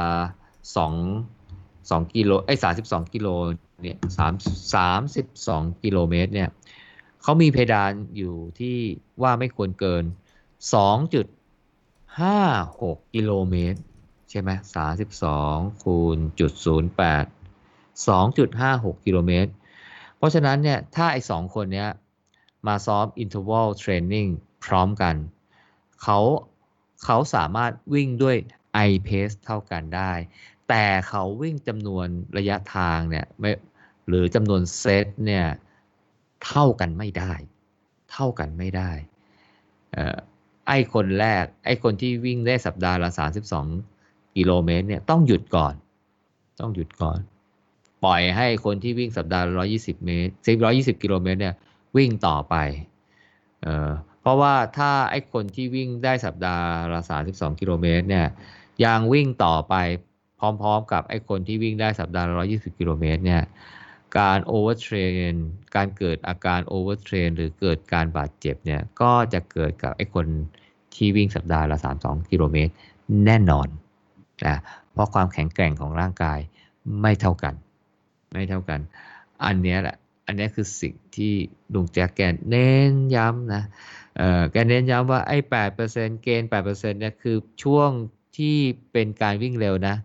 [1.26, 3.28] 2 2กิโลไอ้32กิโล
[3.82, 4.32] เนี่ยสาม
[4.74, 6.48] สามสิบสองกิโลเมตรเนี่ย
[7.22, 8.76] เขามีเพดานอยู่ที่
[9.22, 10.04] ว่าไม่ควรเกิน
[10.74, 11.26] สองจุด
[12.20, 12.38] ห้า
[12.82, 13.80] หกกิโลเมตร
[14.30, 17.24] ใช่ไหมสามสิบสองคูณจุดศูนย์แปด
[18.08, 19.50] สองจุดห้าหกกิโลเมตร
[20.16, 21.88] เพราะฉะนั้นเนี่ย ถ้าไอ้สองคนเนี้ย
[22.66, 24.30] มาซ้อม interval training
[24.64, 25.14] พร้อมกัน
[26.02, 26.18] เขา
[27.04, 28.36] เขาสามารถวิ่งด้วย
[28.88, 30.12] i pace เท่ากันได้
[30.68, 32.06] แต่เขาวิ่งจำนวน
[32.38, 33.50] ระยะทางเนี่ยไม่
[34.08, 35.46] หรือจำนวนเซตเนี่ย
[36.46, 37.32] เท่ากันไม่ได้
[38.12, 38.90] เท่ากันไม่ได้
[40.68, 43.10] ไอ้คนแรก ไอ้คนที่วิ่งได้สัปดาห์ละ
[43.72, 45.74] 32กิโลเมตรเนี่ยต้องหยุดก่อน
[46.60, 47.18] ต้องหยุดก่อน
[48.04, 50.32] ปล่อยให้คนที่วิ่งสัปดาห์ละ120เมตร
[50.66, 51.54] 120กิโลเมตรเนี่ย
[51.96, 53.66] วิ่งต่อไป
[54.20, 57.00] เพราะว่าถ้าไอ้คนที่วิ่งได้สัปดาห์ละ
[57.30, 58.26] 32กิโลเมตรเนี่ย
[58.84, 59.74] ยังวิ่งต่อไป
[60.40, 63.42] พร้อม ๆ กับไอ้คนที่วิ่งได้สัปดาห์ละ120กิโลเมตรเนี่ย
[64.18, 65.32] การ overtrain
[65.76, 70.26] การเกิดอาการ overtrain หรือเกิดการบาดเจ็บเนี่ยก็จะเกิดกับไอ้คน
[70.94, 72.72] ที่วิ่งสัปดาห์ละ 32 กิโลเมตร
[73.24, 73.68] แน่นอน
[74.46, 74.56] นะ
[74.92, 76.38] เพราะความแข็งแกร่งของร่างกาย
[77.00, 77.54] ไม่เท่ากัน
[78.32, 78.80] ไม่เท่ากัน
[79.44, 79.96] อันนี้แหละ
[80.26, 81.32] อันนี้คือสิ่งที่
[81.74, 83.62] ลุงแจ็คแกเน้นย้ำนะ
[84.16, 87.90] เอ่อแกเน้นย้ำว่าไอ้แปดเปอร์เซ็นเกณฑ์แปดเปอร์เซ็นเนี่ยคือช่วง
[88.36, 88.56] ที่
[88.92, 89.96] เป็นการวิ่งเร็วนะ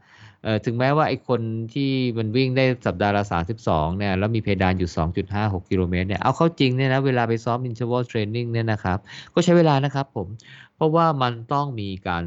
[0.44, 1.42] เอ่อถึงแม้ว่าไอ้คน
[1.74, 3.24] ที่มันวิ่งได้สัปดาห์ละ
[3.62, 4.90] 32เนี่ยแล้วมีเพดานอยู่
[5.32, 8.98] 2.56 กิโลเมตรเนี่ยเอาเข้าจริงเนี่ยนะเวลาไปซ้อม interval training เนี่ยนะครับ
[9.34, 10.28] ก็ใช้เวลานะครับผม
[10.76, 12.24] เพราะว่ามันต้องมีการ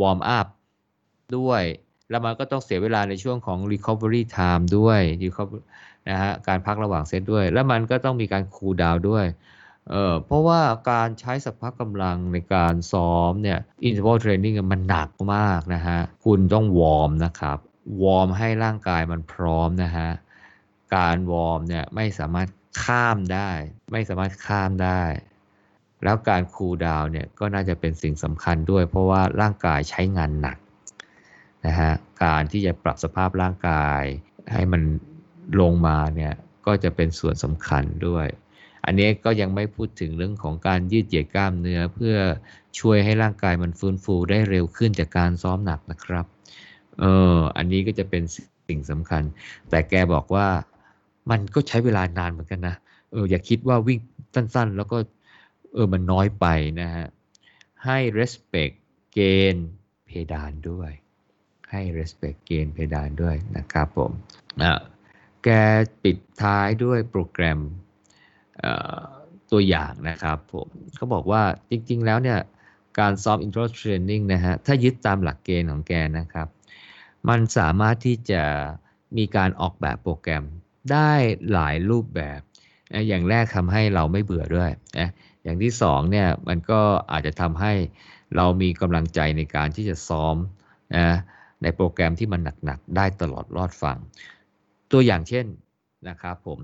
[0.00, 0.46] warm up
[1.36, 1.62] ด้วย
[2.10, 5.00] แล้วมันก็ต้องเสียเวลาในช่วงของ recovery time ด้วย
[6.10, 9.24] นะฮะการพักระหว่างเซตด้วย แล้วมันก็ต้องมีการ cool down ด้วย
[9.90, 10.60] เออเพราะว่า
[10.90, 13.58] การใช้สรรพกำลังในการซ้อมเนี่ย
[13.88, 17.58] interval training มันหนักมากนะฮะ คุณต้อง warm นะครับ
[18.02, 20.10] warm ให้ร่างกายมันพร้อมนะฮะ
[20.96, 22.48] การ warm เนี่ยไม่สามารถ
[22.82, 23.50] ข้ามได้
[23.92, 25.02] ไม่สามารถข้ามได้
[26.04, 30.58] แล้วการคูลดาวน์เนี่ยก็น่าจะเป็นสิ่งสำคัญด้วย เพราะว่าร่างกายใช้งานหนัก
[31.66, 31.92] นะฮะ
[32.24, 34.02] การที่จะปรับสภาพร่างกาย
[34.52, 34.82] ให้มัน
[35.60, 36.34] ลงมาเนี่ย
[36.66, 38.26] ก็จะเป็นส่วนสำคัญด้วย
[38.84, 42.16] อันนี้ก็ยังไม่พูดถึงเรื่องของการยืดเหยียดกล้ามเนื้อ เพื่อ
[42.78, 46.26] ช่วยให้ร่างกายมันฟื้นฟูได้เร็วขึ้นจากการซ้อมหนักนะครับ
[47.00, 47.04] เอ
[47.34, 48.22] อ อันนี้ก็จะเป็น
[48.68, 49.22] สิ่งสำคัญ
[49.70, 50.46] แต่แกบอกว่า
[51.30, 52.76] มันก็ใช้เวลานานเหมือนกันนะ
[53.12, 53.98] เออ อย่าคิดว่าวิ่ง
[54.34, 54.96] สั้นๆ แล้วก็
[55.72, 56.46] เออ มันน้อยไป
[56.80, 57.06] นะฮะ
[57.84, 58.74] ให้ respect
[59.14, 59.20] เก
[59.54, 59.68] ณฑ์
[60.06, 60.90] เพดานด้วย
[61.70, 64.12] ให้ respect เกณฑ์เพดานด้วยนะครับผม
[64.62, 64.74] อะ
[65.44, 65.48] แก
[66.02, 67.60] ปิดท้ายด้วยโปรแกรม
[69.50, 72.38] ตัวอย่างนะครับผมเขาบอกว่าจริง ๆ แล้วเนี่ย
[72.98, 76.48] การซ้อม intro training นะฮะถ้ายึดตามหลักเกณฑ์ของแกนะครับ
[77.28, 78.42] มันสามารถที่จะ
[79.16, 80.44] มีการออกแบบโปรแกรม
[80.92, 81.12] ได้
[81.52, 82.40] หลายรูปแบบ
[83.08, 85.08] อย่างแรกทำให้เราไม่เบื่อด้วยนะ
[85.42, 86.80] อย่างที่สองเนี่ยมันก็
[87.10, 87.72] อาจจะทำให้
[88.36, 90.36] เรามีกำลังใจในการที่จะซ้อม
[90.96, 91.08] นะ
[91.62, 93.98] ในโปรแกรมที่มันหนัก ๆ ได้ตลอดรอดฟัง
[94.92, 95.46] ตัวอย่างเช่น
[96.08, 96.58] นะครับผม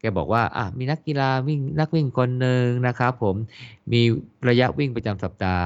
[0.00, 3.36] แกบอกว่าอะมีนักกีฬาวิ่งนักวิ่งคนหนึ่งนะครับผม
[3.92, 4.02] มี
[4.48, 5.64] ระยะวิ่งประจำสัปดาห์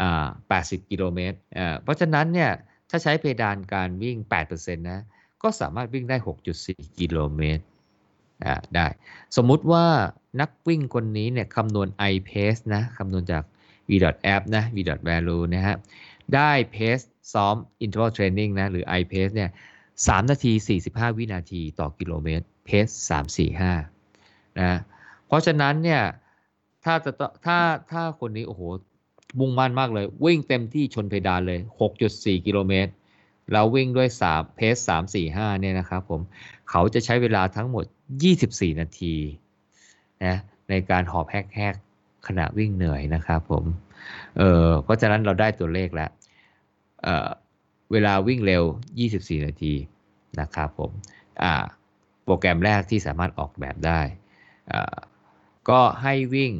[0.00, 0.26] อ่า
[0.58, 2.50] 80 กิโลเมตรอ่าเพราะฉะนั้นเนี่ย
[2.90, 4.16] ถ้าใช้เพดานการวิ่ง
[4.50, 5.00] 8%นะ
[5.42, 6.16] ก็สามารถวิ่งได้
[6.58, 7.64] 6.4 กิโลเมตร
[8.44, 8.86] อ่าได้
[9.36, 9.84] สมมุติว่า
[10.40, 13.42] นักวิ่งคนนี้เนี่ยคำนวณ i-pace นะคำนวณจาก
[13.90, 15.76] v.app นะ v.value นะฮะ
[16.34, 17.54] ได้ pace ซ้อม
[17.84, 19.50] interval training นะหรือ i-pace เนี่ย
[19.90, 20.52] 3นาที
[20.86, 22.92] 45 วินาทีต่อกิโลเมตร pace
[23.94, 24.78] 345นะ
[25.26, 26.02] เพราะฉะนั้นเนี่ย
[26.84, 27.10] ถ้าจะ
[27.46, 27.58] ถ้า
[27.90, 28.62] ถ้าคนนี้โอ้โห
[29.38, 31.60] มุ่งมั่นมากเลย วิ่งเต็มที่ชนเพดานเลย
[32.02, 32.92] 6.4 กิโลเมตร
[33.52, 34.76] เราวิ่งด้วย3เพส
[35.22, 36.20] 345 เนี่ยนะครับผม
[36.70, 37.84] เขาจะใช้เวลาทั้งหมด
[38.32, 39.14] 24 นาที
[40.24, 40.36] นะ
[40.70, 43.64] ในการหอบแฮกๆขณะวิ่งเหนื่อยนะครับผม
[44.38, 46.10] เออเพราะฉะนั้นเราได้ตัวเลขแล้ว
[47.02, 47.28] เออ
[47.92, 48.62] เวลาวิ่งเร็ว
[49.04, 49.74] 24 นาที
[50.40, 50.90] นะครับผม
[51.42, 51.54] อ่า
[52.26, 54.00] โปรแกรมแรกที่สามารถออกแบบได้
[55.68, 56.52] ก็ให้วิ่ง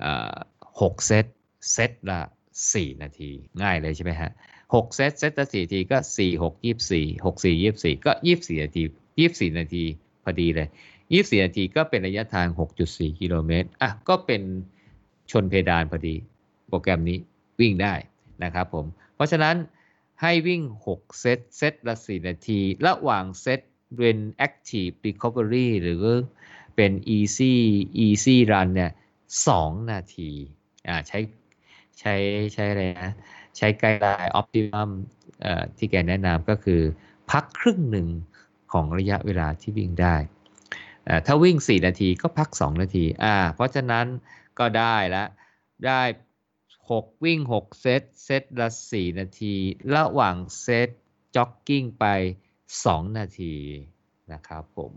[0.00, 1.26] 6 เซต
[1.72, 2.20] เซตละ
[2.62, 3.30] 4 นาที
[3.62, 4.30] ง่ายเลยใช่ไหมฮะ
[4.64, 6.54] 6เซต เซตละ4นาทีก็ 4 6
[6.90, 8.82] 24 6 4 24 ก็ 24 นาที
[9.20, 9.84] 24 นาที
[10.24, 10.68] พอดีเลย
[11.04, 12.48] 24 นาทีก็เป็นระยะทาง
[12.84, 14.42] 6.4 กิโลเมตร อะ ก็เป็น
[15.30, 16.16] ชนเพดานพอดี
[16.68, 17.18] โปรแกรมนี้
[17.60, 17.94] วิ่งได้
[18.44, 19.56] นะครับผม เพราะฉะนั้น
[20.22, 23.60] ให้วิ่ง 6 เซต เซตละ 4 นาที ระหว่างเซต
[23.96, 26.04] เป็น active recovery หรือ
[26.76, 27.54] เป็น easy
[28.04, 28.92] easy run เนี่ย
[29.40, 30.30] 2นาที
[30.88, 31.18] อ่าใช้
[31.98, 32.14] ใช้
[32.54, 33.12] ใช้อะไรนะ
[33.56, 34.90] ใช้ไกด์ไลน์ออ t ติมัม
[35.76, 36.80] ที่แกแนะนำก็คือ
[37.30, 38.08] พักครึ่งหนึ่ง
[38.72, 40.16] ของระยะเวลาที่วิ่งได้
[41.26, 44.06] ถ้าวิ่ง 4 นาทีก็พัก 2 นาทีอ่าเพราะฉะนั้น
[44.58, 45.28] ก็ได้แล้ว
[45.86, 46.02] ได้
[46.68, 49.54] 6 วิ่ง 6 เซต เซตละ 4 นาที
[49.94, 50.88] ระหว่างเซต
[51.36, 52.06] จ็อกกิ้งไป
[52.76, 53.54] 2 นาที
[54.32, 54.92] นะครับผม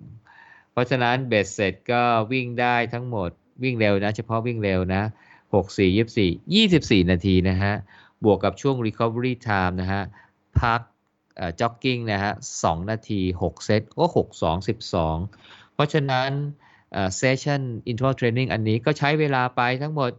[0.72, 2.02] เพราะฉะนั้นเบ็ดเสร็จก็
[2.32, 3.30] วิ่งได้ทั้งหมด
[3.64, 5.04] วิ่งเร็วนะ เฉพาะวิ่งเร็วนะ
[5.54, 5.80] 6 4
[6.58, 7.74] 24 24 นาทีนะฮะ
[8.24, 10.04] บวกกับช่วง recovery time นะฮะ
[10.62, 10.82] พัก
[11.60, 14.56] จ็อกกิ้งนะฮะ2นาที 6 เซตก็ 6 2
[15.18, 16.30] 12 เพราะฉะนั้น
[17.18, 20.12] เซสชั่น interval training อันนี้ก็ใช้เวลาไปทั้งหมด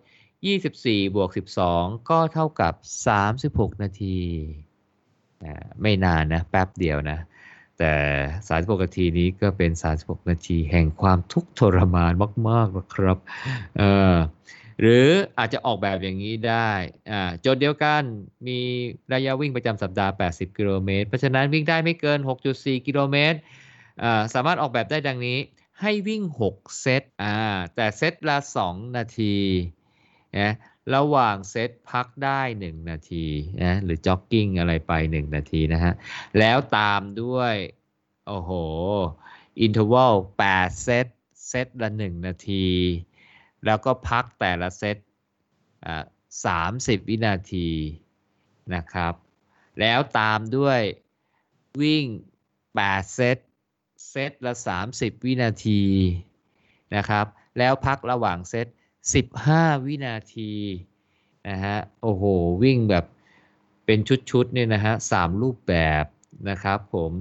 [0.53, 1.31] 24 บวก
[1.69, 2.75] 12 ก็เท่ากับ
[3.29, 4.19] 36 นาที
[5.83, 7.19] ไม่นานนะ แป๊บเดียวนะ
[7.79, 7.95] แต่
[8.73, 9.71] 36นาทีนี้ก็เป็น
[10.01, 12.13] 36 นาทีแห่งความทุกข์ทรมาน
[12.49, 13.19] มากๆนะครับ
[13.79, 14.17] เออ
[14.81, 15.09] หรือ
[15.39, 16.71] อาจจะออกแบบอย่างนี้ได้
[17.11, 18.03] อ่าโจทย์เดียวกัน
[18.47, 18.59] มี
[19.13, 22.19] ระยะวิ่งประจำสัปดาห์ 80 กิโลเมตร เพราะฉะนั้นวิ่งได้ไม่เกิน
[22.53, 23.39] 6.4 กิโลเมตร
[24.03, 25.39] อ่าสามารถออกแบบได้ดังนี้
[25.81, 27.37] ให้วิ่ง 6 เซตอ่า
[27.75, 29.37] แต่เซตละ 2 นาที
[30.39, 30.53] นะ
[30.95, 33.27] ระหว่างเซตพักได้ 1 นาที
[33.63, 35.93] นะหรือจ็อกกิ้งอะไรไป 1 นาทีนะฮะ
[36.39, 37.55] แล้วตามด้วย
[38.27, 38.51] โอ้โห
[39.61, 40.15] interval
[40.49, 41.07] 8เซต
[41.49, 42.67] เซตละ 1 นาที
[43.65, 44.97] แล้วก็พักแต่ละเซต
[45.87, 46.05] อ่า
[46.97, 47.69] 30วินาที
[48.75, 49.15] นะครับ
[49.81, 50.81] แล้วตามด้วย
[51.83, 52.05] วิ่ง
[52.59, 53.39] 8 เซต
[54.11, 54.55] เซตละ
[54.91, 55.83] 30 วินาที
[56.97, 57.27] นะครับ
[57.59, 58.67] แล้วพักระหว่างเซต
[59.11, 60.53] 15 วินาที
[61.49, 62.25] นะฮะโอ้โห
[62.63, 63.05] วิ่งแบบ
[63.87, 63.99] เป็น
[64.31, 66.05] ชุดๆเนี่ยนะฮะสามรูปแบบ
[66.49, 67.13] นะครับผม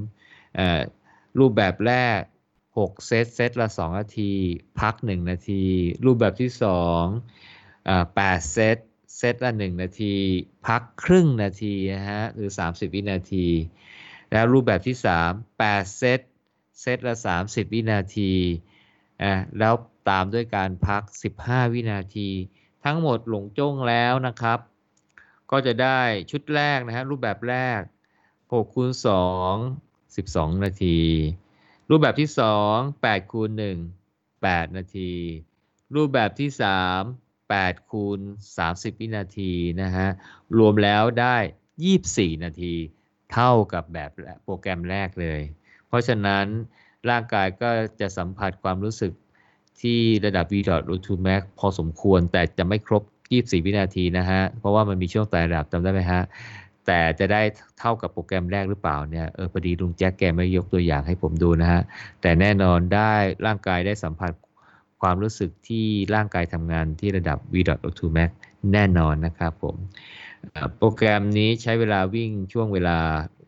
[1.40, 2.20] รูปแบบแรก
[2.64, 4.32] 6 เซตเซตละ 2 นาที
[4.80, 5.64] พัก 1 นาที
[6.06, 6.52] รูปแบบที่
[7.50, 8.78] 2 8 เซต
[9.18, 10.16] เซตละ 1 นาที
[10.68, 13.48] พักครึ่งนาทีนะฮะหรือ 30 วินาที
[14.32, 16.20] แล้วรูปแบบที่ 3 8 เซต
[16.82, 17.16] เซตละ
[17.46, 18.34] 30 วินาที
[19.24, 19.74] อะแล้ว
[20.10, 21.04] ตามด้วยการพัก
[21.38, 22.30] 15 วินาที
[22.86, 24.60] ทั้งหมดหลงจ้งแล้วนะครับ
[25.52, 27.82] ก็จะได้ชุดแรกนะฮะรูปแบบแรก
[28.32, 28.92] 6คูณ
[29.54, 31.02] 2 12 นาที
[31.90, 32.30] รูปแบบที่
[32.64, 33.50] 2 8คูณ
[34.00, 35.14] 1 8 นาที
[35.96, 36.50] รูปแบบที่
[37.02, 38.20] 3 8คูณ
[38.60, 40.08] 30 วินาทีนะฮะ
[40.58, 41.38] รวมแล้วได้
[41.90, 42.76] 24 นาที
[43.34, 44.10] เท่ากับแบบ
[44.44, 45.42] โปรแกรมแรกเลย
[45.88, 46.46] เพราะฉะนั้น
[47.10, 49.14] ร่างกายก็จะสัมผัสความรู้สึก
[49.82, 50.56] ที่ระดับ v
[50.94, 53.04] o 2 max พอสมควรแต่จะไม่ครบ
[53.34, 56.22] 24 วินาทีนะฮะ เพราะว่ามันมีช่วงไต่ระดับจำได้ไหมฮะ
[56.86, 57.42] แต่จะได้
[57.80, 61.82] เท่ากับโปรแกรมแรกหรือเปล่าเนี่ย เออพอดีลุงแจ็คแกไม่ยกตัวอย่างให้ผมดูนะฮะ
[62.22, 63.14] แต่แน่นอนได้
[63.46, 64.32] ร่างกายได้สัมผัส
[65.02, 67.56] ความรู้สึกที่ร่างกายทำงานที่ระดับ v
[67.88, 68.30] o 2 max
[68.74, 69.76] แน่นอนนะครับผม
[70.78, 72.98] โปรแกรมนี้ใช้เวลาวิ่งช่วงเวลา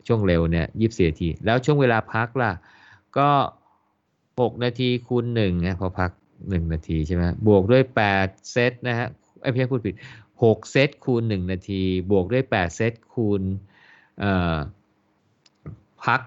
[0.07, 2.51] ช่วงเร็วเนี่ย 24 นาที แล้วช่วงเวลาพักล่ะ
[3.17, 3.30] ก็
[4.38, 6.11] 6นาทีคูณ1นะพอพัก
[6.49, 9.07] หนึ่งนาทีใช่ไหมบวกด้วยแปดเซตนะฮะ
[9.41, 9.95] ไอ้พี่พูดผิด
[10.43, 11.81] หกเซตคูณหนึ่งนาที
[12.11, 13.41] บวกด้วยแปดเซตคูณ
[14.19, 14.57] เอ่อ
[16.05, 16.21] พัก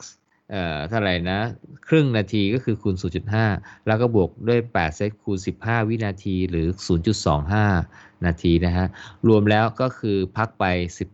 [0.50, 1.40] เอ่อเท่าไหร่นะ
[1.88, 2.94] ครึ่งนาทีก็คือคูณ
[3.40, 6.66] 0.5 แล้วก็บวกด้วย 8 เซตคูณ 15 วินาทีหรือ
[7.46, 8.86] 0.25 นาทีนะฮะ
[9.28, 10.64] รวมแล้วก็คือพักไป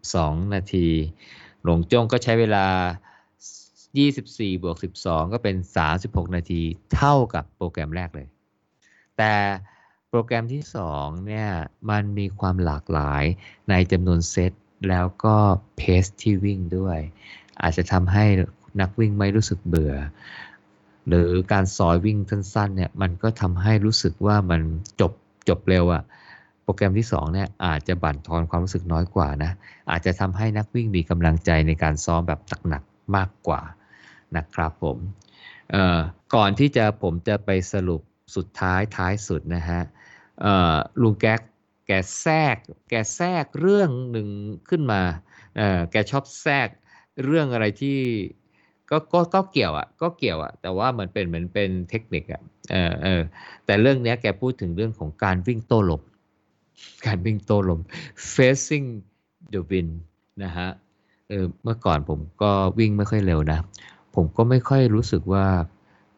[0.03, 0.87] 12 นาที
[1.65, 2.67] หลงจ้งก็ใช้เวลา
[4.01, 5.57] 24 บวก 12 ก็เป็น
[5.95, 6.63] 36 นาที
[6.95, 8.29] เท่ากับโปรแกรมแรกเลย
[9.19, 9.35] แต่
[10.09, 10.63] โปรแกรมที่
[10.95, 11.49] 2 เนี่ย
[11.91, 13.25] มันมีความหลากหลาย
[13.71, 14.53] ในจำนวนเซต
[14.89, 15.37] แล้วก็
[15.77, 16.99] เพสที่วิ่งด้วย
[17.63, 18.25] อาจจะทำให้
[18.81, 19.95] นักวิ่งไม่รู้สึกเบื่อ
[21.09, 24.61] หรือการซอยวิ่งสั้นๆเนี่ย มันก็ทำให้รู้สึกว่ามัน
[25.01, 25.13] จบ
[25.49, 26.03] จบเร็วอะ
[26.63, 29.53] โปรแกรมที่2เนี่ยอาจจะบั่นทอนความรู้สึกน้อยกว่านะ
[29.91, 33.61] อาจจะทำให้นักวิ่งมีกำลังใจในการซ้อมแบบหนักๆมากกว่า
[34.37, 34.99] นะครับผม
[36.35, 38.01] ก่อนที่จะผมจะไปสรุป
[38.37, 39.81] สุดท้ายท้ายสุดนะฮะ
[41.03, 41.41] ลุงแก๊ก
[41.87, 42.57] แกแทรก
[42.91, 44.29] แกแทรกเรื่องหนึ่ง
[44.69, 45.01] ขึ้นมา
[45.91, 46.69] แกชอบแทรก
[47.25, 47.99] เรื่องอะไรที่
[48.91, 53.23] ก็ก็ก็เกี่ยวอะก็เกี่ยวอะแต่ว่ามันเป็นเหมือนเป็นเทคนิคอะเออเออ
[53.67, 56.03] แต่เรื่องนี้แกพูดถึงเรื่องของการวิ่งโต้ลม
[57.07, 57.81] การวิ่งโต้ลม
[58.35, 58.87] facing
[59.53, 59.93] the wind
[60.45, 60.69] นะฮะ
[61.29, 63.59] เออเมื่อก่อนผมก็วิ่งไม่ค่อยเร็วนะ
[64.15, 65.47] ผมก็ไม่ค่อยรู้สึกว่า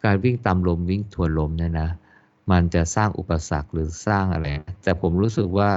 [0.05, 1.89] การวิ่งตามลมวิ่งทวนลมเนี่ยนะ
[2.51, 4.47] มันจะสร้างอุปสรรคหรือสร้างอะไร
[4.85, 5.69] แต่ผมรู้สึกว่า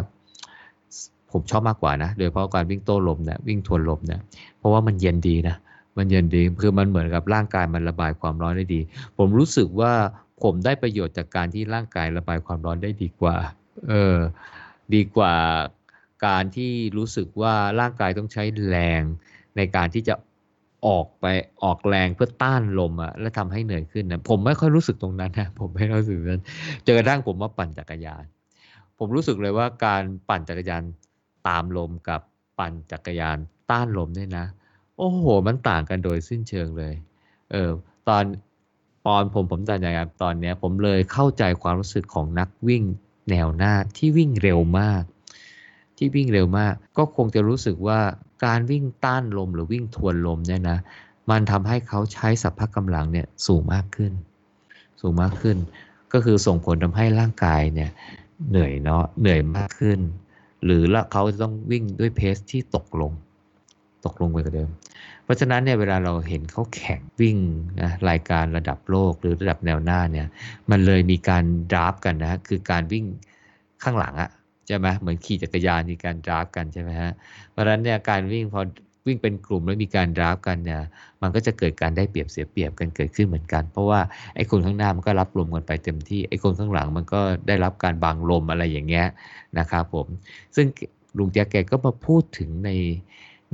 [1.32, 4.22] ผมชอบมากกว่านะโดยเฉพาะการวิ่งโต้ลมเนี่ยวิ่งทวนลมเนี่ย
[4.58, 5.56] เพราะว่ามันเย็นดีนะ
[5.98, 8.82] มันเย็นดีคือมันเหมือนกับร่างกายมันระบายความร้อนได้ดี
[9.18, 9.94] ผมรู้สึกว่า
[10.44, 13.36] ผมได้ประโยชน์จากการที่ร่างกายระบายความร้อนได้ดีกว่า
[13.88, 14.18] เออ
[14.94, 15.34] ดีกว่า
[16.26, 19.02] การที่รู้สึกว่าร่างกายต้องใช้แรง
[19.58, 20.14] ในการที่จะ
[20.86, 21.26] ออกไป
[21.64, 26.44] ออกแรงเพื่อต้านลมอะแล้วทำให้เหนื่อยขึ้นนะผมไม่ค่อยรู้สึกตรงนั้นนะผมไม่รู้สึกนั้น
[26.84, 28.24] เจนกระทั่งผมมาปั่นจักรยาน
[28.98, 30.84] ผมรู้สึกเลยว่าการปั่นจักรยาน
[31.48, 32.22] ตามลมกับ
[32.60, 33.38] ปั่นจักรยาน
[33.72, 34.46] ต้านลมเนี่ยนะ
[34.98, 36.94] โอ้โห มันต่างกันโดยสิ้นเชิงเลย
[37.52, 37.72] เออ
[38.08, 38.24] ตอน
[39.08, 42.84] ตอนผมผมจักรยานตอนเนี้ย ผมเลยเข้าใจความรู้สึกของนักวิ่ง
[43.30, 45.04] แนวหน้าที่วิ่งเร็วมาก
[45.98, 48.00] ที่วิ่งเร็วมาก ก็คงจะรู้สึกว่า
[48.46, 50.80] การวิ่งต้านลมหรือวิ่งทวนลมเนี่ยนะ
[51.30, 54.12] มันทำให้เขาใช้สัพพะกำลังเนี่ยสูงมากขึ้น
[55.02, 55.58] สูงมากขึ้น
[56.14, 57.90] ก็คือส่งผลทำให้ร่างกายเนี่ย
[58.50, 60.00] เหนื่อยเนาะเหนื่อยมากขึ้น
[60.66, 63.12] หรือละเขาจะต้องวิ่งด้วยเพสที่ตกลง
[64.06, 64.70] ตกลงไปกว่าเดิม
[65.24, 67.38] เพราะฉะนั้นเนี่ยเวลาเราเห็นเขาแข่งวิ่ง
[67.82, 70.28] นะรายการระดับโลกหรือระดับแนวหน้าเนี่ย
[70.70, 73.06] มันเลยมีการดราฟกันนะคือการวิ่ง
[73.84, 74.30] ข้างหลังอะ
[74.68, 77.12] ใช่ไหมเหมือนขี่จักรยานมีการดราฟกันใช่ไหมฮะ
[77.52, 78.62] เพราะฉะนั้นเนี่ยการวิ่งพอ
[79.06, 80.82] วิ่งเป็นกลุ่มแล้วมีการดราฟกันเนี่ย
[81.22, 84.00] มันก็จะเกิดการได้เปรียบเสียเปรียบกันเกิดขึ้นเหมือนกัน เพราะว่า
[84.36, 89.08] ไอ้คนข้างหน้ามันก็รับลมกันไปเต็มที่ไอ้คนข้างหลังมันก็ได้รับการบังลมอะไรอย่างเงี้ย
[89.60, 90.08] นะครับผม
[90.56, 90.68] ซึ่ง
[91.18, 92.72] ลุงแจ๊กแกก็มาพูดถึงใน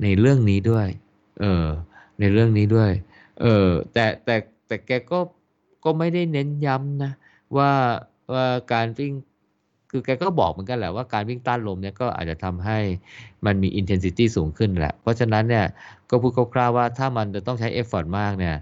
[0.01, 0.87] ในเรื่องนี้ด้วย
[1.39, 1.67] เออ
[2.19, 2.91] ในเรื่องนี้ด้วย
[3.41, 4.35] เออแต่แต่
[4.67, 5.19] แต่แกก็
[5.83, 7.11] ก็ไม่ได้เน้นย้ำนะ
[7.57, 7.71] ว่า
[8.33, 9.13] ว่าการวิ่ง
[9.95, 12.79] คือแกก็บอกเหมือนกันแหละว่าการวิ่งต้านลมเนี่ยก็อาจจะทำให้
[13.45, 15.65] มันมี intensity สูงขึ้นแหละ เพราะฉะนั้นเนี่ย
[16.09, 18.55] ก็พูดคร่าวๆว่าถ้ามันจะต้องใช้ effort มากเนี่ย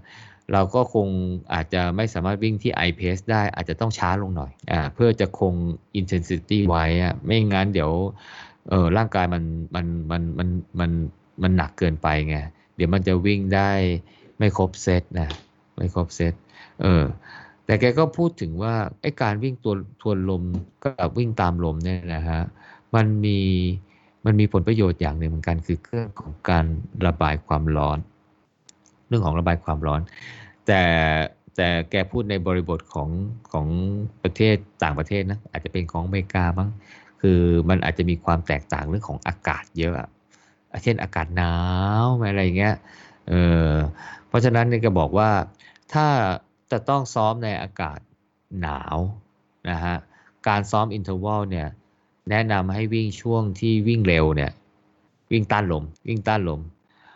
[0.52, 1.08] เราก็คง
[1.54, 5.54] อาจจะไม่สามารถวิ่งที่ i pace ได้อาจจะต้องช้าลงหน่อยอ่าเพื่อจะคง
[6.00, 7.90] intensity ไว้อะไม่งั้นเดี๋ยว
[8.68, 9.42] เออร่างกายมัน
[9.74, 10.48] มันมันมัน
[10.80, 10.90] มัน
[11.42, 12.36] มันหนักเกินไปไง
[12.76, 13.70] เดี๋ยวมันจะวิ่งได้
[14.38, 15.28] ไม่ครบเซตนะ
[15.76, 16.34] ไม่ครบเซต
[16.82, 17.02] เออ
[17.72, 20.42] แต่แกก็พูดถึงว่าไอ้การวิ่งตัวทวนลม
[20.84, 22.40] กับวิ่งตามลมเนี่ยนะฮะ
[22.94, 23.38] มันมี
[24.24, 26.64] มันมีผลประโยชน์อย่างหนึ่งเหมือนกันคือเรื่องของการ
[27.06, 27.98] ระบายความร้อน
[29.08, 30.00] เรื่องของระบายความร้อน
[30.66, 30.82] แต่
[31.56, 33.08] แต่แกพูดในบริบทของ
[33.52, 33.66] ของ
[34.22, 36.70] ประเทศต่างประเทศนะอาจจะเป็นของอเมริกาบ้าง
[37.22, 40.08] คือมันอาจจะมีความแตกต่างเรื่องของอากาศเยอะ
[40.82, 41.54] เช่นอากาศหนา
[42.04, 42.74] วอะไรเงี้ย
[43.28, 43.34] เอ
[43.68, 43.72] อ
[44.28, 45.30] เพราะฉะนั้นเนี่ยก็บอกว่า
[45.94, 46.06] ถ้า
[46.72, 47.98] จะต้องซ้อมในอากาศ
[48.60, 48.96] หนาว
[49.70, 49.96] นะฮะ
[50.48, 51.68] การซ้อม interval เนี่ย
[52.30, 54.50] แนะนำให้วิ่งช่วงที่วิ่งเร็วเนี่ย
[55.32, 56.60] วิ่งต้านลม วิ่งต้านลม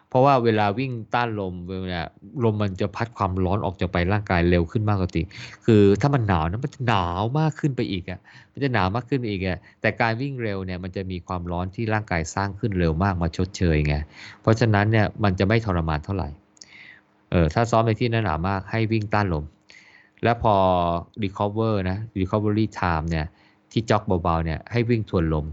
[0.08, 2.02] เพราะว่าเวลาวิ่งต้านลมเวลา
[2.44, 5.22] ลมมันจะพัดความร้อนออกจากไปร่างกายเร็วขึ้นมากกว่าติ
[5.64, 8.20] คือถ้ามันหนาวนะมันจะหนาวมากขึ้นไปอีกอะ
[8.52, 13.94] มันจะหนาวมากขึ้นอีกอะแต่การวิ่งเร็วเนี่ยมันจะมีความร้อนที่ร่างกายสร้างขึ้นเร็วมากมาชดเชยไง
[14.42, 16.28] เพราะฉะนั้นเนี่ยมันจะไม่ทรมานเท่าไหร่
[17.30, 19.44] เออถ้าซ้อมในที่หนาวมากให้วิ่งต้านลม
[20.22, 20.54] แล้วพอ
[21.22, 23.26] recover นะ recovery time เนี่ย
[23.72, 25.46] ที่จ็อกเบาๆเนี่ยให้วิ่งทวนลม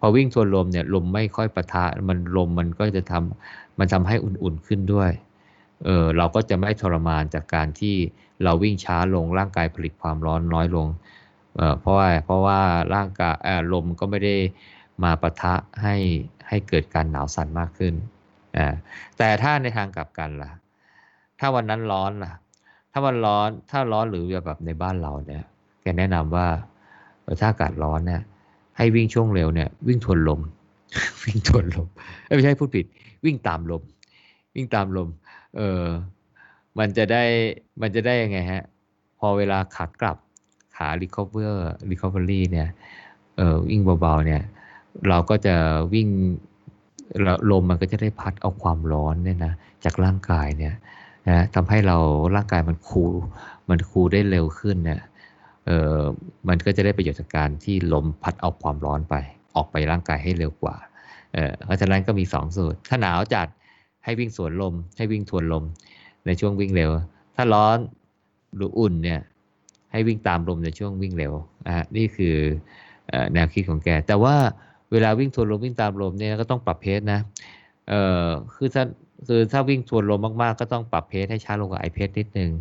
[0.00, 5.10] พอวิ่งทวนลมเนี่ยลมไม่ค่อยประทะมันลมมันก็จะทำมันทำให้อุ่นๆขึ้นด้วย
[5.84, 7.94] เออเราก็จะไม่ทรมานจากการที่
[8.42, 10.88] เราวิ่งช้าลงร่างกายผลิตความร้อนน้อยลง
[11.56, 12.60] เออเพราะว่าเพราะว่า
[12.94, 13.34] ร่างกาย
[13.72, 14.36] ลมก็ไม่ได้
[15.04, 15.96] มาปะทะให้
[16.48, 17.94] ให้เกิดการหนาวสั่นมากขึ้น
[18.56, 18.66] อ่า
[19.18, 20.50] แต่ถ้าในทางกลับกันล่ะ
[21.40, 22.32] ถ้าวันนั้นร้อนล่ะ
[22.92, 25.44] ถ้ามันร้อนถ้าร้อนหรือแบบในบ้านเราเนี่ย
[25.82, 26.46] แกแนะนำว่า
[27.40, 28.22] ถ้าอากาศร้อนเนี่ย
[28.76, 30.40] ให้วิ่งช่วงเร็วเนี่ย วิ่งทวนลม
[31.24, 31.88] วิ่งทวนลม
[32.34, 32.86] ไม่ใช่พูดผิด
[33.24, 33.82] วิ่งตามลม
[34.54, 35.08] วิ่งตามลม
[35.56, 35.84] เออ
[36.78, 37.24] มันจะได้
[37.80, 38.64] มันจะได้ยังไงฮะ
[39.18, 40.18] พอเวลาขากลับ
[40.76, 41.54] ขา recover
[41.90, 42.68] recovery เนี่ย
[43.36, 44.42] เออวิ่งเบาๆเนี่ย
[45.08, 45.54] เราก็จะ
[45.94, 46.08] วิ่ง
[47.50, 49.52] ลมมันก็จะได้พัดเอาความร้อนเนี่ยนะ
[49.84, 50.74] จากร่างกายเนี่ย
[51.28, 51.96] นะทำให้เรา
[52.36, 53.04] ร่างกายมันคู
[53.70, 55.00] มันคูได้เร็วขึ้นเนี่ย
[55.66, 56.00] เออ
[56.48, 59.14] มันก็จะได้ประโยชน์จากการที่ลมพัดเอาความร้อนไป
[59.56, 60.76] ออกไปร่างกายให้เร็วกว่า
[61.34, 63.48] เออเพราะฉะนั้นก็มี2สูตร ถ้าหนาวจัด
[64.04, 65.64] ให้วิ่งสวนลม ให้วิ่งทวนลม
[66.26, 66.90] ในช่วงวิ่งเร็ว
[67.34, 67.78] ถ้าร้อน
[68.56, 69.20] หรืออุ่นเนี่ย
[69.92, 71.32] ให้วิ่งตามลมในช่วงวิ่งเร็ว
[71.68, 72.36] อ่านี่คือ
[73.32, 74.36] แนวคิดของแก แต่ว่า
[74.92, 77.20] เวลาวิ่งทวนลมวิ่งตามลมเนี่ยก็ต้องปรับเพสนะ
[77.88, 77.94] เอ
[78.24, 78.84] อคือถ้า
[79.28, 82.52] คือถ้าวิ่งทวนลมมาก ๆ ก็ต้องปรับ pace ให้ช้าลงกว่า I pace นิดนึง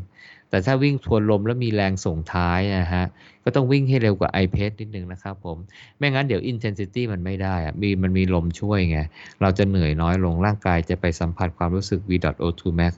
[0.49, 3.05] แต่ถ้าวิ่งทวนลมแล้วมีแรงส่งท้ายนะฮะ
[3.43, 5.57] ก็ต้องวิ่งให้เร็วกว่า I pace นิดนึงนะครับผม
[5.97, 8.99] ไม่งั้นเดี๋ยว intensity มันไม่ได้อะมีมันมีลมช่วยไง
[9.41, 12.93] เราจะเหนื่อยน้อยลงร่างกายจะไปสัมผัสความรู้สึก VO2 max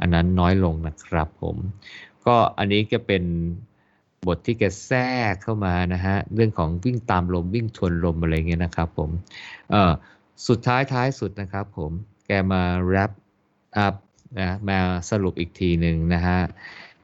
[0.00, 1.56] อันนั้นน้อยลงนะครับผม
[2.26, 3.24] ก็อันนี้ก็เป็น
[4.26, 5.02] บทที่แกแทร
[5.32, 9.10] กเข้ามานะฮะ เรื่องของวิ่งตามลมวิ่งทวนลมอะไรเงี้ยนะครับผม
[9.70, 9.92] เออ
[10.48, 11.90] สุดท้ายท้ายสุดนะครับผม
[12.32, 13.12] แกมา wrap
[13.86, 13.94] up
[14.40, 14.78] นะมา
[15.10, 16.40] สรุปอีกทีหนึ่งนะฮะ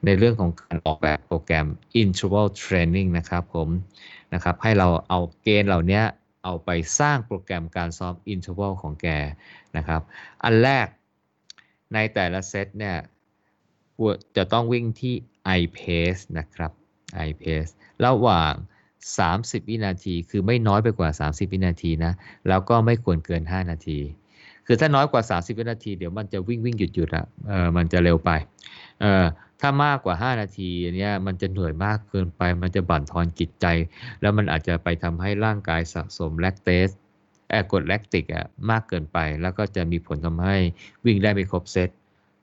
[0.04, 1.66] ในเรื่องของการออกแบบโปรแกรม
[2.02, 3.68] interval training นะครับผม
[4.34, 6.02] นะครับ ให้เราเอาเกณฑ์เหล่านี้
[6.44, 6.70] เอาไป
[7.00, 9.06] สร้างโปรแกรมการซ้อม interval ของแก
[9.76, 10.00] นะครับ
[10.44, 10.86] อันแรก
[11.94, 12.96] ในแต่ละเซตเนี่ย
[14.36, 15.14] จะต้องวิ่งที่
[15.58, 16.72] i pace นะครับ
[17.26, 17.70] i pace
[18.04, 18.52] ระหว่าง
[19.10, 22.12] 30 วินาที คือไม่น้อยไปกว่า 30 วินาทีนะ
[22.48, 24.00] แล้วก็ไม่ควรเกิน 5 นาที
[24.66, 28.30] คือถ้าน้อยกว่า 30 วินาที เดี๋ยวมันจะวิ่งวิ่งหยุดหยุดอะเออมันจะเร็วไป
[29.00, 29.24] เออ
[29.60, 33.66] ถ้ามากกว่า 5 นาทีเนี้ยมันจะเหนื่อยมากเกินไป มันจะบั่นทอนจิตใจ
[34.20, 36.88] แล้วมันอาจจะไปทำให้ร่างกายสะสมแลคเตส
[37.50, 40.56] แอกดแลคติกอะมากเกินไป แล้วก็จะมีผลทำให้
[41.04, 41.90] วิ่งได้ไม่ครบเซต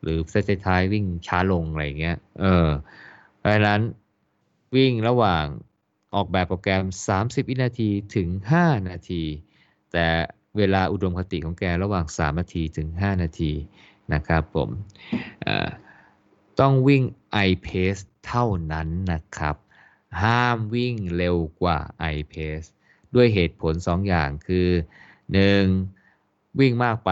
[0.02, 2.68] หรือเซตท้ายวิ่งช้าลงอะไรเงี้ย เออ
[3.40, 3.82] เพราะฉะนั้น
[4.76, 5.46] วิ่งระหว่าง
[6.16, 6.84] ออกแบบโปรแกรม
[7.18, 8.28] 30 วินาทีถึง
[8.62, 9.24] 5 นาที
[9.92, 10.08] แต่
[10.58, 13.52] เวลาอุดมคติของแกระหว่าง 3 นาทีถึง 5 นาที
[14.14, 14.70] นะครับผม
[16.60, 17.04] ต้องวิ่ง
[17.48, 19.56] i pace เท่านั้นนะครับ
[20.24, 21.78] ห้ามวิ่งเร็วกว่า
[22.14, 22.68] i pace
[23.16, 24.68] ด้วยเหตุผล 2 อย่างคือ
[25.44, 26.60] 1.
[26.60, 27.12] วิ่งมากไป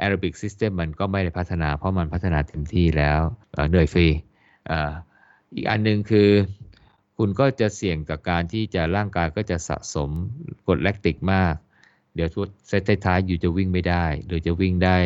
[0.00, 3.20] aerobic system มันก็ไม่ได้พัฒนา เพราะมันพัฒนาเต็มที่แล้ว
[3.68, 4.06] เหนื่อยฟรี
[5.54, 6.30] อีกอันหนึ่งคือ
[7.16, 10.10] คุณก็จะเสี่ยงกับการที่จะร่างกายก็จะสะสม
[10.66, 11.54] กรดแลคติกมาก
[12.18, 14.96] เดี๋ยวทุกเซตท้ายอยู่จะวิ่งไม่ได้ หรือจะวิ่งได้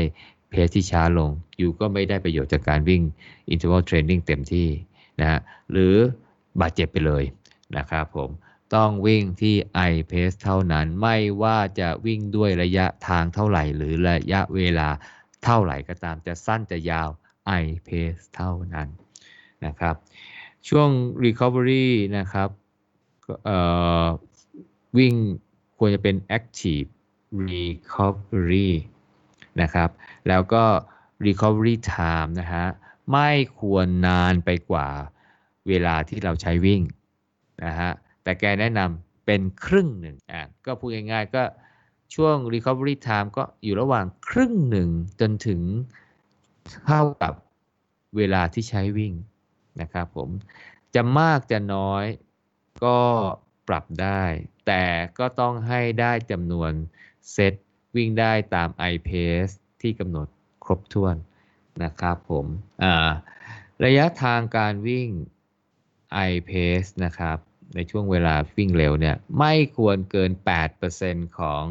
[0.51, 3.03] เพสที่ช้าลง อยู่ก็ไม่ได้ประโยชน์จากการวิ่ง
[3.53, 4.69] interval training เต็มที่
[5.21, 5.41] นะฮะ
[5.73, 5.95] หรือ
[6.61, 7.25] บาดเจ็บไปเลย
[7.77, 8.31] นะครับผม
[8.75, 9.57] ต้องวิ่งที่
[9.91, 14.89] i pace เท่านั้นไม่ว่าจะวิ่งด้วยระยะทางเท่าไหร่ หรือระยะเวลา
[15.45, 17.09] เท่าไหร่ก็ตามจะสั้นจะยาว
[17.63, 18.89] i pace เท่านั้น
[19.67, 19.95] นะครับ
[20.69, 20.91] ช่วง
[21.25, 22.49] recovery นะครับ
[24.99, 25.15] วิ่ง
[25.79, 26.89] ควรจะเป็น active
[27.51, 28.71] recovery
[29.61, 29.91] นะครับ
[30.29, 30.65] แล้วก็
[31.27, 32.67] recovery time นะฮะ
[33.13, 33.31] ไม่
[33.61, 34.89] ควรนานไปกว่า
[35.69, 36.83] เวลาที่เราใช้วิ่ง
[37.65, 37.91] นะฮะ
[38.23, 41.43] แต่แกแนะนำเป็นครึ่งหนึ่งอะก็พูดง่ายๆ ก็
[42.15, 44.89] ช่วง recovery time ก็อยู่ระหว่างครึ่งหนึ่ง
[45.21, 45.61] จนถึง
[46.85, 47.35] เท่ากับ
[48.17, 49.13] เวลาที่ใช้วิ่ง
[49.81, 50.29] นะครับผม
[50.95, 52.05] จะมากจะน้อย
[52.85, 52.99] ก็
[53.69, 54.23] ปรับได้
[54.67, 54.85] แต่
[55.19, 56.73] ก็ต้องให้ได้จำนวน
[57.31, 57.55] เซต
[57.97, 60.29] วิ่งได้ตาม i pace ที่กำหนด
[60.65, 61.17] ครบถ้วน
[61.85, 62.47] นะครับผม
[63.85, 65.09] ระยะทางการวิ่ง
[66.29, 67.39] i pace นะครับ
[67.75, 70.31] ในช่วงเวลาวิ่งเร็วเนี่ยไม่ควรเกิน
[70.85, 71.63] 8%ของ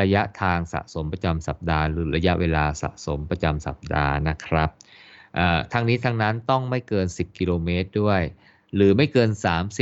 [0.00, 4.70] ระยะทางสะสมประจำสัปดาห์ หรือระยะเวลาสะสมประจำสัปดาห์นะครับ
[5.72, 8.20] ทั้งนี้ทั้งนั้นต้องไม่เกิน 10 กิโลเมตรด้วย
[8.74, 9.30] หรือไม่เกิน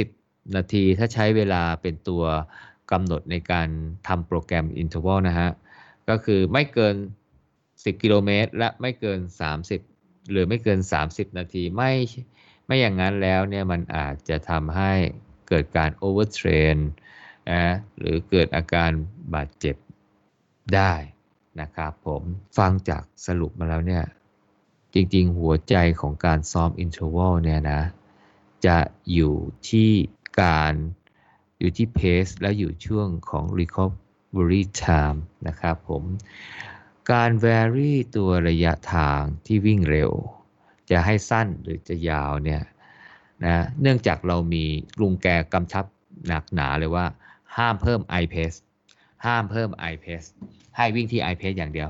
[0.00, 2.24] 30 นาทีถ้าใช้เวลาเป็นตัว
[2.92, 3.68] กำหนดในการ
[4.08, 5.50] ทำโปรแกรม interval นะฮะ
[6.08, 6.94] ก็คือไม่เกิน
[7.48, 9.20] 10 กิโลเมตร และไม่เกิน
[9.74, 11.92] 30 หรือไม่เกิน 30 นาที ไม่
[12.66, 14.92] ไม่อย่างนั้นแล้วเนี่ยมันอาจจะทำให้
[15.48, 16.78] เกิดการ overtrain
[17.50, 17.64] นะ
[17.98, 18.90] หรือเกิดอาการ
[19.34, 19.76] บาดเจ็บ
[20.74, 20.92] ได้
[21.60, 22.22] นะครับผม
[22.58, 24.04] ฟังจากสรุปมาแล้วเนี่ย
[24.94, 27.82] จริงๆ หัวใจของการซ้อม interval เนี่ยนะ
[28.66, 28.78] จะ
[29.12, 29.36] อยู่
[29.68, 29.90] ที่
[30.42, 30.74] การ
[31.58, 35.18] อยู่ที่ pace และอยู่ช่วงของ recovery time
[35.48, 36.02] นะครับผม
[37.10, 40.10] การ vary ตัวระยะทางที่วิ่งเร็ว
[40.90, 42.62] จะให้สั้นหรือจะยาวเนี่ย
[43.44, 44.64] นะเนื่องจากเรามี
[45.00, 45.84] ลุงแกกำชับ
[46.26, 47.06] หนักหนาเลยว่า
[47.56, 48.58] ห้ามเพิ่ม i pace
[49.26, 50.28] ห้ามเพิ่ม i pace
[50.76, 51.88] ให้วิ่งที่ i pace อย่างเดียว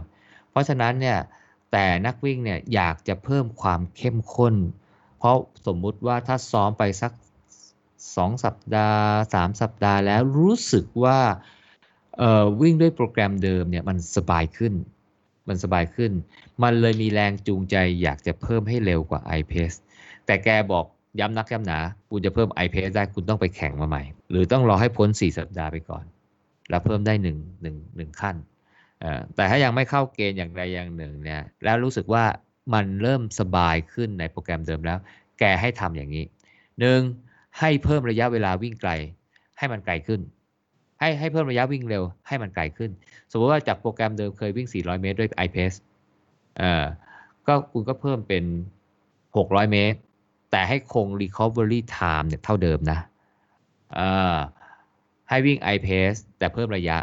[0.51, 1.19] เพราะฉะนั้นเนี่ย
[1.73, 4.55] แต่นักวิ่งเนี่ยอยากจะเพิ่มความเข้มข้น
[5.19, 5.37] เพราะ
[5.67, 7.13] สมมุติว่าถ้าซ้อมไปสัก
[8.07, 11.19] 2 สัปดาห์ 3 สัปดาห์แล้วรู้สึกว่า
[12.61, 14.75] วิ่งด้วยโปรแกรมเดิมเนี่ยมันสบายขึ้น
[15.49, 16.13] มันสบายขึ้น
[16.63, 19.77] มันเลยมีแรงจูงใจอยากจะเพิ่มให้เร็วกว่า iPace
[20.27, 20.85] แต่แกบอก
[21.21, 21.79] ย้ำนักย้ำหนา
[22.11, 26.05] คุณจะเพิ่ม iPace ได้คุณต้องไปแข่งมาใหม่ หรือต้องรอให้พ้น 4 สัปดาห์ไปก่อน
[26.71, 27.27] แล้วเพิ่มได้1
[27.67, 28.37] 1 1ขั้น
[29.35, 32.25] แต่ถ้ายังไม่เข้าเกณฑ์อย่างใดอย่างหนึ่งเนี่ยแล้วรู้สึกว่า
[32.75, 34.99] มันเริ่มสบายขึ้นในโปรแกรมเดิมแล้ว
[35.39, 36.25] แกให้ทำอย่างนี้
[36.81, 37.01] หนึ่ง
[37.61, 38.91] ให้เพิ่มระยะเวลาวิ่งไกล
[39.59, 40.21] ให้มันไกลขึ้น
[41.01, 42.91] ให้ให้เพิ่มระยะวิ่งเร็ว ให้มันไกลขึ้น
[43.31, 45.77] สมมติว่าจากโปรแกรมเดิมเคยวิ่ง 400 เมตรด้วย iPace
[46.59, 46.85] เอ่อ
[47.47, 48.45] ก็คุณก็เพิ่มเป็น
[49.09, 49.99] 600 เมตร
[50.51, 52.99] แต่ให้คง recovery time เนี่ยเท่าเดิมนะ
[53.95, 54.37] เอ่อ
[55.29, 56.99] ให้วิ่ง iPace แต่เพิ่มระยะ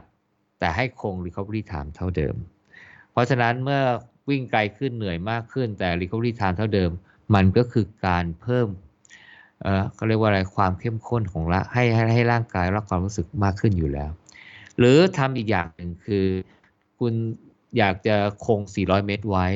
[0.60, 2.36] แต่ให้คง recovery time เท่าเดิม
[3.12, 3.82] เพราะฉะนั้นเมื่อ
[4.30, 6.92] วิ่งไกลขึ้นเหนื่อยมากขึ้นแต่ recovery time เท่าเดิม
[7.36, 8.68] มันก็คือการเพิ่ม
[9.62, 14.12] เออเขาเรียกว่าอะไรความเข้มข้นของละให้ให้ให้ร่างกายรับความรู้สึกมากขึ้นอยู่แล้ว
[14.78, 16.26] หรือทำอีกอย่างหนึ่งคือ
[17.00, 17.14] คุณ
[17.78, 18.16] อยากจะ
[18.46, 19.48] คง 400 เมตรไว้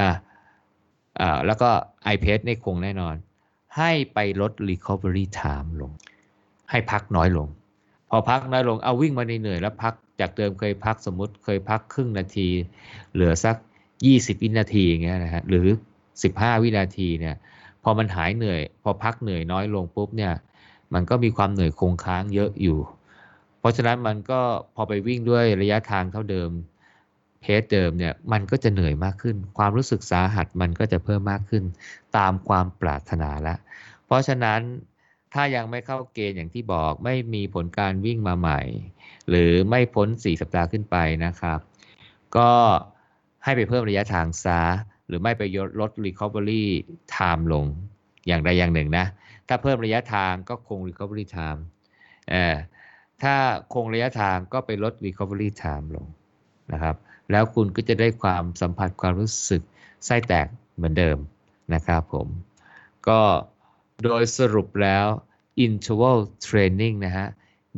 [0.00, 0.10] นะ
[1.20, 1.70] อ่าแล้วก็
[2.14, 3.14] iPad ในคงแน่นอน
[3.76, 5.92] ให้ไปลด recovery time ลง
[6.70, 7.48] ให้พักน้อยลง
[8.10, 12.48] พอพักน้อยลงเอาวิ่งมาเหนื่อยแล้วพักจากเดิมเคยพักสมมติเคยพักครึ่งนาที
[13.12, 13.56] เหลือสัก
[13.98, 15.66] 20 วินาทีอย่างเงี้ยนะฮะหรือ
[16.14, 17.36] 15 วินาทีเนี่ย
[17.82, 20.32] พอมันหายเหนื่อย พอพักเหนื่อยน้อยลงปุ๊บเนี่ย
[20.94, 22.78] มันก็มีความเหนื่อยคงค้างเยอะอยู่
[23.58, 24.40] เพราะฉะนั้นมันก็
[24.74, 26.50] พอไปวิ่งด้วยระยะทางเท่าเดิม
[27.40, 31.64] เพสเดิมเนี่ยมันก็จะเหนื่อยมากขึ้น ความรู้สึกสาหัสมันก็จะเพิ่มมากขึ้น
[32.16, 33.58] ตามความปรารถนาล้ว
[34.06, 34.60] เพราะฉะนั้น
[35.34, 38.60] ถ้ายังไม่เข้าเกณฑ์อย่างที่บอกไม่มีผลการวิ่งมาใหม่
[39.28, 41.58] หรือไม่พ้น 4 สัปดาห์ขึ้นไปนะครับ
[42.36, 42.50] ก็
[43.44, 44.60] ให้ไปเพิ่มระยะทางซา
[45.06, 45.42] หรือไม่ไป
[45.80, 46.62] ลด recovery
[47.14, 47.64] time ลง
[48.26, 49.06] อย่างใดอย่างหนึ่งนะ
[49.48, 51.60] ถ้าเพิ่มระยะทางก็คง recovery time
[52.30, 52.56] เออ
[53.22, 53.34] ถ้า
[53.74, 56.06] คงระยะทางก็ไปลด recovery time ลง
[56.72, 56.96] นะครับ
[57.30, 59.62] แล้วคุณก็จะได้ความสัมผัสความรู้สึก
[60.04, 61.18] ไส้แตกเหมือนเดิม
[61.74, 62.28] นะครับผม
[63.08, 63.20] ก็
[64.04, 65.06] โดยสรุปแล้ว
[65.64, 67.26] interval training นะฮะ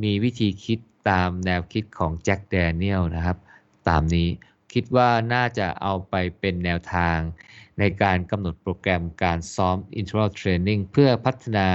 [0.02, 0.78] มีวิธีคิด
[1.10, 3.36] ตามแนวคิดของแจ็คแดเนียลนะครับ
[3.88, 4.28] ตามนี้
[4.74, 7.18] คิดว่าน่าจะเอาไปเป็นแนวทาง
[7.78, 11.66] ในการกำหนดโปรแกรมการซ้อม interval training เพื่อพัฒนา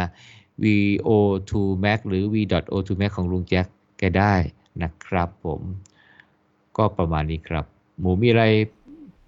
[0.64, 1.52] VO2
[1.84, 3.66] max หรือ V.O2 max ของลุงแจ็ค
[3.98, 4.36] แกได้
[4.84, 5.62] นะครับผม
[6.78, 7.66] ก็ประมาณนี้ครับ
[8.00, 8.46] หมูมีอะไร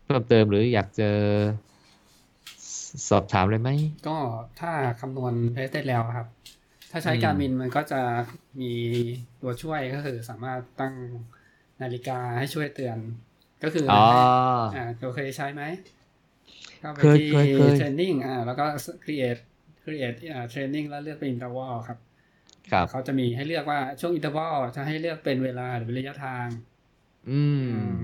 [0.05, 1.09] เพิ่มเติมหรืออยากจะ
[3.09, 3.69] สอบถามเลยไหม
[4.07, 4.17] ก็
[4.59, 4.71] ถ้า
[5.01, 6.27] คำนวณเพสได้แล้วครับ
[6.91, 8.01] ถ้าใช้การมินมันก็จะ
[8.61, 8.73] มี
[9.41, 10.93] ตัวช่วยก็คือสามารถตั้ง
[11.81, 12.97] นาฬิกาให้ช่วยเตือน
[13.63, 14.05] ก็คืออ๋อ
[14.75, 15.63] อ่าเราเคยใช้ไหม
[16.79, 18.65] เข้าไปเคยที่เคยเคย training อ่าแล้วก็
[19.05, 19.41] create
[19.83, 21.97] create อ่า training แล้วเลือกเป็น interval ครับ
[22.71, 26.47] ครับเขาจะมีให้เลือกว่าช่วง interval จะให้เลือกเป็นเวลาหรือเป็นระยะทาง
[27.29, 27.97] อืมอืม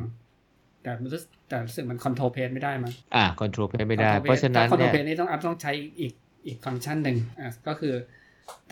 [0.83, 6.13] แต่มันรู้สึกแต่รู้สึกมัน control pace ไม่ได้มั้งอ่า control ไม่ได้ control เพราะฉะนั้นถ้ control เนี่ย pace นี่ต้องอัพต้องใช้อีก
[6.45, 7.93] อีกฟังก์ชันหนึ่งอะก็คือ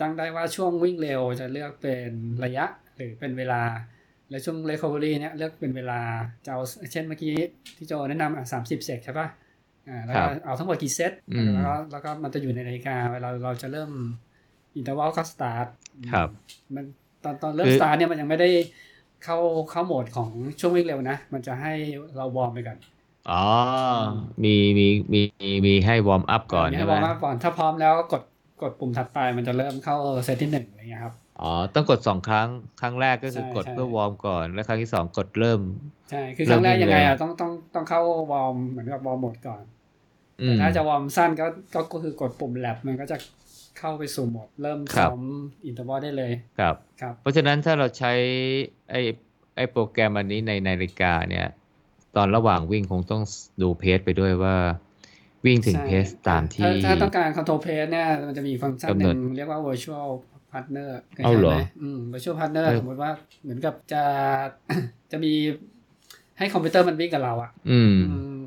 [0.00, 2.10] ตั้งได้ว่าช่วงวิ่งเร็วจะเลือกเป็น
[2.44, 2.64] ระยะ
[2.96, 3.62] หรือเป็นเวลา
[4.30, 6.00] แล้วช่วง recovery เนี่ยเลือกเป็นเวลา
[6.44, 6.60] จะเอา
[6.92, 7.34] เช่นเมื่อกี้
[7.76, 9.26] ที่โจแนะนำอะสามสิบเซตใช่ป่ะ
[9.88, 13.90] อ่าแล้วครัก็บเอาทั้งหมดกี่เซตอืมแล้วก็แล้วก็มันจะอยู่ในนาฬิกาเวลาเราจะเริ่ม
[14.78, 15.66] interval ก็ start
[16.12, 16.28] ครับ
[16.74, 16.84] มัน
[17.24, 18.50] ตอนตอนเริ่มคือ start เนี่ยมันยังไม่ได้
[19.24, 19.38] เข้า
[19.70, 20.30] เข้าโหมดของ
[20.60, 21.72] ช่วงวิ่งเร็วนะ มันจะให้
[22.16, 22.78] เราวอร์มไปก่อน
[23.30, 23.44] อ๋อ
[24.44, 25.20] มีมีมี
[25.66, 28.22] มีให้วอร์มอัพก่อนมีใช่ให้ไหวมอร์มอัพก่อนถ้าพร้อมแล้วก็กด
[28.62, 32.48] กดปุ่มถัดไปมันจะเริ่มเข้าเซตที่หนึ่งอะไรเงี้ยครับ อ๋อ ต้องกดสองครั้ง
[32.80, 35.60] ครั้งแรกก็คือใช่กดใช่เพื่อวอร์มก่อน แล้วครั้งที่สองกดเริ่ม
[36.10, 38.00] ใช่ คือคเริ่รั้มงแรกวิ่งยังไงเร็อะวต้องต้องต้องเข้า
[38.32, 39.62] วอร์มเหมือนกับวอร์มโหมดก่อน
[40.40, 43.16] อืแต่มถ้าจะวอร์มสั้นก็ก็ก็คือกดปุ่มแลบมันก็จะ
[43.78, 45.22] เข้าไปสู่โหมดเริ่มครับซ้อม
[45.66, 48.12] interval ได้เลย ครับ ครับ เพราะฉะนั้นถ้าเราใช้
[48.90, 49.00] ไอ้
[49.56, 51.46] ไอ้โปรแกรมอันนี้ในนาฬิกาเนี่ย
[52.16, 53.22] ตอนระหว่างวิ่งคงต้อง
[53.62, 54.56] ดู pace ไปด้วยว่า
[55.46, 60.08] วิ่งถึงใช่ pace ตามที่ ถ้าถ้าต้องการ control pace เนี่ยมันจะมีฟังก์ชันหนึ่งกำหนดเรียกว่า virtual
[60.56, 63.10] partner คยเอาใช้เหรอไมอืม virtual partner เออสมมติว่า
[63.42, 64.02] เหมือนกับจะ
[65.12, 65.32] จะมี
[66.38, 68.38] ให้คอมพิวเตอร์มันวิ่งกับเราอะ อืมอืม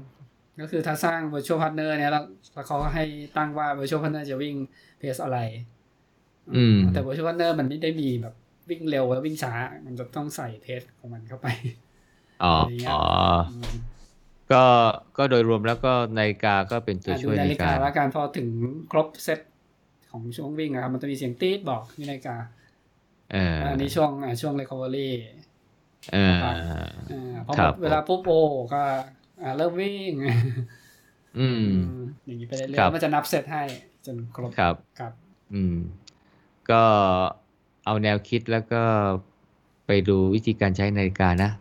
[0.61, 3.03] ก็คือถ้าสร้าง virtual partner เนี่ยแล้วแล้วเขาก็ให้
[3.37, 4.55] ตั้งว่า virtual partner จะวิ่ง
[4.99, 5.39] เพสอะไร
[6.55, 8.35] อืม แต่ virtual partner มันไม่ได้มีแบบ
[8.69, 9.53] วิ่งเร็วแล้ววิ่งช้า
[9.85, 11.47] มันจะต้องใส่เพสของมันเข้าไป
[12.43, 13.01] อ๋ออะไรเงี้ยอ๋อ
[13.51, 13.73] อืม
[14.51, 14.63] ก็
[15.17, 18.47] ก็โดยรวมแล้วก็นาฬิกาก็เป็นตัวอะช่ดูวยนาในฬิกาการแล้วกันพอถึง
[18.91, 19.39] ครบเซต
[20.11, 22.35] ของช่วงวิ่งอะครับมันจะมีเสียงตีดบอกที่นาฬิกา
[23.31, 25.09] เอออันนี้ช่วงอะช่วง recovery
[26.13, 26.43] เออ
[27.09, 28.31] อ่าพอหครัมบดเวลาปุ๊บโอ
[28.73, 28.81] ก็
[29.41, 30.13] อ่าเริ่มวิ่ง
[31.39, 31.65] อืม
[32.25, 33.63] อย่างนี้ไปเรื่อครัยบๆมันจะนับเซตให้
[34.05, 35.13] จนครบครับครับ
[35.53, 35.75] อืม
[36.69, 36.83] ก็
[37.85, 38.83] เอาแนวคิดแล้วก็
[39.87, 41.51] ไปดูวิธีการใช้นาฬิกานะ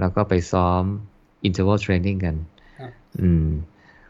[0.00, 0.82] แล้วก็ไปซ้อม
[1.46, 2.36] interval training กัน
[2.78, 3.46] ครับอืม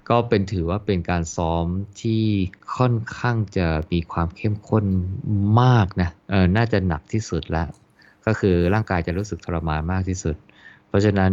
[0.09, 1.67] ก็เป็นถือว่าเป็นการซ้อม
[2.01, 2.23] ที่
[2.77, 4.85] ค่อนข้างจะมีความเข้มข้น
[5.63, 7.69] มากนะเออน่าจะหนักที่สุดแล้ว
[8.27, 10.37] ก็คือร่างกายจะรู้สึกทรมานมากที่สุด
[10.87, 11.33] เพราะฉะนั้น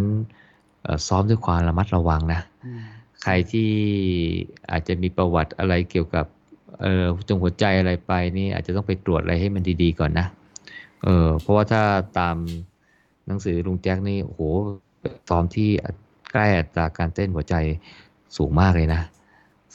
[0.83, 2.83] เอ่อซ้อมด้วยความระมัดระวังนะอืม
[3.23, 3.71] ใครที่
[4.71, 6.25] อาจจะมีประวัติอะไรเกี่ยวกับ
[6.81, 10.27] เอ่อจงหัวใจอะไรไปนี่อาจจะต้องไปตรวจอะไรให้มันดีๆก่อนนะ
[11.03, 11.81] เออเพราะว่าถ้า
[12.19, 12.35] ตาม
[13.27, 14.41] หนังสือลุงแจ็คนี่โอ้โห
[15.29, 15.69] ซ้อมที่
[16.31, 17.55] ใกล้อัตราการเต้นหัวใจ
[18.37, 19.01] สูงมากเลยนะ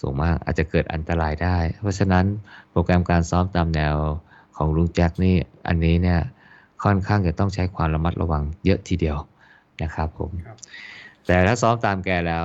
[0.00, 2.24] สูงมากอาจจะเกิดอันตรายได้ เพราะฉะนั้น
[2.70, 3.94] โปรแกรมการซ้อมตามแนว
[4.56, 5.36] ของลุงแจ็คนี่
[5.68, 6.20] อันนี้เนี่ย
[6.84, 9.16] ค่อนข้างจะต้องใช้ความระมัดระวังเยอะทีเดียว
[9.82, 10.58] นะครับผมครับ
[11.26, 12.44] แต่ถ้าซ้อมตามแกแล้ว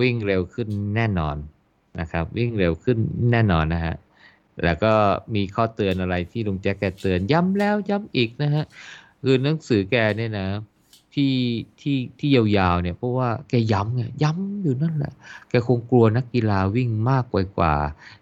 [0.00, 1.36] วิ่งเร็วขึ้นแน่นอน
[2.00, 2.98] นะครับ วิ่งเร็วขึ้น
[3.32, 3.94] แน่นอนนะฮะ
[4.64, 4.92] แล้วก็
[5.34, 8.64] มีข้อเตือนอะไรที่ลุงแจ็คแกเตือนย้ำแล้วย้ำอีกนะฮะ
[9.22, 10.46] คือหนังสือแกเนี่ยนะ
[11.16, 11.36] ที่
[11.80, 15.12] ที่ที่ยาวๆเนี่ยเพราะว่าแกย้ำไงย้ำอยู่นั่นแหละ
[15.50, 17.74] แกคงกลัวนักกีฬาวิ่งมากกว่ากว่า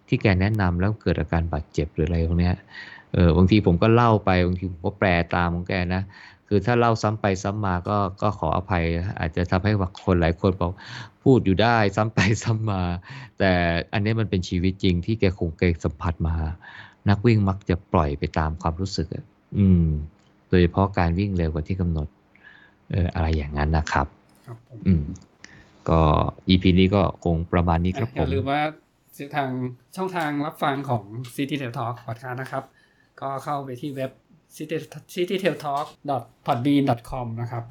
[0.07, 2.55] ที่แกแนะนำแล้วเกิดอาการบาดเจ็บหรืออะไรพวกเนี้ย
[3.13, 6.01] เออบางทีผมก็เล่าไปบางทีผมก็แปลตามของแกนะ
[6.47, 8.83] คือถ้าเล่าซ้ำไปซ้ำมาก็ก็ขออภัย
[9.19, 10.71] อาจจะทำให้ว่าคนหลายคนบอก
[11.23, 12.81] พูดอยู่ได้ซ้ำไปซ้ำมา
[13.39, 13.51] แต่
[13.93, 16.35] อันนี้มันเป็นชีวิตจริงที่แกคงแกสัมผัสมา
[17.09, 19.25] นักวิ่งมักจะปล่อยไปตามความรู้สึกอะ
[19.57, 19.87] อืม
[20.49, 22.07] โดยเฉพาะการวิ่งเร็วกว่าที่กำหนด
[22.91, 24.07] เอออะไรอย่างนั้นนะครับ
[24.47, 25.03] ครับผมอืม
[25.89, 26.01] ก็
[26.49, 28.61] EP นี้ก็คงประมาณนี้ครับอผย่ามลืมว่า
[29.35, 29.49] ทาง
[29.95, 31.03] ช่องทางรับฟังของ
[31.35, 32.63] City Tail Talk Podcast นะครับ
[33.21, 34.11] ก็เข้าไปที่เว็บ
[34.55, 34.77] city
[35.13, 35.85] citytailtalk
[36.45, 37.63] podbean com นะครับ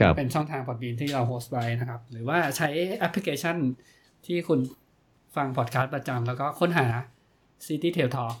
[0.00, 3.56] ครับเป็นช่องทาง Podbean ที่เราโฮสต์ไว้นะครับ หรือว่าใช้แอปพลิเคชัน
[4.26, 4.58] ที่คุณ
[5.36, 6.86] ฟังพอดแคสต์ประจำแล้วก็ค้นหา
[7.66, 8.34] City Tail Talk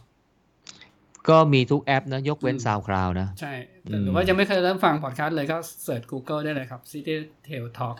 [1.28, 3.52] ก็มีทุกแอปนะ ยกเว้นอืม SoundCloud นะ ใช่
[3.86, 7.14] อืมหรือว่ายังไม่เคยเริ่มฟังพอดแคสต์เลยก็เสิร์ช Google ได้เลยครับ City
[7.46, 7.98] Tail Talk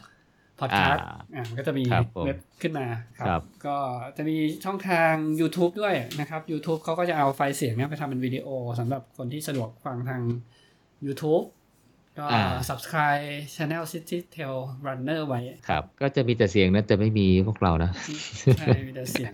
[0.60, 2.86] Podcast อ่าอ่ามันก็จะมีครับผมเว็บขึ้นมา
[3.18, 3.76] คครัรับบก็
[4.16, 8.48] จะมีช่องทาง YouTube ด้วยนะครับ YouTube เขาก็จะเอาไฟล์เสียงเนี้ยไปทำเป็นวิดีโอ
[8.78, 10.22] สำหรับคนที่สะดวกฟังทาง
[11.06, 11.44] YouTube
[12.18, 17.90] ก็อ่า subscribe channel City Tail Runner ไว้ ครับ ก็จะมีแต่เสียงนะแต่ไม่มีพวกเรานะ
[18.58, 19.30] ใช่ มีแต่เสียง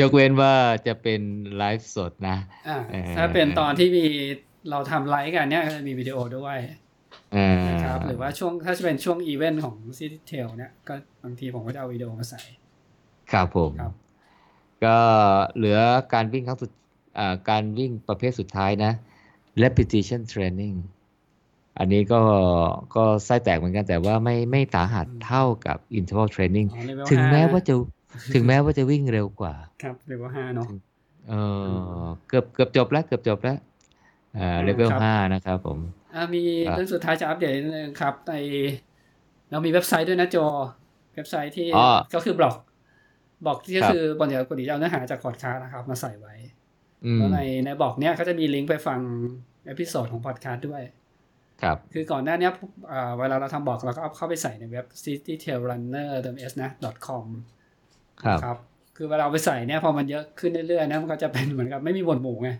[0.00, 0.54] ยกเว้นว่า
[0.86, 1.20] จะเป็น
[1.56, 2.36] ไลฟ์สดนะ
[2.68, 4.06] อ่าเออถ้าเป็นตอนที่มี
[4.70, 6.56] เราทำไลฟ์กันเนี่ยก็จะมีวิดีโอด้วย
[7.36, 12.40] อ่านะครับ หรือว่าช่วงถ้าจะเป็นช่วงอีเวนต์ของ City Tail เนี่ย ก็บางทีผมก็จะเอาวิดีโอมาใส่
[13.32, 13.92] ครับผมครับ
[14.84, 14.98] ก็
[15.56, 15.78] เหลือ
[16.14, 16.70] การวิ่งครั้งสุด
[17.18, 18.92] อ่าการวิ่งประเภทสุดท้ายนะ
[19.62, 20.76] repetition training
[21.78, 22.20] อันนี้ก็
[22.96, 27.74] ก็ไส้แตกเหมือนกันแต่ว่าไม่ไม่สาหัสเท่ากับ interval training อ๋อ level ถึงแม้ห้ว่าจะ
[28.34, 30.66] ถึงแม้ว่าจะวิ่งเร็วกว่า ครับเลเวลห้าเนาะ
[31.28, 31.34] เอ
[32.02, 33.58] อเกือบเกือบจบแล้วเกือบจบแล้ว
[34.36, 35.78] อ่าเลเวลครับห้านะครับผม
[36.14, 38.32] อ่ามีครับเรื่องสุดท้ายจะอัปเดตนิดนึงครับใน
[39.50, 40.36] เรามีเว็บไซต์ด้วยนะโจ
[41.14, 42.56] เว็บไซต์ที่อ๋อก็คือบล็อก
[43.44, 46.34] บล็อกที่ก็ครับคือปกติปกติจะเอาเนื้อหาจากพอดคาสต์นะครับ มาใส่ไว้
[47.06, 49.00] อืมแล้วในในบล็อกเนี้ยก็จะมีลิงก์ไปฟัง
[49.66, 50.82] episode ของพอดคาสต์ด้วย
[51.62, 52.52] ครับคือก่อนหน้าเนี้ย
[52.92, 56.70] อ่าเวลาเราทำบล็อกเราก็เอาเข้าไปใส่ในเว็บ citytrailrunner เติม s นะ
[57.06, 57.24] .com
[58.22, 58.56] ครับครับ
[58.96, 62.50] คือเวลาเอาไปใส่เนี่ยพอมันเยอะขึ้นเรื่อยๆนะมันก็จะเป็นเหมือนกับไม่มีหมวดหมู่ไง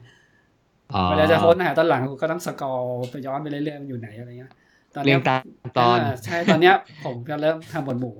[0.94, 4.52] อ๋อเวลาจะโค้ดหาตอนหลังก็ต้อง scroll ไปย้อนไปเรื่อยๆมันอยู่ไหนอะไรเงี้ย
[4.94, 5.40] ตอนเรีเนี้ยงตาม
[5.78, 8.16] ตอนาใช่ตอนเนี้ยผมจะเริ่มทำหมวดหมู่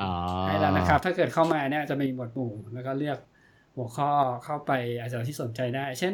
[0.00, 0.10] อ๋อ
[0.46, 3.18] ให้แล้วนะครับ ถ้าเกิดเข้ามาเนี่ยจะมีหมวดหมู่แล้วก็เลือก
[3.76, 4.10] หัวข้อ
[4.44, 6.12] เข้าไปอาจจะที่สนใจได้ เช่น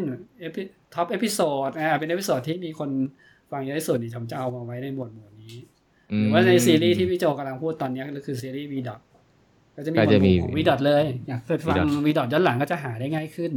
[0.94, 2.90] top episode อ่าเป็น episode ที่มีคน
[3.50, 5.56] ฟังเยอะที่สุดนี่ผมจะเอามาไว้ในหมวดหมู่นี้
[6.18, 9.00] หรือว่าในซีรีส์ที่พี่โจกำลังพูดตอนเนี้ยก็คือซีรีส์ V dot
[9.76, 13.52] ก็จะมีหมก็วดจะหมีมู่ของ V dot เลย อยากเปิดฟัง V dot V dot ย้อนหลังก็จะหาได้ง่ายขึ้น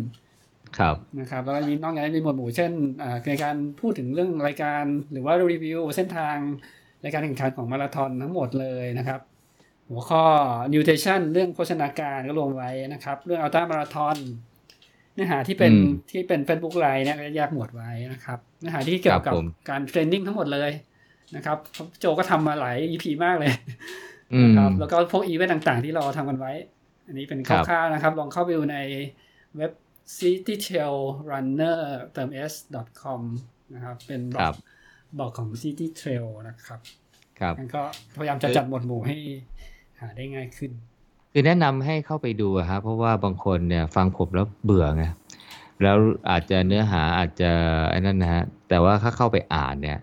[0.78, 2.72] ครับนะครับแล้วก็มีนอกจากนั้นมีหมวดหมู่เช่น
[3.04, 6.38] อ่าในการพูดถึงเรื่องรายการหรือว่ารีวิวเส้นทาง
[7.04, 9.20] รายการแข่งขันของมาราธอนทั้งหมดเลยนะครับ
[9.90, 10.24] หัวข้อ
[10.74, 14.18] nutrition เรื่องโภชนาการก็รวมไว้นะครับ เรื่องอัลตร้ามาราธอน
[15.16, 20.72] เนื้อหาที่เป็นอืมที่เป็น Facebook ไลน์เนี่ยก็แยกหมวดไว้นะครับเนื้อหาที่เกี่ยวกับครับผมการเทรนนิ่งทั้งหมดเลย
[21.36, 21.58] นะครับ
[22.00, 23.54] โจก็ทำมาหลาย EP มากเลย
[24.34, 26.52] อืมนะครับแล้วก็พวกอีเวนต์ต่างๆ ที่เราทำกันไว้
[27.08, 28.78] อันนี้เป็นครับคร่าวๆนะครับ ลองเข้าไปดูใน
[29.58, 29.72] เว็บ
[30.18, 31.80] citytrailrunner
[32.14, 32.54] เติม s
[33.02, 33.22] com
[33.74, 34.56] นะครับ เป็นบล็คอรักบ
[35.20, 36.80] บอกของ City Trail นะครับ
[37.40, 37.82] ครับงั้นก็
[38.18, 39.16] พยายามจะจัดหมวดหมู่ให้
[40.00, 40.72] หาได้ง่ายขึ้น
[41.32, 45.04] คือแนะนำให้เข้าไปดูอะครับเพราะว่าบางคนเนี่ยฟังผมแล้วเบื่อไง
[45.82, 45.98] แล้ว
[46.30, 47.52] อาจจะเนื้อหาอาจจะ
[47.92, 50.00] ไอ้นั่นนะฮะแต่ว่าถ้าเข้าไปอ่านเนี่ย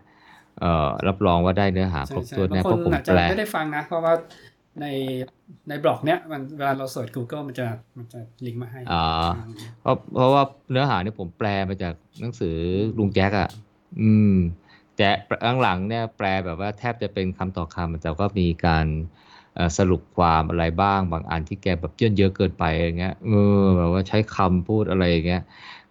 [0.61, 4.13] เอ่อรับรองว่าได้เนื้อหาคใช่รบใช่ถ้วนบางแน่คเพราะนผมอาจจะแปลไม่ได้ฟังนะ เพราะว่า
[4.81, 4.87] ใน
[5.69, 9.31] ในบล็อกเนี้ยมันเวลาเราเสิร์ช Google มันจะมันจะลิงก์มาให้อ่า
[9.81, 12.57] เพราะเพราะว่าเนื้อหาเนี่ยผมแปลมาจากหนังสือ
[12.99, 13.49] ลุงแจ็คอะ่ะ
[14.01, 14.35] อืม
[14.97, 15.11] แจ๊
[15.63, 19.28] หลังๆเนี่ยแปลแบบว่าแทบจะเป็นคำต่อคำแต่ก็มีการเอ่อ
[19.79, 23.31] สรุปความอะไรบ้าง บางอันที่แกแบบเยอะเยอะเกินไปอย่างเงี้ยเอ
[23.61, 25.43] อแบบว่าใช้คำพูดอะไรอย่างเงี้ย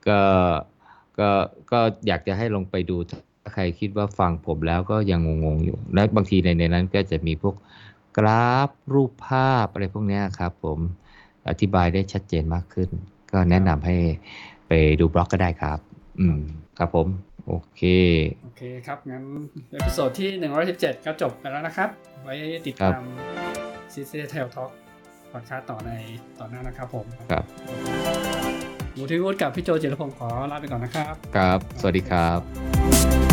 [0.07, 0.19] ก็
[1.19, 1.29] ก็
[1.71, 7.55] ก็อยากจะให้ลองไปดูถ้าใครคิดว่าฟังผมแล้วก็ยังงงๆอยู่ และบางทีในในนั้นก็จะมีพวก
[8.17, 10.79] กราฟรูปภาพอะไรพวกเนี้ยครับ ผม
[11.49, 12.89] อธิบายได้ชัดเจนมากขึ้น
[13.31, 13.95] ก็แนะนำให้
[14.67, 15.79] ไปดูบล็อกก็ได้ครับ
[16.19, 16.39] อืม
[16.77, 17.81] ครับผม โอเค
[18.43, 19.23] โอเคครับ งั้น
[19.71, 20.29] episode ที่
[20.67, 21.89] 117 ก็จบไปแล้วนะครับ
[22.23, 22.33] ไว้
[22.67, 23.01] ติดตาม
[23.93, 24.71] City Tail Talk
[25.31, 25.91] พอดคาสต์ต่อใน
[26.39, 27.43] ต่อหน้านะครับผม ครับ
[28.93, 33.26] หมูทิวุฒิกับพี่โจจิรพงศ์ขอลาไปก่อนนะครับ ครับ สวัสดีครับ